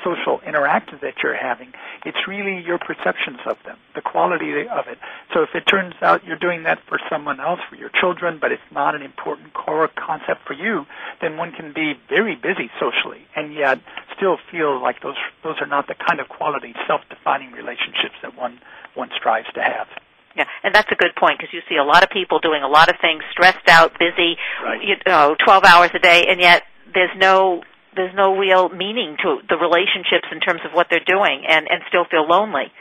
social 0.03 0.39
interactions 0.45 1.01
that 1.01 1.15
you're 1.23 1.35
having. 1.35 1.73
It's 2.05 2.27
really 2.27 2.63
your 2.63 2.77
perceptions 2.77 3.39
of 3.45 3.57
them, 3.65 3.77
the 3.95 4.01
quality 4.01 4.67
of 4.67 4.87
it. 4.87 4.97
So 5.33 5.43
if 5.43 5.49
it 5.53 5.65
turns 5.67 5.93
out 6.01 6.25
you're 6.25 6.39
doing 6.39 6.63
that 6.63 6.79
for 6.87 6.99
someone 7.09 7.39
else, 7.39 7.59
for 7.69 7.75
your 7.75 7.89
children, 7.89 8.37
but 8.39 8.51
it's 8.51 8.69
not 8.71 8.95
an 8.95 9.01
important 9.01 9.53
core 9.53 9.89
concept 9.95 10.41
for 10.45 10.53
you, 10.53 10.85
then 11.21 11.37
one 11.37 11.51
can 11.51 11.73
be 11.73 11.93
very 12.09 12.35
busy 12.35 12.69
socially 12.79 13.21
and 13.35 13.53
yet 13.53 13.79
still 14.15 14.37
feel 14.51 14.81
like 14.81 15.01
those 15.01 15.17
those 15.43 15.55
are 15.61 15.67
not 15.67 15.87
the 15.87 15.95
kind 15.95 16.19
of 16.19 16.29
quality, 16.29 16.73
self-defining 16.87 17.51
relationships 17.51 18.15
that 18.21 18.37
one 18.37 18.59
one 18.95 19.09
strives 19.17 19.47
to 19.53 19.61
have. 19.61 19.87
Yeah, 20.35 20.45
and 20.63 20.73
that's 20.73 20.89
a 20.91 20.95
good 20.95 21.11
point 21.19 21.39
because 21.39 21.53
you 21.53 21.61
see 21.67 21.75
a 21.75 21.83
lot 21.83 22.03
of 22.03 22.09
people 22.09 22.39
doing 22.39 22.63
a 22.63 22.67
lot 22.67 22.89
of 22.89 22.95
things, 23.01 23.21
stressed 23.31 23.67
out, 23.67 23.99
busy, 23.99 24.37
right. 24.63 24.81
you 24.81 24.95
know, 25.05 25.35
12 25.43 25.63
hours 25.65 25.91
a 25.93 25.99
day, 25.99 26.25
and 26.29 26.39
yet 26.39 26.63
there's 26.93 27.11
no 27.17 27.63
there's 27.95 28.15
no 28.15 28.37
real 28.37 28.69
meaning 28.69 29.17
to 29.21 29.39
the 29.49 29.57
relationships 29.57 30.27
in 30.31 30.39
terms 30.39 30.61
of 30.65 30.71
what 30.71 30.87
they're 30.89 31.03
doing 31.05 31.43
and, 31.47 31.67
and 31.69 31.81
still 31.87 32.05
feel 32.05 32.27
lonely. 32.27 32.71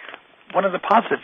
One 0.52 0.64
of 0.64 0.72
the 0.72 0.78
positive 0.78 1.20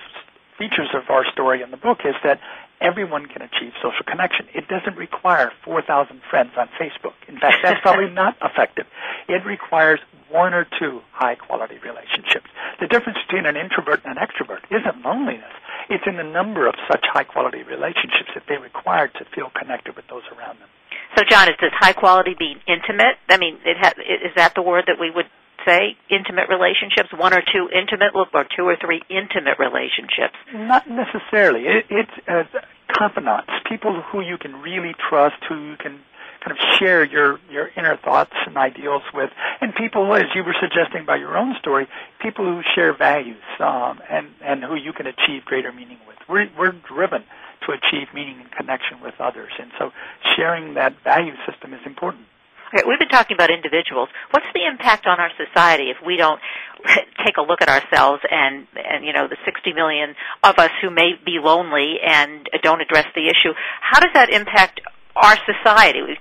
features 0.59 0.89
of 0.95 1.11
our 1.11 1.25
story 1.33 1.63
in 1.63 1.71
the 1.71 1.77
book 1.77 2.01
is 2.05 2.15
that 2.25 2.41
everyone 2.81 3.27
can 3.27 3.43
achieve 3.43 3.73
social 3.83 4.05
connection. 4.07 4.47
It 4.55 4.69
doesn't 4.69 4.97
require 4.97 5.53
4,000 5.65 6.21
friends 6.29 6.51
on 6.57 6.69
Facebook. 6.81 7.15
In 7.29 7.39
fact, 7.39 7.59
that's 7.63 7.81
probably 7.81 8.11
not 8.13 8.37
effective. 8.43 8.87
It 9.29 9.45
requires 9.47 10.01
one 10.31 10.55
or 10.55 10.67
two 10.79 11.01
high 11.13 11.37
quality 11.37 11.79
relationships. 11.79 12.47
The 12.81 12.87
difference 12.87 13.19
between 13.27 13.47
an 13.47 13.57
introvert 13.57 14.03
and 14.05 14.19
an 14.19 14.23
extrovert 14.23 14.65
isn't 14.71 15.05
loneliness. 15.05 15.53
It's 15.89 16.05
in 16.07 16.17
the 16.17 16.25
number 16.25 16.67
of 16.67 16.75
such 16.91 17.05
high 17.07 17.25
quality 17.25 17.63
relationships 17.63 18.31
that 18.35 18.45
they 18.49 18.57
require 18.57 19.09
to 19.09 19.25
feel 19.35 19.51
connected 19.55 19.95
with 19.95 20.07
those 20.09 20.25
around 20.37 20.59
them. 20.59 20.69
So, 21.17 21.25
John, 21.29 21.49
is 21.49 21.57
this 21.61 21.73
high 21.73 21.95
quality 21.95 22.35
being 22.39 22.61
intimate? 22.69 23.17
I 23.29 23.39
mean, 23.39 23.59
it 23.65 23.77
ha- 23.81 23.95
is 23.99 24.33
that 24.37 24.55
the 24.55 24.63
word 24.63 24.85
that 24.87 25.01
we 25.01 25.11
would 25.11 25.27
say 25.67 25.97
intimate 26.11 26.49
relationships, 26.49 27.09
one 27.17 27.33
or 27.33 27.41
two 27.41 27.69
intimate, 27.73 28.13
or 28.15 28.27
two 28.55 28.65
or 28.65 28.77
three 28.77 29.03
intimate 29.09 29.59
relationships? 29.59 30.37
Not 30.53 30.89
necessarily. 30.89 31.65
It, 31.65 31.87
it's 31.89 32.11
uh, 32.29 32.45
confidants, 32.93 33.51
people 33.69 34.03
who 34.13 34.21
you 34.21 34.37
can 34.39 34.61
really 34.61 34.95
trust, 35.09 35.37
who 35.49 35.71
you 35.71 35.77
can 35.77 36.01
kind 36.45 36.53
of 36.53 36.79
share 36.79 37.05
your 37.05 37.41
your 37.51 37.71
inner 37.77 37.97
thoughts 37.97 38.35
and 38.47 38.57
ideals 38.57 39.03
with, 39.15 39.31
and 39.61 39.75
people, 39.75 40.15
as 40.15 40.27
you 40.35 40.45
were 40.45 40.55
suggesting 40.61 41.05
by 41.07 41.17
your 41.17 41.37
own 41.37 41.57
story, 41.59 41.89
people 42.21 42.45
who 42.45 42.63
share 42.75 42.97
values 42.97 43.43
um, 43.59 44.01
and 44.11 44.29
and 44.43 44.63
who 44.63 44.77
you 44.77 44.93
can 44.93 45.07
achieve 45.07 45.45
greater 45.45 45.73
meaning 45.73 45.99
with. 46.07 46.17
We're 46.29 46.49
we're 46.59 46.73
driven 46.73 47.25
to 47.67 47.73
achieve 47.73 48.09
meaning 48.15 48.41
and 48.41 48.51
connection 48.53 49.01
with 49.03 49.15
others, 49.21 49.53
and 49.59 49.71
so 49.79 49.91
sharing 50.37 50.75
that 50.75 50.95
value 51.05 51.35
system 51.49 51.75
is 51.75 51.81
important. 51.85 52.25
Okay, 52.75 52.83
we've 52.87 52.99
been 52.99 53.09
talking 53.09 53.37
about 53.37 53.51
individuals. 53.51 54.09
What's 54.33 54.47
the 54.53 54.67
impact 54.67 55.07
on 55.07 55.21
our 55.21 55.31
society 55.39 55.91
if 55.91 55.99
we 56.05 56.17
don't 56.17 56.41
take 57.25 57.37
a 57.39 57.43
look 57.43 57.63
at 57.63 57.69
ourselves 57.69 58.23
and, 58.29 58.67
and 58.75 59.05
you 59.05 59.13
know 59.13 59.29
the 59.29 59.37
60 59.45 59.73
million 59.73 60.15
of 60.43 60.59
us 60.59 60.71
who 60.83 60.91
may 60.91 61.13
be 61.25 61.39
lonely 61.43 61.97
and 62.05 62.49
don't 62.63 62.81
address 62.81 63.07
the 63.15 63.29
issue? 63.29 63.55
How 63.81 64.01
does 64.01 64.11
that 64.15 64.31
impact 64.31 64.81
our 65.15 65.37
society? 65.47 66.19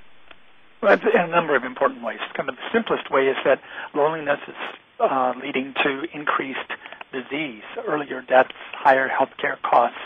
Well, 0.84 0.93
in 0.93 1.20
a 1.20 1.28
number 1.28 1.56
of 1.56 1.64
important 1.64 2.04
ways. 2.04 2.20
Kind 2.36 2.48
of 2.48 2.56
the 2.56 2.70
simplest 2.72 3.10
way 3.10 3.24
is 3.24 3.38
that 3.43 3.60
loneliness 3.96 4.39
is 4.48 4.56
uh, 5.00 5.34
leading 5.43 5.74
to 5.84 6.06
increased 6.14 6.70
disease, 7.12 7.64
earlier 7.88 8.22
deaths, 8.22 8.54
higher 8.74 9.10
healthcare 9.10 9.58
costs, 9.64 9.98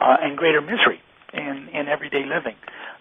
uh, 0.00 0.16
and 0.20 0.36
greater 0.36 0.60
misery 0.60 1.00
in, 1.32 1.68
in 1.72 1.88
everyday 1.88 2.24
living. 2.24 2.56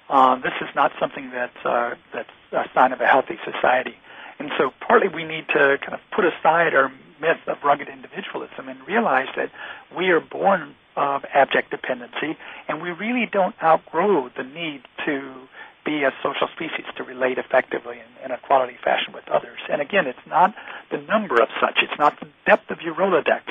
Uh, 0.10 0.36
this 0.36 0.54
is 0.62 0.70
not 0.76 0.92
something 1.00 1.32
that's, 1.32 1.66
uh, 1.66 1.96
that's 2.14 2.30
a 2.52 2.66
sign 2.74 2.92
of 2.94 3.02
a 3.02 3.08
healthy 3.08 3.38
society. 3.44 3.96
And 4.40 4.52
so 4.58 4.72
partly 4.86 5.10
we 5.10 5.24
need 5.26 5.48
to 5.50 5.78
kind 5.82 5.94
of 5.94 6.00
put 6.16 6.26
aside 6.26 6.74
our 6.74 6.92
myth 7.20 7.42
of 7.48 7.58
rugged 7.64 7.88
individualism 7.90 8.70
and 8.70 8.80
realize 8.88 9.28
that 9.36 9.52
we 9.96 10.10
are 10.10 10.20
born 10.20 10.76
of 10.96 11.24
abject 11.34 11.72
dependency 11.72 12.38
and 12.68 12.82
we 12.82 12.90
really 12.90 13.28
don't 13.32 13.56
outgrow 13.62 14.30
the 14.36 14.44
need 14.44 14.82
to 15.06 15.48
be 15.86 16.04
a 16.04 16.12
social 16.22 16.48
species 16.54 16.86
to 16.98 17.04
relate 17.04 17.38
effectively 17.38 17.98
in, 17.98 18.26
in 18.26 18.32
a 18.32 18.38
quality 18.38 18.76
fashion 18.84 19.14
with 19.14 19.24
others. 19.30 19.58
And 19.70 19.82
again, 19.82 20.06
it's 20.06 20.28
not 20.28 20.54
the 20.92 20.98
number 20.98 21.42
of 21.42 21.48
such, 21.62 21.80
it's 21.82 21.98
not 21.98 22.20
the 22.20 22.28
depth 22.46 22.70
of 22.72 22.82
your 22.82 22.94
Rolodex. 22.94 23.44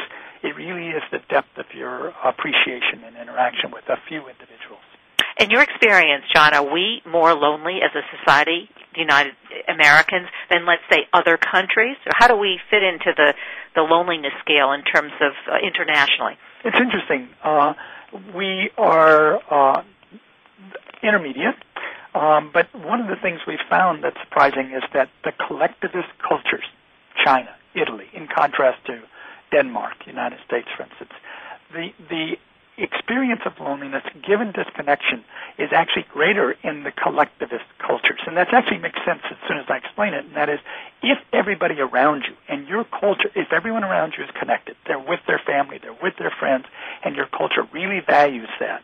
It 0.46 0.54
really 0.54 0.90
is 0.90 1.02
the 1.10 1.18
depth 1.28 1.58
of 1.58 1.66
your 1.74 2.14
appreciation 2.22 3.02
and 3.04 3.16
interaction 3.16 3.72
with 3.72 3.82
a 3.88 3.96
few 4.06 4.28
individuals. 4.28 4.86
In 5.40 5.50
your 5.50 5.60
experience, 5.60 6.22
John, 6.32 6.54
are 6.54 6.72
we 6.72 7.02
more 7.04 7.34
lonely 7.34 7.80
as 7.82 7.90
a 7.96 8.02
society, 8.16 8.70
the 8.94 9.00
United 9.00 9.34
Americans, 9.66 10.28
than 10.48 10.64
let's 10.64 10.86
say 10.88 11.08
other 11.12 11.36
countries? 11.36 11.96
Or 12.06 12.12
how 12.14 12.28
do 12.28 12.36
we 12.36 12.60
fit 12.70 12.84
into 12.84 13.10
the, 13.16 13.34
the 13.74 13.82
loneliness 13.82 14.32
scale 14.40 14.70
in 14.70 14.84
terms 14.84 15.12
of 15.20 15.32
uh, 15.50 15.58
internationally? 15.66 16.38
It's 16.64 16.78
interesting. 16.78 17.28
Uh, 17.42 17.74
we 18.32 18.70
are 18.78 19.42
uh, 19.50 19.82
intermediate, 21.02 21.56
um, 22.14 22.50
but 22.54 22.72
one 22.72 23.00
of 23.00 23.08
the 23.08 23.16
things 23.20 23.40
we've 23.48 23.58
found 23.68 24.04
that's 24.04 24.16
surprising 24.22 24.70
is 24.70 24.84
that 24.94 25.10
the 25.24 25.32
collectivist 25.48 26.08
cultures, 26.22 26.64
China, 27.24 27.50
Italy, 27.74 28.06
in 28.14 28.28
contrast 28.28 28.78
to 28.86 29.02
Denmark, 29.52 30.06
United 30.06 30.38
States, 30.46 30.68
for 30.76 30.84
instance, 30.84 31.12
the 31.72 31.92
the 32.08 32.38
experience 32.78 33.40
of 33.46 33.58
loneliness 33.58 34.02
given 34.26 34.52
disconnection 34.52 35.24
is 35.58 35.70
actually 35.72 36.04
greater 36.12 36.52
in 36.62 36.82
the 36.82 36.92
collectivist 36.92 37.64
cultures. 37.78 38.20
And 38.26 38.36
that 38.36 38.52
actually 38.52 38.78
makes 38.78 38.98
sense 39.04 39.20
as 39.30 39.36
soon 39.48 39.58
as 39.58 39.64
I 39.68 39.78
explain 39.78 40.12
it. 40.12 40.26
And 40.26 40.36
that 40.36 40.48
is, 40.48 40.60
if 41.02 41.18
everybody 41.32 41.80
around 41.80 42.24
you 42.28 42.36
and 42.48 42.68
your 42.68 42.84
culture, 42.84 43.30
if 43.34 43.52
everyone 43.52 43.84
around 43.84 44.14
you 44.18 44.24
is 44.24 44.30
connected, 44.38 44.76
they're 44.86 44.98
with 44.98 45.20
their 45.26 45.40
family, 45.44 45.78
they're 45.80 45.96
with 46.02 46.16
their 46.18 46.32
friends, 46.38 46.66
and 47.04 47.16
your 47.16 47.26
culture 47.26 47.66
really 47.72 48.00
values 48.00 48.48
that, 48.60 48.82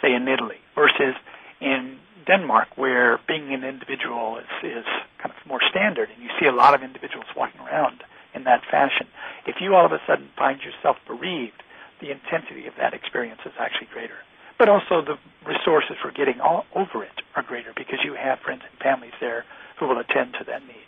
say 0.00 0.14
in 0.14 0.28
Italy, 0.28 0.58
versus 0.74 1.14
in 1.60 1.98
Denmark, 2.26 2.76
where 2.76 3.18
being 3.26 3.52
an 3.52 3.64
individual 3.64 4.38
is, 4.38 4.46
is 4.62 4.84
kind 5.18 5.34
of 5.34 5.46
more 5.46 5.60
standard, 5.68 6.10
and 6.14 6.22
you 6.22 6.30
see 6.38 6.46
a 6.46 6.52
lot 6.52 6.74
of 6.74 6.82
individuals 6.82 7.26
walking 7.36 7.60
around 7.60 8.02
in 8.36 8.44
that 8.44 8.62
fashion. 8.70 9.08
If 9.46 9.56
you 9.60 9.74
all 9.74 9.86
of 9.86 9.92
a 9.92 10.00
sudden 10.06 10.28
find 10.36 10.60
yourself 10.60 10.96
bereaved, 11.06 11.62
the 12.00 12.12
intensity 12.12 12.66
of 12.66 12.74
that 12.76 12.92
experience 12.92 13.40
is 13.46 13.52
actually 13.58 13.88
greater. 13.92 14.20
But 14.58 14.68
also 14.68 15.00
the 15.00 15.16
resources 15.48 15.96
for 16.00 16.12
getting 16.12 16.40
all 16.40 16.64
over 16.74 17.02
it 17.02 17.24
are 17.34 17.42
greater 17.42 17.72
because 17.76 18.00
you 18.04 18.14
have 18.14 18.38
friends 18.40 18.62
and 18.68 18.78
families 18.80 19.16
there 19.20 19.44
who 19.80 19.88
will 19.88 19.98
attend 19.98 20.34
to 20.38 20.44
that 20.46 20.62
need. 20.66 20.86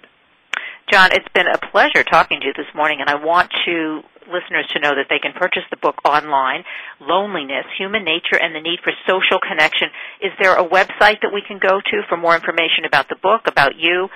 John, 0.90 1.10
it's 1.12 1.28
been 1.34 1.46
a 1.46 1.58
pleasure 1.70 2.02
talking 2.02 2.40
to 2.40 2.46
you 2.46 2.52
this 2.56 2.72
morning, 2.74 3.00
and 3.00 3.10
I 3.10 3.22
want 3.22 3.50
to 3.66 4.00
listeners 4.28 4.68
to 4.72 4.80
know 4.80 4.94
that 4.96 5.08
they 5.08 5.18
can 5.18 5.32
purchase 5.32 5.64
the 5.70 5.76
book 5.76 5.96
online, 6.04 6.64
Loneliness, 7.00 7.64
Human 7.78 8.04
Nature 8.04 8.36
and 8.40 8.54
the 8.54 8.60
Need 8.60 8.80
for 8.84 8.92
Social 9.08 9.40
Connection. 9.40 9.88
Is 10.20 10.32
there 10.40 10.56
a 10.56 10.64
website 10.64 11.20
that 11.24 11.32
we 11.32 11.42
can 11.46 11.58
go 11.58 11.80
to 11.80 11.96
for 12.08 12.16
more 12.16 12.36
information 12.36 12.84
about 12.86 13.08
the 13.08 13.16
book, 13.20 13.48
about 13.48 13.76
you? 13.76 14.08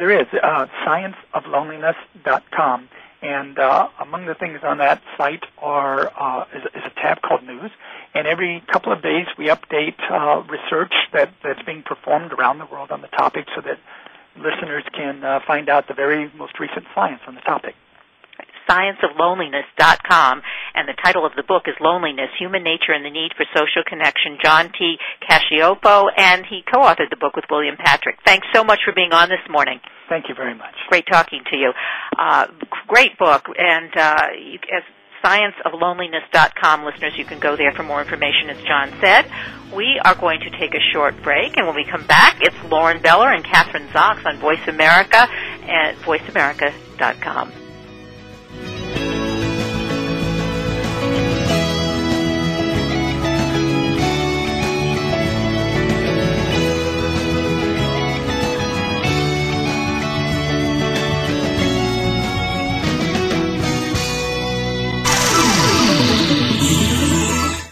There 0.00 0.18
is, 0.18 0.26
uh, 0.32 0.66
scienceofloneliness.com. 0.86 2.88
And 3.20 3.58
uh, 3.58 3.88
among 4.00 4.24
the 4.24 4.34
things 4.34 4.60
on 4.62 4.78
that 4.78 5.02
site 5.18 5.44
are 5.58 6.10
uh, 6.18 6.46
is, 6.54 6.62
is, 6.74 6.84
a 6.86 6.90
tab 6.98 7.20
called 7.20 7.44
News, 7.44 7.70
and 8.14 8.26
every 8.26 8.62
couple 8.72 8.94
of 8.94 9.02
days 9.02 9.26
we 9.36 9.48
update 9.48 10.00
uh, 10.10 10.42
research 10.48 10.94
that, 11.12 11.34
that's 11.44 11.60
being 11.64 11.82
performed 11.82 12.32
around 12.32 12.56
the 12.56 12.64
world 12.64 12.90
on 12.90 13.02
the 13.02 13.08
topic, 13.08 13.44
so 13.54 13.60
that 13.60 13.78
listeners 14.38 14.84
can 14.94 15.22
uh, 15.22 15.40
find 15.46 15.68
out 15.68 15.86
the 15.86 15.92
very 15.92 16.32
most 16.34 16.58
recent 16.58 16.86
science 16.94 17.20
on 17.26 17.34
the 17.34 17.42
topic 17.42 17.74
scienceofloneliness.com, 18.70 20.42
and 20.74 20.88
the 20.88 20.94
title 21.02 21.26
of 21.26 21.32
the 21.34 21.42
book 21.42 21.64
is 21.66 21.74
Loneliness, 21.80 22.30
Human 22.38 22.62
Nature 22.62 22.94
and 22.94 23.04
the 23.04 23.10
Need 23.10 23.32
for 23.36 23.44
Social 23.52 23.82
Connection. 23.84 24.38
John 24.42 24.70
T. 24.78 24.96
Cacioppo, 25.28 26.06
and 26.16 26.46
he 26.46 26.62
co-authored 26.72 27.10
the 27.10 27.18
book 27.18 27.34
with 27.34 27.46
William 27.50 27.76
Patrick. 27.76 28.18
Thanks 28.24 28.46
so 28.54 28.62
much 28.62 28.80
for 28.84 28.92
being 28.94 29.12
on 29.12 29.28
this 29.28 29.42
morning. 29.50 29.80
Thank 30.08 30.28
you 30.28 30.34
very 30.34 30.54
much. 30.54 30.74
Great 30.88 31.06
talking 31.10 31.42
to 31.50 31.56
you. 31.56 31.72
Uh, 32.16 32.46
great 32.86 33.18
book, 33.18 33.46
and 33.58 33.90
uh, 33.96 34.26
you, 34.38 34.58
as 34.74 34.82
scienceofloneliness.com 35.24 36.84
listeners, 36.84 37.12
you 37.16 37.24
can 37.24 37.38
go 37.38 37.56
there 37.56 37.72
for 37.72 37.82
more 37.82 38.00
information, 38.00 38.50
as 38.50 38.62
John 38.64 38.92
said. 39.00 39.30
We 39.74 40.00
are 40.04 40.14
going 40.14 40.40
to 40.40 40.50
take 40.58 40.74
a 40.74 40.80
short 40.92 41.20
break, 41.22 41.56
and 41.56 41.66
when 41.66 41.76
we 41.76 41.84
come 41.84 42.06
back, 42.06 42.38
it's 42.40 42.56
Lauren 42.70 43.02
Beller 43.02 43.32
and 43.32 43.44
Kathryn 43.44 43.88
Zox 43.88 44.24
on 44.26 44.38
Voice 44.38 44.66
America 44.66 45.28
at 45.68 45.94
voiceamerica.com. 45.96 47.59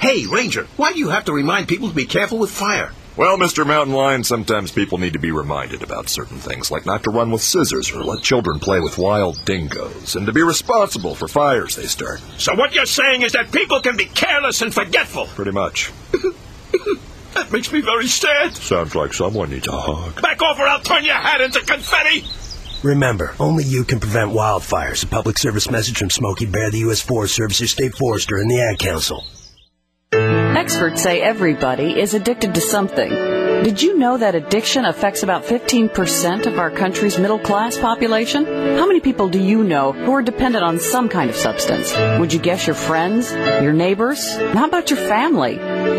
Hey, 0.00 0.26
Ranger, 0.26 0.66
why 0.76 0.92
do 0.92 0.98
you 0.98 1.08
have 1.08 1.24
to 1.24 1.32
remind 1.32 1.68
people 1.68 1.88
to 1.88 1.94
be 1.94 2.04
careful 2.04 2.38
with 2.38 2.50
fire? 2.50 2.92
Well, 3.16 3.38
Mr. 3.38 3.66
Mountain 3.66 3.94
Lion, 3.94 4.24
sometimes 4.24 4.70
people 4.70 4.98
need 4.98 5.14
to 5.14 5.18
be 5.18 5.30
reminded 5.30 5.82
about 5.82 6.10
certain 6.10 6.36
things, 6.36 6.70
like 6.70 6.84
not 6.84 7.02
to 7.04 7.10
run 7.10 7.30
with 7.30 7.40
scissors 7.40 7.90
or 7.90 8.04
let 8.04 8.22
children 8.22 8.58
play 8.58 8.78
with 8.80 8.98
wild 8.98 9.42
dingoes, 9.46 10.14
and 10.14 10.26
to 10.26 10.34
be 10.34 10.42
responsible 10.42 11.14
for 11.14 11.28
fires 11.28 11.76
they 11.76 11.86
start. 11.86 12.20
So 12.36 12.54
what 12.54 12.74
you're 12.74 12.84
saying 12.84 13.22
is 13.22 13.32
that 13.32 13.52
people 13.52 13.80
can 13.80 13.96
be 13.96 14.04
careless 14.04 14.60
and 14.60 14.72
forgetful? 14.72 15.26
Pretty 15.28 15.52
much. 15.52 15.90
that 16.12 17.50
makes 17.50 17.72
me 17.72 17.80
very 17.80 18.06
sad. 18.06 18.54
Sounds 18.54 18.94
like 18.94 19.14
someone 19.14 19.48
needs 19.48 19.66
a 19.66 19.72
hug. 19.72 20.20
Back 20.20 20.42
off 20.42 20.58
or 20.58 20.66
I'll 20.66 20.82
turn 20.82 21.04
your 21.04 21.14
hat 21.14 21.40
into 21.40 21.60
confetti! 21.60 22.26
Remember, 22.82 23.34
only 23.40 23.64
you 23.64 23.84
can 23.84 23.98
prevent 23.98 24.32
wildfires. 24.32 25.02
A 25.04 25.06
public 25.06 25.38
service 25.38 25.70
message 25.70 25.96
from 25.96 26.10
Smokey 26.10 26.44
Bear, 26.44 26.70
the 26.70 26.80
U.S. 26.80 27.00
Forest 27.00 27.34
Service, 27.34 27.60
your 27.60 27.68
state 27.68 27.94
forester, 27.94 28.36
and 28.36 28.50
the 28.50 28.60
Ad 28.60 28.78
Council. 28.78 29.24
Experts 30.66 31.00
say 31.00 31.20
everybody 31.22 32.00
is 32.00 32.12
addicted 32.12 32.52
to 32.56 32.60
something. 32.60 33.08
Did 33.08 33.80
you 33.80 33.96
know 33.96 34.16
that 34.16 34.34
addiction 34.34 34.84
affects 34.84 35.22
about 35.22 35.44
15% 35.44 36.46
of 36.46 36.58
our 36.58 36.72
country's 36.72 37.20
middle 37.20 37.38
class 37.38 37.78
population? 37.78 38.44
How 38.44 38.84
many 38.84 38.98
people 38.98 39.28
do 39.28 39.40
you 39.40 39.62
know 39.62 39.92
who 39.92 40.10
are 40.10 40.22
dependent 40.22 40.64
on 40.64 40.80
some 40.80 41.08
kind 41.08 41.30
of 41.30 41.36
substance? 41.36 41.94
Would 42.18 42.32
you 42.32 42.40
guess 42.40 42.66
your 42.66 42.74
friends? 42.74 43.30
Your 43.30 43.72
neighbors? 43.72 44.36
How 44.54 44.66
about 44.66 44.90
your 44.90 44.98
family? 44.98 45.54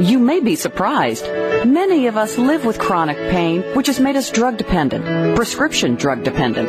You 0.06 0.20
may 0.20 0.42
be 0.42 0.58
surprised. 0.58 1.24
Many 1.66 2.08
of 2.08 2.18
us 2.18 2.38
live 2.38 2.66
with 2.66 2.78
chronic 2.78 3.18
pain, 3.32 3.62
which 3.74 3.88
has 3.88 4.02
made 4.02 4.18
us 4.18 4.30
drug 4.32 4.58
dependent, 4.58 5.38
prescription 5.38 5.96
drug 5.96 6.26
dependent. 6.26 6.68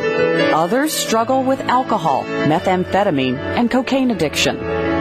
Others 0.53 0.93
struggle 0.93 1.43
with 1.43 1.59
alcohol, 1.67 2.23
methamphetamine, 2.23 3.37
and 3.37 3.69
cocaine 3.69 4.09
addiction. 4.09 4.57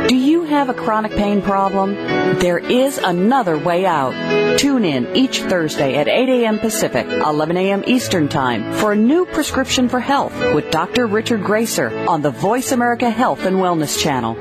Do 0.08 0.16
you 0.16 0.44
have 0.44 0.70
a 0.70 0.74
chronic 0.74 1.12
pain 1.12 1.42
problem? 1.42 1.94
There 2.38 2.56
is 2.56 2.96
another 2.96 3.58
way 3.58 3.84
out. 3.84 4.58
Tune 4.58 4.86
in 4.86 5.14
each 5.14 5.42
Thursday 5.42 5.96
at 5.96 6.08
8 6.08 6.30
a.m. 6.30 6.58
Pacific, 6.58 7.06
11 7.06 7.58
a.m. 7.58 7.84
Eastern 7.86 8.26
Time 8.26 8.72
for 8.72 8.92
a 8.92 8.96
new 8.96 9.26
prescription 9.26 9.86
for 9.86 10.00
health 10.00 10.32
with 10.54 10.70
Dr. 10.70 11.06
Richard 11.06 11.42
Gracer 11.42 11.90
on 12.08 12.22
the 12.22 12.30
Voice 12.30 12.72
America 12.72 13.10
Health 13.10 13.44
and 13.44 13.56
Wellness 13.56 14.02
Channel. 14.02 14.34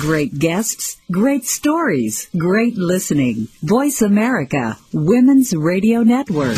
Great 0.00 0.38
guests, 0.38 0.98
great 1.10 1.44
stories, 1.44 2.28
great 2.38 2.76
listening. 2.76 3.48
Voice 3.62 4.00
America, 4.00 4.78
Women's 4.92 5.56
Radio 5.56 6.04
Network. 6.04 6.56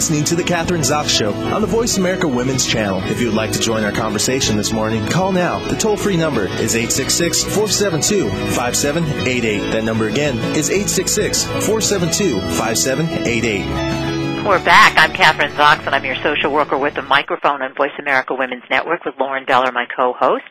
Listening 0.00 0.24
to 0.24 0.34
The 0.34 0.42
Kathryn 0.42 0.80
Zox 0.80 1.10
Show 1.10 1.34
on 1.52 1.60
the 1.60 1.66
Voice 1.66 1.98
America 1.98 2.26
Women's 2.26 2.64
Channel. 2.64 3.02
If 3.10 3.20
you 3.20 3.26
would 3.26 3.36
like 3.36 3.52
to 3.52 3.60
join 3.60 3.84
our 3.84 3.92
conversation 3.92 4.56
this 4.56 4.72
morning, 4.72 5.06
call 5.06 5.30
now. 5.30 5.58
The 5.68 5.76
toll 5.76 5.98
free 5.98 6.16
number 6.16 6.46
is 6.46 6.74
866 6.74 7.44
472 7.44 8.30
5788. 8.56 9.72
That 9.72 9.84
number 9.84 10.08
again 10.08 10.38
is 10.56 10.70
866 10.70 11.44
472 11.44 12.40
5788. 12.40 14.46
We're 14.46 14.64
back. 14.64 14.96
I'm 14.96 15.12
Kathryn 15.12 15.52
Zox, 15.52 15.84
and 15.84 15.94
I'm 15.94 16.06
your 16.06 16.16
social 16.22 16.50
worker 16.50 16.78
with 16.78 16.96
a 16.96 17.02
microphone 17.02 17.60
on 17.60 17.74
Voice 17.74 17.92
America 17.98 18.34
Women's 18.34 18.64
Network 18.70 19.04
with 19.04 19.16
Lauren 19.20 19.44
Beller, 19.44 19.70
my 19.70 19.84
co-host. 19.84 20.48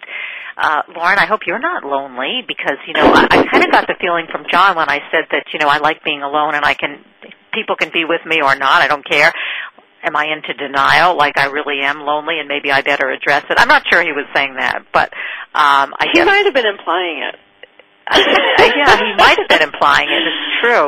Uh, 0.62 0.84
Lauren, 0.96 1.18
I 1.18 1.26
hope 1.26 1.48
you're 1.48 1.58
not 1.58 1.84
lonely 1.84 2.44
because, 2.48 2.78
you 2.86 2.94
know, 2.94 3.12
I, 3.16 3.26
I 3.32 3.48
kind 3.50 3.66
of 3.66 3.72
got 3.72 3.88
the 3.88 3.96
feeling 4.00 4.28
from 4.32 4.46
John 4.52 4.76
when 4.76 4.90
I 4.90 5.00
said 5.10 5.26
that, 5.32 5.46
you 5.54 5.60
know, 5.60 5.68
I 5.68 5.80
like 5.80 6.04
being 6.04 6.22
alone 6.22 6.54
and 6.54 6.64
I 6.64 6.76
can, 6.76 7.04
people 7.54 7.76
can 7.76 7.90
be 7.94 8.06
with 8.06 8.22
me 8.26 8.42
or 8.42 8.56
not, 8.56 8.82
I 8.82 8.88
don't 8.88 9.06
care. 9.08 9.32
Am 10.04 10.16
I 10.16 10.28
into 10.32 10.54
denial, 10.54 11.18
like 11.18 11.38
I 11.38 11.48
really 11.48 11.82
am 11.82 12.00
lonely 12.02 12.40
and 12.40 12.48
maybe 12.48 12.72
I 12.72 12.82
better 12.82 13.10
address 13.12 13.44
it? 13.50 13.58
I'm 13.60 13.68
not 13.68 13.84
sure 13.92 14.02
he 14.02 14.12
was 14.14 14.26
saying 14.34 14.56
that, 14.58 14.86
but, 14.94 15.12
um, 15.54 15.94
I 16.00 16.08
He 16.12 16.20
guess. 16.20 16.26
might 16.26 16.46
have 16.46 16.54
been 16.54 16.66
implying 16.68 17.24
it. 17.28 17.36
yeah, 18.16 18.98
he 18.98 19.14
might 19.18 19.38
have 19.38 19.48
been 19.50 19.62
implying 19.62 20.10
it. 20.10 20.22
It's 20.26 20.62
true. 20.64 20.88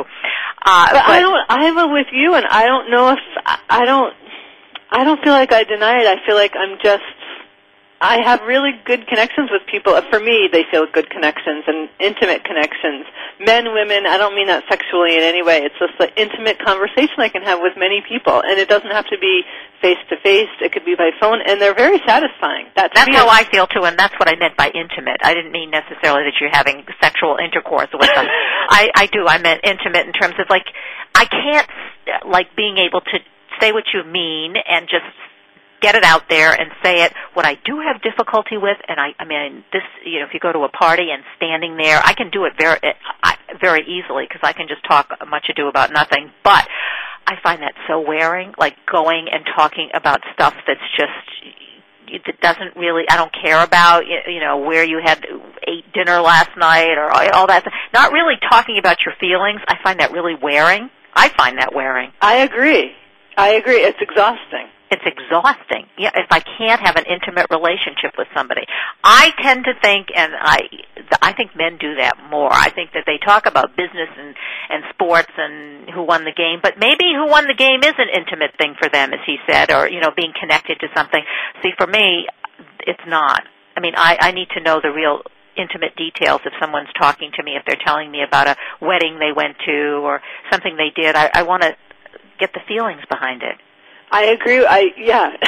Uh, 0.64 0.86
but, 0.92 1.02
I 1.06 1.20
don't. 1.20 1.38
I'm 1.48 1.92
with 1.92 2.06
you, 2.12 2.34
and 2.34 2.44
I 2.46 2.66
don't 2.66 2.90
know 2.90 3.10
if 3.12 3.18
I- 3.46 3.58
I 3.68 3.84
don't. 3.84 4.12
I 4.90 5.04
don't 5.04 5.22
feel 5.22 5.32
like 5.32 5.52
I 5.52 5.64
deny 5.64 6.00
it. 6.02 6.06
I 6.06 6.24
feel 6.26 6.34
like 6.36 6.52
I'm 6.56 6.78
just. 6.82 7.02
I 8.02 8.18
have 8.26 8.42
really 8.42 8.74
good 8.84 9.06
connections 9.06 9.46
with 9.54 9.62
people. 9.70 9.94
For 10.10 10.18
me, 10.18 10.50
they 10.50 10.66
feel 10.74 10.90
good 10.90 11.08
connections 11.08 11.62
and 11.70 11.86
intimate 12.02 12.42
connections. 12.42 13.06
Men, 13.38 13.70
women. 13.70 14.10
I 14.10 14.18
don't 14.18 14.34
mean 14.34 14.50
that 14.50 14.66
sexually 14.68 15.14
in 15.14 15.22
any 15.22 15.46
way. 15.46 15.62
It's 15.62 15.78
just 15.78 15.94
the 16.02 16.10
intimate 16.18 16.58
conversation 16.58 17.14
I 17.22 17.30
can 17.30 17.46
have 17.46 17.62
with 17.62 17.78
many 17.78 18.02
people, 18.02 18.42
and 18.42 18.58
it 18.58 18.66
doesn't 18.66 18.90
have 18.90 19.06
to 19.06 19.18
be 19.22 19.46
face 19.78 20.02
to 20.10 20.18
face. 20.18 20.50
It 20.58 20.74
could 20.74 20.84
be 20.84 20.98
by 20.98 21.14
phone, 21.22 21.46
and 21.46 21.62
they're 21.62 21.78
very 21.78 22.02
satisfying. 22.02 22.74
That's 22.74 22.90
That's 22.90 23.14
how 23.14 23.30
I 23.30 23.46
feel 23.46 23.70
too, 23.70 23.86
and 23.86 23.94
that's 23.94 24.18
what 24.18 24.26
I 24.26 24.34
meant 24.34 24.58
by 24.58 24.74
intimate. 24.74 25.22
I 25.22 25.32
didn't 25.38 25.54
mean 25.54 25.70
necessarily 25.70 26.26
that 26.26 26.34
you're 26.42 26.50
having 26.50 26.82
sexual 26.98 27.38
intercourse 27.38 27.94
with 27.94 28.10
them. 28.10 28.26
I, 28.68 28.90
I 28.98 29.06
do. 29.14 29.30
I 29.30 29.38
meant 29.38 29.62
intimate 29.62 30.10
in 30.10 30.12
terms 30.12 30.34
of 30.42 30.50
like, 30.50 30.66
I 31.14 31.30
can't 31.30 31.70
like 32.26 32.50
being 32.58 32.82
able 32.82 33.00
to 33.00 33.16
say 33.62 33.70
what 33.70 33.86
you 33.94 34.02
mean 34.02 34.58
and 34.58 34.90
just 34.90 35.06
get 35.82 35.96
it 35.96 36.04
out 36.04 36.28
there 36.30 36.52
and 36.52 36.70
say 36.82 37.02
it. 37.02 37.12
What 37.34 37.44
I 37.44 37.54
do 37.54 37.80
have 37.80 38.00
difficulty 38.00 38.56
with, 38.56 38.78
and 38.88 38.98
I, 38.98 39.08
I 39.18 39.24
mean, 39.26 39.64
this, 39.72 39.82
you 40.06 40.20
know, 40.20 40.26
if 40.26 40.32
you 40.32 40.40
go 40.40 40.52
to 40.52 40.60
a 40.60 40.70
party 40.70 41.10
and 41.12 41.22
standing 41.36 41.76
there, 41.76 42.00
I 42.02 42.14
can 42.14 42.30
do 42.30 42.44
it 42.46 42.54
very, 42.58 42.78
eh, 42.82 42.92
I, 43.22 43.36
very 43.60 43.82
easily 43.82 44.24
because 44.28 44.40
I 44.42 44.52
can 44.52 44.68
just 44.68 44.84
talk 44.88 45.10
much 45.28 45.46
ado 45.50 45.68
about 45.68 45.92
nothing. 45.92 46.30
But 46.44 46.66
I 47.26 47.34
find 47.42 47.62
that 47.62 47.74
so 47.88 48.00
wearing, 48.00 48.54
like 48.56 48.76
going 48.90 49.26
and 49.30 49.44
talking 49.56 49.90
about 49.92 50.20
stuff 50.32 50.54
that's 50.66 50.80
just 50.96 51.10
that 52.26 52.40
doesn't 52.42 52.76
really 52.76 53.04
I 53.08 53.16
don't 53.16 53.32
care 53.32 53.62
about 53.62 54.04
you 54.06 54.40
know 54.40 54.58
where 54.58 54.84
you 54.84 55.00
had 55.02 55.24
ate 55.66 55.90
dinner 55.94 56.20
last 56.20 56.50
night 56.58 56.98
or 56.98 57.10
all 57.10 57.46
that. 57.46 57.64
Not 57.94 58.12
really 58.12 58.34
talking 58.50 58.76
about 58.78 58.98
your 59.06 59.14
feelings. 59.18 59.60
I 59.66 59.76
find 59.82 60.00
that 60.00 60.12
really 60.12 60.34
wearing. 60.34 60.90
I 61.14 61.28
find 61.30 61.58
that 61.58 61.74
wearing. 61.74 62.12
I 62.20 62.38
agree. 62.38 62.92
I 63.36 63.54
agree. 63.54 63.80
It's 63.80 63.98
exhausting 64.00 64.68
it's 64.92 65.02
exhausting. 65.06 65.88
Yeah 65.96 66.10
if 66.14 66.28
I 66.30 66.40
can't 66.40 66.80
have 66.80 66.96
an 66.96 67.04
intimate 67.08 67.46
relationship 67.50 68.12
with 68.18 68.28
somebody. 68.36 68.62
I 69.02 69.32
tend 69.42 69.64
to 69.64 69.72
think 69.80 70.08
and 70.14 70.32
I 70.36 70.68
I 71.20 71.32
think 71.32 71.56
men 71.56 71.78
do 71.80 71.96
that 71.96 72.14
more. 72.30 72.52
I 72.52 72.70
think 72.70 72.92
that 72.92 73.04
they 73.06 73.18
talk 73.18 73.46
about 73.46 73.76
business 73.76 74.12
and 74.16 74.36
and 74.68 74.84
sports 74.92 75.32
and 75.36 75.88
who 75.90 76.02
won 76.04 76.24
the 76.24 76.36
game 76.36 76.60
but 76.62 76.78
maybe 76.78 77.08
who 77.16 77.26
won 77.26 77.46
the 77.48 77.56
game 77.56 77.80
is 77.82 77.96
an 77.96 78.12
intimate 78.12 78.52
thing 78.58 78.74
for 78.80 78.88
them 78.88 79.12
as 79.12 79.20
he 79.26 79.38
said 79.48 79.72
or 79.72 79.88
you 79.88 80.00
know 80.00 80.12
being 80.14 80.32
connected 80.38 80.78
to 80.80 80.88
something. 80.94 81.24
See 81.62 81.72
for 81.78 81.86
me 81.86 82.28
it's 82.86 83.06
not. 83.08 83.42
I 83.76 83.80
mean 83.80 83.94
I 83.96 84.18
I 84.20 84.30
need 84.32 84.48
to 84.56 84.60
know 84.60 84.80
the 84.82 84.92
real 84.92 85.22
intimate 85.56 85.96
details 85.96 86.40
if 86.44 86.52
someone's 86.60 86.92
talking 86.98 87.30
to 87.36 87.42
me 87.42 87.56
if 87.56 87.64
they're 87.66 87.80
telling 87.84 88.10
me 88.10 88.22
about 88.22 88.48
a 88.48 88.56
wedding 88.80 89.18
they 89.18 89.32
went 89.32 89.56
to 89.64 90.00
or 90.04 90.20
something 90.50 90.76
they 90.76 90.92
did. 90.94 91.16
I 91.16 91.30
I 91.34 91.42
want 91.44 91.62
to 91.62 91.72
get 92.38 92.52
the 92.52 92.60
feelings 92.68 93.02
behind 93.08 93.42
it 93.42 93.56
I 94.12 94.26
agree. 94.26 94.64
I 94.64 94.92
yeah. 94.96 95.32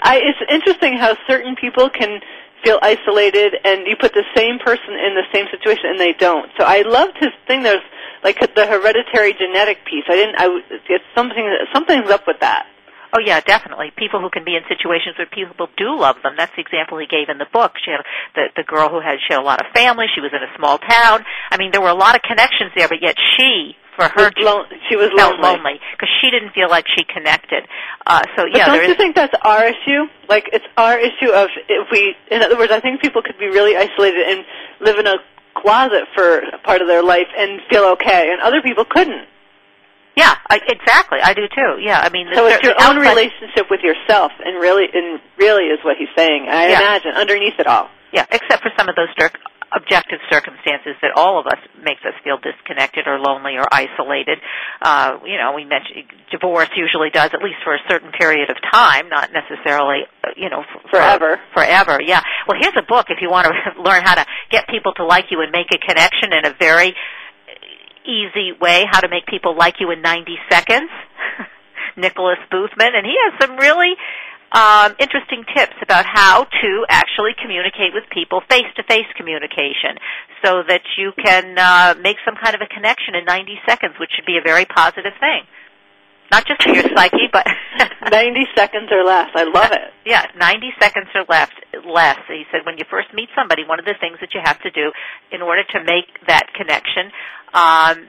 I, 0.00 0.20
it's 0.24 0.40
interesting 0.50 0.96
how 0.96 1.14
certain 1.26 1.56
people 1.60 1.90
can 1.90 2.20
feel 2.64 2.78
isolated, 2.80 3.54
and 3.64 3.86
you 3.86 3.96
put 4.00 4.14
the 4.14 4.24
same 4.34 4.58
person 4.58 4.94
in 4.94 5.14
the 5.14 5.28
same 5.32 5.46
situation, 5.52 5.90
and 5.90 6.00
they 6.00 6.14
don't. 6.14 6.48
So 6.58 6.64
I 6.64 6.82
loved 6.82 7.18
his 7.20 7.30
thing. 7.46 7.62
There's 7.62 7.84
like 8.24 8.40
the 8.40 8.66
hereditary 8.66 9.34
genetic 9.34 9.84
piece. 9.84 10.04
I 10.08 10.16
didn't. 10.16 10.36
I 10.38 10.46
it's 10.88 11.04
something. 11.14 11.44
Something's 11.72 12.10
up 12.10 12.26
with 12.26 12.40
that. 12.40 12.66
Oh 13.12 13.20
yeah, 13.20 13.40
definitely. 13.40 13.92
People 13.96 14.20
who 14.20 14.28
can 14.28 14.44
be 14.44 14.56
in 14.56 14.62
situations 14.68 15.16
where 15.16 15.28
people 15.28 15.68
do 15.76 15.98
love 15.98 16.16
them. 16.22 16.34
That's 16.36 16.52
the 16.56 16.60
example 16.60 16.98
he 16.98 17.06
gave 17.06 17.28
in 17.28 17.38
the 17.38 17.48
book. 17.52 17.72
She 17.84 17.90
had 17.90 18.00
the 18.34 18.48
the 18.56 18.64
girl 18.64 18.88
who 18.88 19.00
had 19.00 19.20
she 19.20 19.32
had 19.32 19.40
a 19.40 19.44
lot 19.44 19.60
of 19.60 19.72
family. 19.72 20.06
She 20.14 20.20
was 20.20 20.32
in 20.32 20.40
a 20.40 20.52
small 20.56 20.78
town. 20.78 21.24
I 21.50 21.56
mean, 21.56 21.72
there 21.72 21.80
were 21.80 21.92
a 21.92 21.98
lot 21.98 22.16
of 22.16 22.22
connections 22.22 22.72
there, 22.76 22.88
but 22.88 23.00
yet 23.00 23.16
she, 23.36 23.76
for 23.98 24.06
her, 24.08 24.30
Was 24.30 24.38
lo- 24.38 24.64
she 24.88 24.94
was 24.94 25.10
felt 25.18 25.40
lonely. 25.40 25.80
because 25.92 26.08
she 26.22 26.30
didn't 26.30 26.54
feel 26.54 26.70
like 26.70 26.86
she 26.86 27.02
connected. 27.02 27.66
Uh, 28.06 28.22
so 28.36 28.44
But 28.46 28.64
don't 28.66 28.84
you 28.86 28.92
is. 28.92 28.96
think 28.96 29.16
that's 29.16 29.34
our 29.42 29.66
issue? 29.66 30.06
Like 30.28 30.48
it's 30.52 30.64
our 30.76 30.96
issue 30.98 31.30
of 31.34 31.48
if 31.68 31.88
we. 31.90 32.14
In 32.30 32.42
other 32.42 32.56
words, 32.56 32.70
I 32.70 32.78
think 32.80 33.02
people 33.02 33.22
could 33.22 33.38
be 33.38 33.46
really 33.50 33.76
isolated 33.76 34.22
and 34.28 34.44
live 34.80 34.98
in 34.98 35.06
a 35.08 35.16
closet 35.58 36.04
for 36.14 36.38
a 36.38 36.58
part 36.62 36.80
of 36.80 36.86
their 36.86 37.02
life 37.02 37.26
and 37.36 37.60
feel 37.68 37.84
okay, 37.98 38.30
and 38.30 38.40
other 38.40 38.62
people 38.62 38.84
couldn't. 38.88 39.26
Yeah, 40.16 40.34
I, 40.50 40.58
exactly. 40.66 41.18
I 41.22 41.32
do 41.34 41.46
too. 41.54 41.78
Yeah, 41.80 42.00
I 42.00 42.08
mean, 42.10 42.26
So 42.34 42.46
it's 42.46 42.62
your 42.64 42.74
own 42.80 42.98
outside- 42.98 43.08
relationship 43.10 43.66
with 43.70 43.80
yourself, 43.82 44.32
and 44.44 44.60
really, 44.60 44.86
and 44.92 45.20
really 45.36 45.64
is 45.70 45.78
what 45.84 45.96
he's 45.96 46.08
saying. 46.16 46.46
I 46.50 46.68
Yeah. 46.70 46.80
imagine 46.80 47.12
underneath 47.14 47.54
it 47.58 47.66
all. 47.68 47.88
Yeah, 48.12 48.24
except 48.30 48.62
for 48.62 48.72
some 48.76 48.88
of 48.88 48.96
those 48.96 49.08
cir- 49.18 49.30
objective 49.74 50.18
circumstances 50.30 50.96
that 51.02 51.12
all 51.16 51.38
of 51.38 51.46
us 51.46 51.60
makes 51.82 52.00
us 52.04 52.14
feel 52.24 52.38
disconnected 52.40 53.06
or 53.06 53.18
lonely 53.18 53.56
or 53.56 53.66
isolated. 53.70 54.38
Uh, 54.80 55.18
you 55.24 55.36
know, 55.36 55.52
we 55.54 55.64
mentioned 55.64 56.08
divorce 56.30 56.68
usually 56.76 57.10
does 57.10 57.30
at 57.32 57.42
least 57.42 57.60
for 57.64 57.74
a 57.74 57.82
certain 57.88 58.12
period 58.12 58.50
of 58.50 58.56
time, 58.72 59.08
not 59.08 59.30
necessarily, 59.32 60.08
uh, 60.24 60.30
you 60.36 60.48
know, 60.48 60.60
f- 60.60 60.90
Forever. 60.90 61.40
Forever. 61.54 61.98
Yeah. 62.04 62.22
Well, 62.46 62.58
here's 62.60 62.76
a 62.76 62.86
book 62.86 63.06
if 63.08 63.18
you 63.20 63.30
want 63.30 63.46
to 63.46 63.52
learn 63.82 64.02
how 64.04 64.14
to 64.14 64.26
get 64.50 64.68
people 64.68 64.92
to 64.94 65.04
like 65.04 65.26
you 65.30 65.40
and 65.40 65.52
make 65.52 65.68
a 65.74 65.78
connection 65.78 66.32
in 66.32 66.46
a 66.46 66.54
very 66.58 66.94
easy 68.04 68.52
way, 68.58 68.84
how 68.90 69.00
to 69.00 69.08
make 69.08 69.26
people 69.26 69.56
like 69.56 69.76
you 69.80 69.90
in 69.90 70.00
90 70.00 70.36
seconds. 70.50 70.90
Nicholas 71.96 72.38
Boothman, 72.50 72.94
and 72.94 73.04
he 73.04 73.14
has 73.26 73.34
some 73.42 73.56
really 73.56 73.92
um, 74.52 74.94
interesting 74.98 75.44
tips 75.54 75.76
about 75.82 76.06
how 76.06 76.44
to 76.44 76.70
actually 76.88 77.32
communicate 77.40 77.92
with 77.92 78.04
people, 78.10 78.40
face-to-face 78.48 79.08
communication, 79.16 80.00
so 80.44 80.62
that 80.66 80.82
you 80.96 81.12
can 81.12 81.58
uh, 81.58 81.94
make 82.00 82.16
some 82.24 82.34
kind 82.42 82.54
of 82.54 82.62
a 82.62 82.66
connection 82.72 83.14
in 83.14 83.24
90 83.24 83.60
seconds, 83.68 83.94
which 84.00 84.10
should 84.16 84.26
be 84.26 84.38
a 84.38 84.44
very 84.44 84.64
positive 84.64 85.12
thing. 85.20 85.44
Not 86.30 86.46
just 86.46 86.62
for 86.62 86.72
your 86.72 86.84
psyche, 86.96 87.28
but 87.32 87.46
90 88.10 88.46
seconds 88.56 88.88
or 88.90 89.04
less. 89.04 89.28
I 89.34 89.44
love 89.44 89.72
it. 89.72 89.92
yeah, 90.04 90.24
90 90.36 90.72
seconds 90.80 91.08
or 91.14 91.24
less. 91.28 91.50
Less. 91.84 92.18
He 92.28 92.44
said 92.52 92.64
when 92.64 92.78
you 92.78 92.84
first 92.90 93.08
meet 93.14 93.28
somebody, 93.36 93.64
one 93.64 93.78
of 93.78 93.84
the 93.84 93.96
things 94.00 94.18
that 94.20 94.34
you 94.34 94.40
have 94.44 94.60
to 94.62 94.70
do 94.70 94.92
in 95.32 95.42
order 95.42 95.62
to 95.72 95.78
make 95.84 96.08
that 96.26 96.52
connection 96.54 97.12
um, 97.54 98.08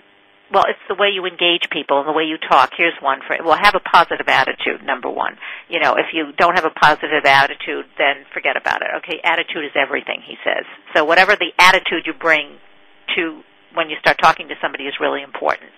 well, 0.51 0.65
it's 0.67 0.81
the 0.89 0.95
way 0.95 1.09
you 1.13 1.25
engage 1.25 1.69
people 1.71 1.99
and 1.99 2.07
the 2.07 2.13
way 2.13 2.23
you 2.23 2.37
talk. 2.37 2.71
Here's 2.75 2.97
one 3.01 3.19
for 3.25 3.37
well, 3.43 3.57
have 3.57 3.75
a 3.75 3.79
positive 3.79 4.27
attitude. 4.27 4.81
Number 4.83 5.09
one, 5.09 5.37
you 5.69 5.79
know, 5.79 5.95
if 5.95 6.13
you 6.13 6.33
don't 6.37 6.55
have 6.55 6.65
a 6.65 6.73
positive 6.73 7.25
attitude, 7.25 7.85
then 7.97 8.25
forget 8.33 8.57
about 8.57 8.81
it. 8.81 8.89
Okay, 9.03 9.21
attitude 9.23 9.65
is 9.65 9.71
everything. 9.75 10.21
He 10.25 10.35
says. 10.43 10.65
So 10.95 11.05
whatever 11.05 11.35
the 11.35 11.53
attitude 11.57 12.05
you 12.05 12.13
bring 12.13 12.57
to 13.15 13.41
when 13.73 13.89
you 13.89 13.97
start 13.99 14.17
talking 14.21 14.47
to 14.49 14.55
somebody 14.61 14.85
is 14.85 14.93
really 14.99 15.21
important. 15.21 15.69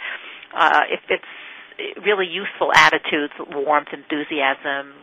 Uh, 0.55 0.87
if 0.89 1.01
it's 1.09 1.31
really 2.05 2.27
useful 2.27 2.71
attitudes, 2.73 3.33
warmth, 3.51 3.89
enthusiasm, 3.91 4.93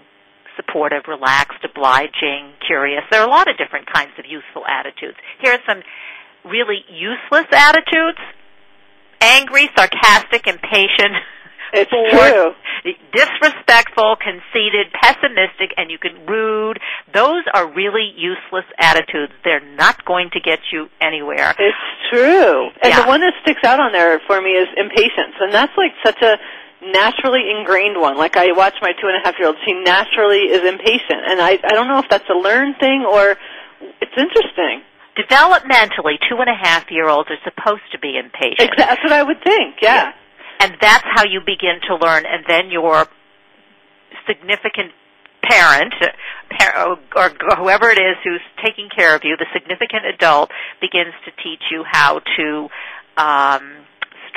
supportive, 0.57 1.03
relaxed, 1.07 1.65
obliging, 1.65 2.53
curious. 2.67 3.03
There 3.11 3.21
are 3.21 3.27
a 3.27 3.31
lot 3.31 3.49
of 3.49 3.57
different 3.57 3.87
kinds 3.93 4.13
of 4.19 4.25
useful 4.27 4.67
attitudes. 4.67 5.17
Here 5.41 5.55
are 5.55 5.65
some 5.69 5.83
really 6.45 6.83
useless 6.91 7.47
attitudes. 7.53 8.19
Angry, 9.21 9.69
sarcastic, 9.77 10.47
impatient. 10.47 11.15
It's 11.73 11.91
true. 12.11 12.53
Disrespectful, 13.13 14.17
conceited, 14.17 14.93
pessimistic, 14.95 15.75
and 15.77 15.91
you 15.91 15.99
can 15.99 16.25
rude. 16.27 16.79
Those 17.13 17.43
are 17.53 17.67
really 17.73 18.13
useless 18.17 18.65
attitudes. 18.79 19.33
They're 19.45 19.65
not 19.77 20.05
going 20.05 20.31
to 20.33 20.41
get 20.41 20.61
you 20.73 20.87
anywhere. 21.01 21.55
It's 21.59 21.77
true. 22.11 22.69
And 22.83 22.93
Yeah. 22.93 23.03
the 23.03 23.09
one 23.09 23.21
that 23.21 23.35
sticks 23.43 23.65
out 23.65 23.81
on 23.81 23.93
there 23.93 24.21
for 24.27 24.41
me 24.41 24.51
is 24.51 24.69
impatience. 24.77 25.35
And 25.41 25.53
that's 25.53 25.73
like 25.77 25.93
such 26.05 26.23
a 26.23 26.39
naturally 26.93 27.43
ingrained 27.51 28.01
one. 28.01 28.17
Like 28.17 28.37
I 28.37 28.53
watch 28.53 28.75
my 28.81 28.93
two 28.93 29.09
and 29.09 29.17
a 29.17 29.21
half 29.27 29.35
year 29.39 29.49
old, 29.49 29.57
she 29.67 29.75
naturally 29.75 30.47
is 30.49 30.63
impatient. 30.65 31.27
And 31.27 31.41
I, 31.41 31.59
I 31.65 31.73
don't 31.75 31.89
know 31.89 31.99
if 31.99 32.07
that's 32.09 32.29
a 32.31 32.39
learned 32.39 32.77
thing 32.79 33.05
or 33.05 33.37
it's 34.01 34.17
interesting. 34.17 34.83
Developmentally, 35.19 36.15
two 36.31 36.37
and 36.39 36.49
a 36.49 36.55
half 36.55 36.85
year 36.91 37.09
olds 37.09 37.29
are 37.31 37.43
supposed 37.43 37.83
to 37.91 37.99
be 37.99 38.17
impatient. 38.17 38.71
That's 38.77 39.03
what 39.03 39.13
I 39.13 39.23
would 39.23 39.43
think, 39.43 39.77
yeah. 39.83 40.13
And 40.61 40.77
that's 40.81 41.05
how 41.05 41.25
you 41.25 41.41
begin 41.41 41.81
to 41.89 41.97
learn, 41.97 42.25
and 42.27 42.45
then 42.49 42.71
your 42.71 43.07
significant 44.27 44.93
parent, 45.43 45.95
par- 46.57 46.99
or 47.17 47.31
whoever 47.57 47.91
it 47.91 47.99
is 47.99 48.17
who's 48.23 48.41
taking 48.65 48.89
care 48.95 49.15
of 49.17 49.23
you, 49.25 49.37
the 49.37 49.47
significant 49.53 50.05
adult, 50.07 50.51
begins 50.81 51.15
to 51.25 51.31
teach 51.43 51.63
you 51.71 51.85
how 51.87 52.21
to 52.37 52.69
um, 53.17 53.85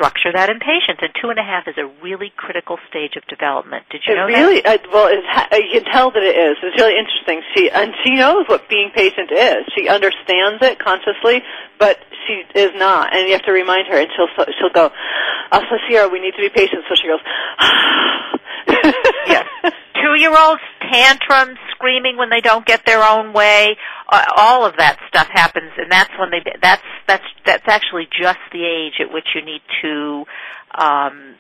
structure 0.02 0.34
that 0.34 0.50
in 0.50 0.58
impatience. 0.58 0.98
And 1.02 1.14
two 1.22 1.30
and 1.30 1.38
a 1.38 1.46
half 1.46 1.70
is 1.70 1.78
a 1.78 1.86
really 2.02 2.34
critical 2.34 2.82
stage 2.90 3.14
of 3.16 3.24
development. 3.30 3.86
Did 3.94 4.02
you 4.08 4.14
it 4.14 4.18
know 4.18 4.26
really, 4.26 4.62
that? 4.62 4.82
uh, 4.82 4.90
well, 4.90 5.08
it's, 5.14 5.26
ha- 5.30 5.50
uh, 5.54 5.62
you 5.62 5.82
can 5.82 5.86
tell 5.94 6.10
that 6.10 6.24
it 6.26 6.34
is. 6.34 6.58
It's 6.66 6.78
really 6.82 6.98
interesting. 6.98 7.46
She 7.54 7.70
and 7.70 7.94
she 8.04 8.18
knows 8.18 8.50
what 8.50 8.68
being 8.68 8.90
patient 8.90 9.30
is. 9.30 9.70
She 9.78 9.86
understands 9.88 10.58
it 10.66 10.82
consciously, 10.82 11.46
but 11.78 12.02
she 12.26 12.42
is 12.58 12.74
not. 12.76 13.14
And 13.14 13.30
you 13.30 13.34
have 13.38 13.46
to 13.46 13.54
remind 13.54 13.88
her, 13.94 13.98
and 13.98 14.10
she'll 14.18 14.32
she'll 14.58 14.74
go, 14.74 14.90
"Oh, 15.52 15.62
so 15.70 15.78
Sierra, 15.86 16.10
we 16.10 16.20
need 16.20 16.34
to 16.34 16.42
be 16.42 16.50
patient." 16.50 16.82
So 16.90 16.98
she 16.98 17.06
goes, 17.06 17.22
ah, 17.62 18.41
yes. 19.28 19.46
Two-year-olds 19.96 20.62
tantrums, 20.92 21.58
screaming 21.72 22.18
when 22.18 22.30
they 22.30 22.42
don't 22.42 22.66
get 22.66 22.86
their 22.86 23.04
own 23.04 23.34
way. 23.34 23.78
Uh, 24.10 24.26
all 24.36 24.66
of 24.66 24.76
that 24.78 24.98
stuff 25.08 25.28
happens, 25.32 25.72
and 25.78 25.92
that's 25.92 26.12
when 26.20 26.32
they. 26.32 26.40
That's 26.62 26.82
that's 27.08 27.24
that's 27.46 27.68
actually 27.68 28.08
just 28.20 28.40
the 28.52 28.66
age 28.66 28.94
at 29.00 29.14
which 29.14 29.28
you 29.36 29.46
need 29.46 29.62
to 29.82 30.26
um, 30.76 31.36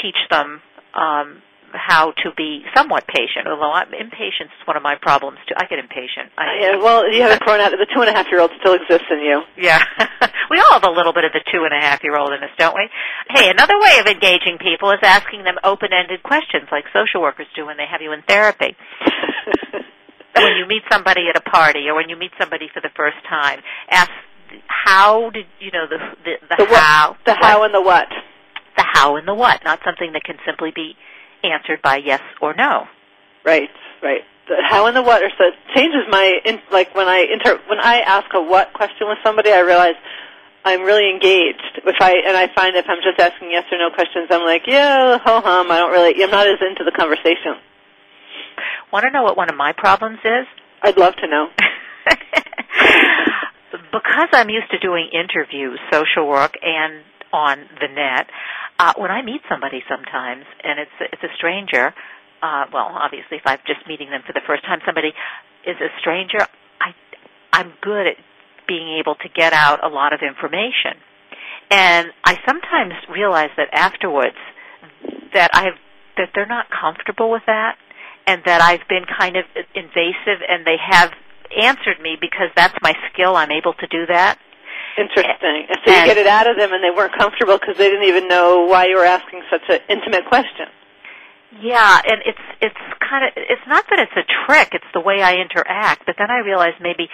teach 0.00 0.16
them 0.30 0.62
um, 0.94 1.42
how 1.74 2.12
to 2.22 2.28
be 2.36 2.62
somewhat 2.76 3.06
patient. 3.06 3.48
Although 3.48 3.72
I'm, 3.72 3.88
impatience 3.94 4.52
is 4.54 4.62
one 4.66 4.76
of 4.76 4.82
my 4.82 4.96
problems 5.00 5.38
too. 5.48 5.54
I 5.56 5.66
get 5.66 5.78
impatient. 5.78 6.30
I, 6.36 6.42
uh, 6.42 6.52
"Yeah, 6.60 6.76
well, 6.82 7.08
you 7.10 7.22
haven't 7.22 7.40
grown 7.42 7.60
out. 7.60 7.70
The 7.72 7.86
two 7.92 8.00
and 8.00 8.10
a 8.10 8.12
half 8.14 8.26
year 8.30 8.40
old 8.40 8.50
still 8.60 8.74
exists 8.74 9.08
in 9.10 9.20
you." 9.20 9.42
Yeah. 9.56 9.82
we 10.50 10.58
all 10.60 10.74
have 10.78 10.84
a 10.84 10.90
little 10.94 11.12
bit 11.12 11.24
of 11.24 11.32
the 11.32 11.42
two 11.52 11.64
and 11.64 11.72
a 11.72 11.80
half 11.80 12.02
year 12.04 12.16
old 12.16 12.32
in 12.32 12.42
us, 12.42 12.50
don't 12.58 12.74
we? 12.74 12.88
Hey, 13.30 13.50
another 13.50 13.78
way 13.80 13.98
of 14.00 14.06
engaging 14.06 14.58
people 14.60 14.90
is 14.92 15.00
asking 15.02 15.44
them 15.44 15.56
open 15.64 15.90
ended 15.92 16.22
questions 16.22 16.68
like 16.70 16.84
social 16.92 17.20
workers 17.22 17.46
do 17.56 17.66
when 17.66 17.76
they 17.76 17.86
have 17.90 18.00
you 18.02 18.12
in 18.12 18.22
therapy. 18.22 18.76
when 20.36 20.56
you 20.56 20.66
meet 20.66 20.82
somebody 20.90 21.28
at 21.28 21.36
a 21.36 21.44
party 21.44 21.88
or 21.88 21.94
when 21.94 22.08
you 22.08 22.16
meet 22.16 22.32
somebody 22.40 22.66
for 22.72 22.80
the 22.80 22.90
first 22.96 23.16
time, 23.28 23.60
ask 23.90 24.10
how 24.66 25.30
did 25.30 25.46
you 25.60 25.70
know 25.70 25.86
the 25.88 25.98
the, 26.24 26.32
the, 26.48 26.56
The 26.64 26.70
what- 26.70 26.80
how 26.82 27.16
the 27.24 27.34
how 27.34 27.64
and 27.64 27.74
the 27.74 27.80
what. 27.82 28.08
the 28.76 28.84
how 28.92 29.16
and 29.16 29.26
the 29.28 29.34
what, 29.34 29.60
not 29.64 29.80
something 29.84 30.12
that 30.12 30.24
can 30.24 30.36
simply 30.46 30.70
be 30.74 30.94
answered 31.44 31.82
by 31.82 31.96
yes 31.96 32.22
or 32.40 32.54
no. 32.54 32.86
Right, 33.44 33.70
right. 34.02 34.22
The 34.48 34.56
how 34.68 34.86
and 34.86 34.96
the 34.96 35.02
what 35.02 35.22
are 35.22 35.30
so 35.38 35.44
it 35.46 35.54
changes 35.74 36.02
my 36.10 36.38
in, 36.44 36.60
like 36.70 36.94
when 36.94 37.08
I 37.08 37.26
inter 37.32 37.60
when 37.68 37.78
I 37.78 38.00
ask 38.00 38.26
a 38.34 38.42
what 38.42 38.72
question 38.72 39.08
with 39.08 39.18
somebody, 39.24 39.50
I 39.52 39.60
realize 39.60 39.94
I'm 40.64 40.82
really 40.82 41.10
engaged. 41.10 41.80
If 41.84 41.96
I 42.00 42.14
and 42.26 42.36
I 42.36 42.48
find 42.54 42.76
if 42.76 42.86
I'm 42.88 43.02
just 43.02 43.18
asking 43.18 43.50
yes 43.50 43.64
or 43.70 43.78
no 43.78 43.90
questions, 43.94 44.28
I'm 44.30 44.44
like, 44.44 44.62
yeah, 44.66 45.18
ho 45.18 45.40
hum. 45.40 45.70
I 45.70 45.78
don't 45.78 45.92
really. 45.92 46.22
I'm 46.22 46.30
not 46.30 46.46
as 46.46 46.58
into 46.60 46.84
the 46.84 46.92
conversation. 46.92 47.58
Want 48.92 49.04
to 49.04 49.10
know 49.10 49.22
what 49.22 49.36
one 49.36 49.48
of 49.48 49.56
my 49.56 49.72
problems 49.72 50.18
is? 50.24 50.46
I'd 50.82 50.98
love 50.98 51.14
to 51.16 51.26
know. 51.26 51.48
because 53.92 54.28
I'm 54.32 54.50
used 54.50 54.70
to 54.70 54.78
doing 54.78 55.08
interviews, 55.12 55.78
social 55.90 56.28
work, 56.28 56.54
and 56.62 57.02
on 57.32 57.64
the 57.80 57.88
net, 57.88 58.28
uh, 58.82 58.92
when 58.98 59.12
I 59.12 59.22
meet 59.22 59.42
somebody 59.48 59.80
sometimes, 59.88 60.42
and 60.64 60.80
it's 60.80 60.98
it's 61.12 61.22
a 61.22 61.32
stranger, 61.36 61.94
uh, 62.42 62.64
well, 62.72 62.90
obviously, 62.90 63.36
if 63.38 63.46
I'm 63.46 63.62
just 63.64 63.86
meeting 63.86 64.10
them 64.10 64.22
for 64.26 64.32
the 64.32 64.42
first 64.44 64.64
time, 64.64 64.80
somebody 64.84 65.14
is 65.64 65.76
a 65.78 65.86
stranger. 66.00 66.42
I 66.80 66.90
I'm 67.52 67.74
good 67.80 68.08
at 68.08 68.16
being 68.66 68.98
able 68.98 69.14
to 69.14 69.28
get 69.28 69.52
out 69.52 69.84
a 69.84 69.88
lot 69.88 70.12
of 70.12 70.20
information, 70.26 70.98
and 71.70 72.08
I 72.24 72.34
sometimes 72.44 72.94
realize 73.08 73.50
that 73.56 73.68
afterwards 73.72 74.42
that 75.32 75.50
I've 75.54 75.78
that 76.16 76.30
they're 76.34 76.50
not 76.50 76.66
comfortable 76.68 77.30
with 77.30 77.46
that, 77.46 77.76
and 78.26 78.42
that 78.46 78.60
I've 78.62 78.86
been 78.88 79.04
kind 79.06 79.36
of 79.36 79.44
invasive, 79.76 80.42
and 80.48 80.66
they 80.66 80.76
have 80.90 81.12
answered 81.54 82.02
me 82.02 82.16
because 82.20 82.50
that's 82.56 82.74
my 82.82 82.94
skill. 83.12 83.36
I'm 83.36 83.52
able 83.52 83.74
to 83.74 83.86
do 83.86 84.06
that. 84.06 84.40
Interesting. 84.96 85.66
And 85.68 85.78
so 85.84 85.90
you 85.90 85.96
And- 85.96 86.06
get 86.06 86.18
it 86.18 86.26
out 86.26 86.46
of 86.46 86.56
them, 86.56 86.72
and 86.72 86.82
they 86.82 86.90
weren't 86.90 87.16
comfortable 87.16 87.58
because 87.58 87.76
they 87.76 87.88
didn't 87.88 88.08
even 88.08 88.28
know 88.28 88.64
why 88.66 88.86
you 88.86 88.96
were 88.96 89.04
asking 89.04 89.42
such 89.50 89.68
an 89.68 89.80
intimate 89.88 90.26
question. 90.26 90.68
Yeah, 91.60 92.00
and 92.06 92.22
it's 92.24 92.40
it's 92.62 92.80
kind 92.98 93.24
of 93.26 93.32
it's 93.36 93.66
not 93.68 93.84
that 93.90 93.98
it's 93.98 94.16
a 94.16 94.24
trick, 94.46 94.70
it's 94.72 94.88
the 94.94 95.00
way 95.00 95.20
I 95.20 95.34
interact. 95.34 96.06
But 96.06 96.16
then 96.16 96.30
I 96.30 96.38
realize 96.38 96.72
maybe 96.80 97.10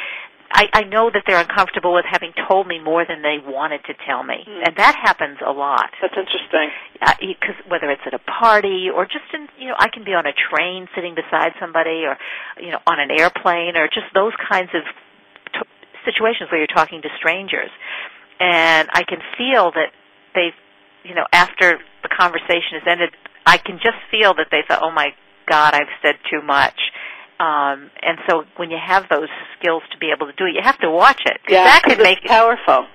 I, 0.50 0.68
I 0.72 0.82
know 0.84 1.10
that 1.12 1.24
they're 1.26 1.40
uncomfortable 1.40 1.92
with 1.92 2.06
having 2.08 2.32
told 2.48 2.66
me 2.66 2.78
more 2.78 3.04
than 3.04 3.20
they 3.20 3.36
wanted 3.44 3.84
to 3.84 3.94
tell 4.06 4.22
me, 4.22 4.46
hmm. 4.46 4.62
and 4.64 4.76
that 4.76 4.94
happens 4.94 5.38
a 5.44 5.50
lot. 5.50 5.90
That's 6.00 6.14
interesting. 6.16 6.70
Uh, 7.02 7.12
because 7.20 7.58
whether 7.68 7.90
it's 7.90 8.02
at 8.06 8.14
a 8.14 8.18
party 8.18 8.88
or 8.94 9.04
just 9.04 9.26
in 9.34 9.48
you 9.58 9.68
know 9.68 9.76
I 9.78 9.88
can 9.88 10.04
be 10.04 10.14
on 10.14 10.24
a 10.26 10.32
train 10.32 10.88
sitting 10.94 11.14
beside 11.14 11.52
somebody, 11.60 12.06
or 12.06 12.16
you 12.62 12.70
know 12.70 12.78
on 12.86 13.00
an 13.00 13.10
airplane, 13.10 13.76
or 13.76 13.88
just 13.88 14.06
those 14.14 14.32
kinds 14.48 14.70
of 14.72 14.82
situations 16.08 16.48
where 16.50 16.58
you're 16.58 16.74
talking 16.74 17.02
to 17.02 17.08
strangers, 17.18 17.70
and 18.40 18.88
I 18.92 19.04
can 19.04 19.20
feel 19.36 19.70
that 19.72 19.92
they've 20.34 20.56
you 21.04 21.14
know 21.14 21.26
after 21.32 21.78
the 22.02 22.08
conversation 22.08 22.80
has 22.80 22.86
ended, 22.88 23.10
I 23.44 23.58
can 23.58 23.76
just 23.76 23.98
feel 24.10 24.34
that 24.34 24.48
they 24.50 24.62
thought, 24.66 24.80
oh 24.82 24.90
my 24.90 25.12
God, 25.48 25.74
I've 25.74 25.92
said 26.02 26.16
too 26.30 26.42
much. 26.42 26.78
Um, 27.40 27.90
and 28.02 28.18
so 28.28 28.44
when 28.56 28.70
you 28.70 28.78
have 28.84 29.04
those 29.08 29.28
skills 29.58 29.82
to 29.92 29.98
be 29.98 30.10
able 30.14 30.26
to 30.26 30.32
do 30.32 30.44
it, 30.46 30.54
you 30.54 30.62
have 30.62 30.78
to 30.80 30.90
watch 30.90 31.22
it. 31.24 31.38
Yeah, 31.48 31.64
that 31.64 31.82
can 31.84 31.92
it's 31.92 32.02
make 32.02 32.24
powerful. 32.24 32.86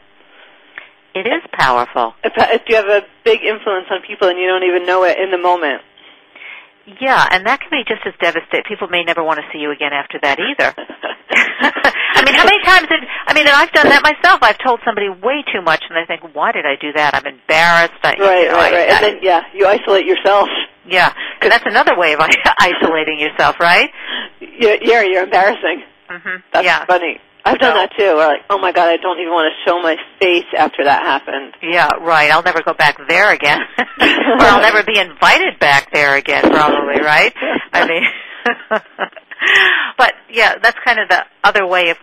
It 1.15 1.27
is 1.27 1.43
powerful. 1.53 2.13
If 2.23 2.63
you 2.67 2.75
have 2.75 2.87
a 2.89 3.01
big 3.23 3.41
influence 3.43 3.85
on 3.91 4.01
people 4.05 4.27
and 4.27 4.37
you 4.37 4.47
don't 4.47 4.63
even 4.63 4.85
know 4.85 5.03
it 5.03 5.17
in 5.19 5.31
the 5.31 5.37
moment. 5.37 5.81
Yeah, 6.99 7.27
and 7.31 7.45
that 7.47 7.61
can 7.61 7.69
be 7.71 7.83
just 7.87 8.05
as 8.05 8.13
devastating. 8.19 8.67
People 8.67 8.87
may 8.89 9.03
never 9.03 9.23
want 9.23 9.39
to 9.39 9.45
see 9.53 9.59
you 9.59 9.71
again 9.71 9.93
after 9.93 10.19
that 10.21 10.37
either. 10.39 10.73
I 12.15 12.21
mean, 12.25 12.35
how 12.35 12.43
many 12.43 12.59
times 12.63 12.87
did 12.89 12.99
I 13.25 13.33
mean, 13.33 13.47
and 13.47 13.55
I've 13.55 13.71
done 13.71 13.87
that 13.89 14.03
myself. 14.03 14.39
I've 14.43 14.57
told 14.59 14.79
somebody 14.85 15.07
way 15.09 15.43
too 15.51 15.61
much, 15.61 15.83
and 15.89 15.95
they 15.97 16.05
think, 16.05 16.35
"Why 16.35 16.51
did 16.51 16.65
I 16.65 16.75
do 16.79 16.91
that? 16.93 17.15
I'm 17.15 17.25
embarrassed." 17.25 17.95
I, 18.03 18.13
you 18.17 18.23
Right, 18.23 18.47
know, 18.47 18.57
right, 18.57 18.73
I- 18.73 18.77
right. 18.77 18.89
I- 18.89 18.95
And 18.95 19.03
then, 19.05 19.19
yeah, 19.23 19.41
you 19.53 19.65
isolate 19.65 20.05
yourself. 20.05 20.47
Yeah, 20.85 21.13
because 21.39 21.51
that's 21.55 21.65
another 21.65 21.97
way 21.97 22.13
of 22.13 22.19
isolating 22.59 23.19
yourself, 23.19 23.55
right? 23.59 23.89
Yeah, 24.41 24.75
yeah 24.81 25.01
you're 25.03 25.23
embarrassing. 25.23 25.83
Mm-hmm. 26.11 26.35
That's 26.51 26.65
yeah. 26.65 26.85
funny. 26.85 27.19
I've 27.45 27.59
done 27.59 27.75
that 27.75 27.91
too. 27.97 28.15
Where 28.15 28.27
like, 28.27 28.45
oh 28.49 28.57
my 28.57 28.71
god, 28.71 28.87
I 28.87 28.97
don't 28.97 29.19
even 29.19 29.33
want 29.33 29.51
to 29.51 29.69
show 29.69 29.81
my 29.81 29.97
face 30.19 30.47
after 30.57 30.85
that 30.85 31.03
happened. 31.03 31.55
Yeah, 31.61 31.89
right. 31.99 32.31
I'll 32.31 32.43
never 32.43 32.61
go 32.63 32.73
back 32.73 32.97
there 33.07 33.33
again, 33.33 33.59
or 33.77 33.85
I'll 33.99 34.61
never 34.61 34.83
be 34.83 34.97
invited 34.97 35.59
back 35.59 35.91
there 35.91 36.15
again. 36.15 36.43
Probably, 36.43 37.01
right? 37.01 37.33
I 37.73 37.87
mean, 37.87 38.03
but 39.97 40.13
yeah, 40.31 40.55
that's 40.61 40.77
kind 40.85 40.99
of 40.99 41.09
the 41.09 41.23
other 41.43 41.67
way 41.67 41.89
of 41.89 41.97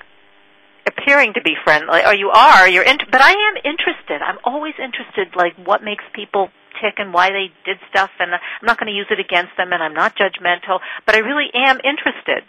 appearing 0.86 1.32
to 1.34 1.42
be 1.42 1.54
friendly, 1.64 2.04
or 2.04 2.14
you 2.14 2.30
are. 2.30 2.68
You're, 2.68 2.84
in, 2.84 2.98
but 3.10 3.20
I 3.20 3.30
am 3.30 3.56
interested. 3.64 4.20
I'm 4.22 4.38
always 4.44 4.74
interested, 4.82 5.36
like 5.36 5.56
what 5.56 5.82
makes 5.82 6.04
people 6.14 6.48
tick 6.80 6.94
and 6.98 7.12
why 7.12 7.30
they 7.30 7.52
did 7.64 7.78
stuff, 7.90 8.10
and 8.18 8.32
I'm 8.32 8.40
not 8.62 8.78
going 8.78 8.88
to 8.88 8.96
use 8.96 9.08
it 9.10 9.20
against 9.20 9.56
them, 9.56 9.72
and 9.72 9.82
I'm 9.82 9.94
not 9.94 10.16
judgmental, 10.16 10.80
but 11.06 11.14
I 11.14 11.18
really 11.18 11.48
am 11.54 11.78
interested. 11.84 12.44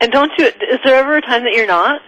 And 0.00 0.12
don't 0.12 0.32
you? 0.38 0.46
Is 0.46 0.80
there 0.84 0.96
ever 0.96 1.16
a 1.16 1.22
time 1.22 1.44
that 1.44 1.52
you're 1.54 1.66
not 1.66 2.00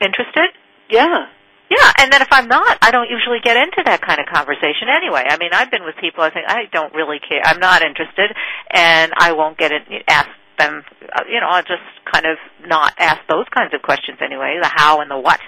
Interested? 0.00 0.48
Yeah. 0.88 1.28
Yeah, 1.70 1.92
and 1.98 2.12
then 2.12 2.20
if 2.20 2.28
I'm 2.32 2.48
not, 2.48 2.78
I 2.82 2.90
don't 2.90 3.08
usually 3.08 3.38
get 3.44 3.56
into 3.56 3.82
that 3.84 4.00
kind 4.02 4.18
of 4.18 4.26
conversation 4.26 4.88
anyway. 4.90 5.22
I 5.28 5.36
mean, 5.38 5.50
I've 5.52 5.70
been 5.70 5.84
with 5.84 5.94
people 6.00 6.24
I 6.24 6.30
think 6.30 6.46
I 6.48 6.64
don't 6.72 6.92
really 6.94 7.20
care. 7.20 7.42
I'm 7.44 7.60
not 7.60 7.82
interested, 7.82 8.34
and 8.72 9.12
I 9.16 9.32
won't 9.32 9.56
get 9.56 9.70
it 9.70 9.82
ask 10.08 10.28
them. 10.58 10.82
You 11.28 11.38
know, 11.38 11.46
I'll 11.46 11.62
just 11.62 11.86
kind 12.10 12.26
of 12.26 12.38
not 12.66 12.94
ask 12.98 13.20
those 13.28 13.46
kinds 13.54 13.72
of 13.72 13.82
questions 13.82 14.18
anyway. 14.20 14.58
The 14.60 14.68
how 14.68 15.00
and 15.00 15.08
the 15.08 15.18
what. 15.18 15.38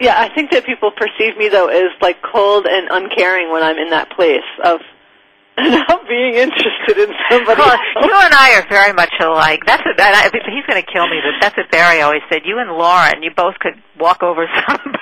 Yeah, 0.00 0.18
I 0.18 0.34
think 0.34 0.50
that 0.50 0.64
people 0.64 0.90
perceive 0.90 1.36
me 1.36 1.48
though 1.48 1.68
as 1.68 1.94
like 2.00 2.22
cold 2.22 2.66
and 2.66 2.88
uncaring 2.90 3.52
when 3.52 3.62
I'm 3.62 3.78
in 3.78 3.90
that 3.90 4.10
place 4.10 4.46
of 4.64 4.80
not 5.88 6.06
being 6.08 6.34
interested 6.34 6.96
in 6.98 7.10
somebody. 7.30 7.60
Well, 7.60 7.76
you 8.02 8.12
and 8.14 8.34
I 8.34 8.54
are 8.58 8.66
very 8.68 8.92
much 8.92 9.12
alike. 9.20 9.60
That's 9.66 9.82
what, 9.84 9.98
and 10.00 10.14
I, 10.14 10.24
he's 10.32 10.64
going 10.66 10.80
to 10.82 10.86
kill 10.90 11.06
me, 11.08 11.18
but 11.22 11.40
that's 11.40 11.56
what 11.56 11.70
Barry 11.70 12.00
always 12.00 12.22
said. 12.30 12.42
You 12.44 12.58
and 12.58 12.70
Lauren, 12.72 13.22
you 13.22 13.30
both 13.36 13.58
could 13.60 13.74
walk 13.98 14.22
over 14.22 14.46
somebody. 14.68 14.98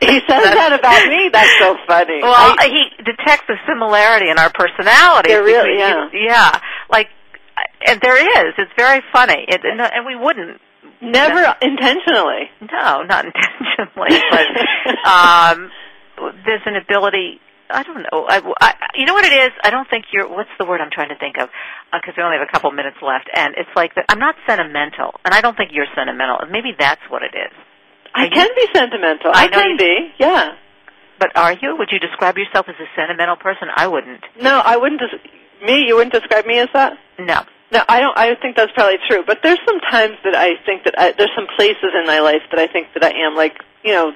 He 0.00 0.20
says 0.26 0.42
that 0.42 0.72
about 0.78 1.06
me. 1.08 1.28
That's 1.32 1.52
so 1.58 1.76
funny. 1.86 2.20
Well, 2.22 2.34
I- 2.34 2.68
he 2.68 3.04
detects 3.04 3.46
the 3.48 3.56
similarity 3.68 4.30
in 4.30 4.38
our 4.38 4.50
personalities. 4.52 5.30
There 5.30 5.42
really- 5.44 5.76
between- 5.76 6.24
yeah, 6.26 6.58
like, 6.90 7.08
and 7.86 8.00
there 8.00 8.16
is. 8.16 8.54
It's 8.58 8.72
very 8.78 9.02
funny, 9.12 9.44
it, 9.48 9.60
and, 9.64 9.80
and 9.80 10.06
we 10.06 10.16
wouldn't. 10.16 10.60
Never 11.00 11.54
intentionally. 11.62 12.50
No, 12.60 13.02
not 13.04 13.24
intentionally, 13.30 14.20
but 14.30 15.08
um, 15.08 15.70
there's 16.44 16.62
an 16.66 16.74
ability. 16.76 17.40
I 17.70 17.82
don't 17.82 18.02
know. 18.02 18.26
I, 18.28 18.40
I, 18.60 18.74
you 18.94 19.04
know 19.06 19.14
what 19.14 19.24
it 19.24 19.32
is? 19.32 19.50
I 19.62 19.70
don't 19.70 19.88
think 19.88 20.06
you're. 20.12 20.28
What's 20.28 20.50
the 20.58 20.64
word 20.66 20.80
I'm 20.80 20.90
trying 20.92 21.10
to 21.10 21.18
think 21.18 21.36
of? 21.38 21.48
Uh, 21.92 21.98
because 22.00 22.14
we 22.16 22.22
only 22.22 22.36
have 22.38 22.46
a 22.48 22.52
couple 22.52 22.70
minutes 22.72 22.96
left, 23.02 23.28
and 23.34 23.54
it's 23.56 23.70
like 23.76 23.94
that. 23.96 24.06
I'm 24.08 24.18
not 24.18 24.34
sentimental, 24.46 25.20
and 25.24 25.34
I 25.34 25.40
don't 25.40 25.56
think 25.56 25.70
you're 25.72 25.88
sentimental. 25.94 26.38
Maybe 26.50 26.72
that's 26.78 27.02
what 27.08 27.22
it 27.22 27.36
is. 27.36 27.52
I 28.14 28.28
can 28.28 28.48
be 28.56 28.66
sentimental. 28.74 29.30
I, 29.32 29.44
I 29.44 29.48
can 29.48 29.70
you- 29.72 29.76
be. 29.78 29.94
Yeah. 30.18 30.52
But 31.18 31.36
are 31.36 31.52
you? 31.52 31.74
Would 31.76 31.88
you 31.90 31.98
describe 31.98 32.36
yourself 32.38 32.66
as 32.68 32.76
a 32.78 32.86
sentimental 32.94 33.36
person? 33.36 33.68
I 33.74 33.88
wouldn't. 33.88 34.22
No, 34.40 34.60
I 34.64 34.76
wouldn't. 34.76 35.00
Des- 35.00 35.66
me, 35.66 35.84
you 35.86 35.96
wouldn't 35.96 36.12
describe 36.14 36.46
me 36.46 36.58
as 36.58 36.68
that. 36.74 36.92
No. 37.18 37.42
No, 37.72 37.82
I 37.88 38.00
don't. 38.00 38.16
I 38.16 38.34
think 38.40 38.56
that's 38.56 38.72
probably 38.72 38.96
true. 39.10 39.24
But 39.26 39.40
there's 39.42 39.58
some 39.66 39.80
times 39.90 40.14
that 40.24 40.34
I 40.34 40.54
think 40.64 40.84
that 40.84 40.94
I, 40.96 41.12
there's 41.18 41.32
some 41.36 41.48
places 41.56 41.90
in 42.00 42.06
my 42.06 42.20
life 42.20 42.42
that 42.50 42.58
I 42.60 42.66
think 42.68 42.86
that 42.94 43.04
I 43.04 43.10
am 43.26 43.34
like, 43.34 43.56
you 43.84 43.92
know, 43.92 44.12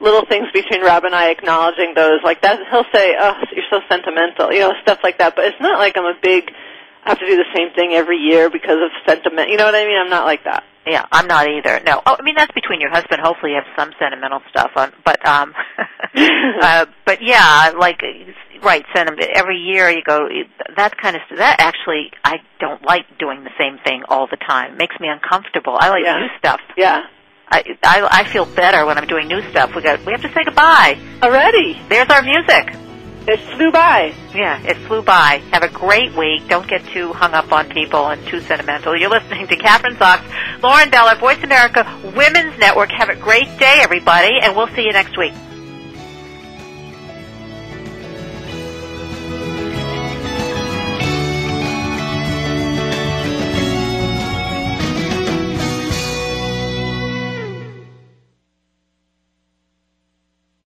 little 0.00 0.24
things 0.28 0.46
between 0.52 0.82
Rob 0.82 1.04
and 1.04 1.14
I 1.14 1.30
acknowledging 1.30 1.92
those. 1.94 2.20
Like 2.24 2.42
that, 2.42 2.60
he'll 2.70 2.84
say, 2.92 3.14
"Oh, 3.18 3.34
you're 3.54 3.64
so 3.70 3.80
sentimental," 3.88 4.52
you 4.52 4.60
know, 4.60 4.72
stuff 4.82 4.98
like 5.02 5.18
that. 5.18 5.36
But 5.36 5.46
it's 5.46 5.60
not 5.60 5.78
like 5.78 5.96
I'm 5.96 6.04
a 6.04 6.18
big. 6.20 6.50
I 7.04 7.10
have 7.10 7.18
to 7.20 7.26
do 7.26 7.36
the 7.36 7.46
same 7.54 7.70
thing 7.74 7.92
every 7.94 8.18
year 8.18 8.50
because 8.50 8.78
of 8.82 8.90
sentiment. 9.06 9.48
You 9.50 9.56
know 9.56 9.64
what 9.64 9.76
I 9.76 9.84
mean? 9.86 9.96
I'm 9.96 10.10
not 10.10 10.24
like 10.26 10.42
that. 10.44 10.64
Yeah, 10.86 11.04
I'm 11.10 11.26
not 11.26 11.48
either. 11.48 11.80
No. 11.84 12.00
Oh, 12.06 12.16
I 12.18 12.22
mean 12.22 12.34
that's 12.36 12.52
between 12.52 12.80
your 12.80 12.90
husband. 12.90 13.20
Hopefully, 13.22 13.52
you 13.52 13.58
have 13.58 13.70
some 13.78 13.92
sentimental 13.98 14.40
stuff 14.50 14.70
on. 14.76 14.92
But 15.04 15.24
um, 15.26 15.52
uh, 16.14 16.86
but 17.04 17.22
yeah, 17.22 17.72
like 17.78 18.00
right, 18.62 18.84
sentiment. 18.94 19.28
Every 19.34 19.58
year 19.58 19.90
you 19.90 20.02
go 20.06 20.28
that 20.76 20.96
kind 20.96 21.16
of 21.16 21.22
stuff. 21.26 21.38
That 21.38 21.56
actually, 21.60 22.10
I 22.24 22.36
don't 22.60 22.84
like 22.84 23.06
doing 23.18 23.44
the 23.44 23.50
same 23.58 23.78
thing 23.84 24.02
all 24.08 24.26
the 24.30 24.36
time. 24.36 24.74
It 24.74 24.78
makes 24.78 24.94
me 25.00 25.08
uncomfortable. 25.08 25.76
I 25.78 25.90
like 25.90 26.04
Yeah. 26.04 26.18
new 26.18 26.28
stuff. 26.38 26.60
Yeah. 26.76 27.02
I, 27.48 27.76
I 27.82 28.08
I 28.10 28.24
feel 28.24 28.44
better 28.44 28.84
when 28.86 28.98
I'm 28.98 29.06
doing 29.06 29.28
new 29.28 29.42
stuff. 29.50 29.74
We 29.74 29.82
got 29.82 30.04
we 30.04 30.12
have 30.12 30.22
to 30.22 30.32
say 30.32 30.44
goodbye. 30.44 30.98
Already. 31.22 31.80
There's 31.88 32.08
our 32.08 32.22
music. 32.22 32.74
It 33.28 33.40
flew 33.56 33.72
by. 33.72 34.14
Yeah, 34.32 34.62
it 34.62 34.76
flew 34.86 35.02
by. 35.02 35.42
Have 35.50 35.64
a 35.64 35.68
great 35.68 36.14
week. 36.14 36.46
Don't 36.48 36.68
get 36.68 36.84
too 36.86 37.12
hung 37.12 37.34
up 37.34 37.50
on 37.50 37.68
people 37.68 38.06
and 38.06 38.24
too 38.26 38.40
sentimental. 38.40 38.96
You're 38.96 39.10
listening 39.10 39.48
to 39.48 39.56
Kathryn 39.56 39.96
Zox, 39.96 40.22
Lauren 40.62 40.90
Beller, 40.90 41.16
Voice 41.16 41.42
America 41.42 41.84
Women's 42.14 42.56
Network. 42.58 42.90
Have 42.90 43.08
a 43.08 43.16
great 43.16 43.58
day, 43.58 43.78
everybody, 43.80 44.38
and 44.40 44.54
we'll 44.54 44.68
see 44.68 44.82
you 44.82 44.92
next 44.92 45.18
week. 45.18 45.32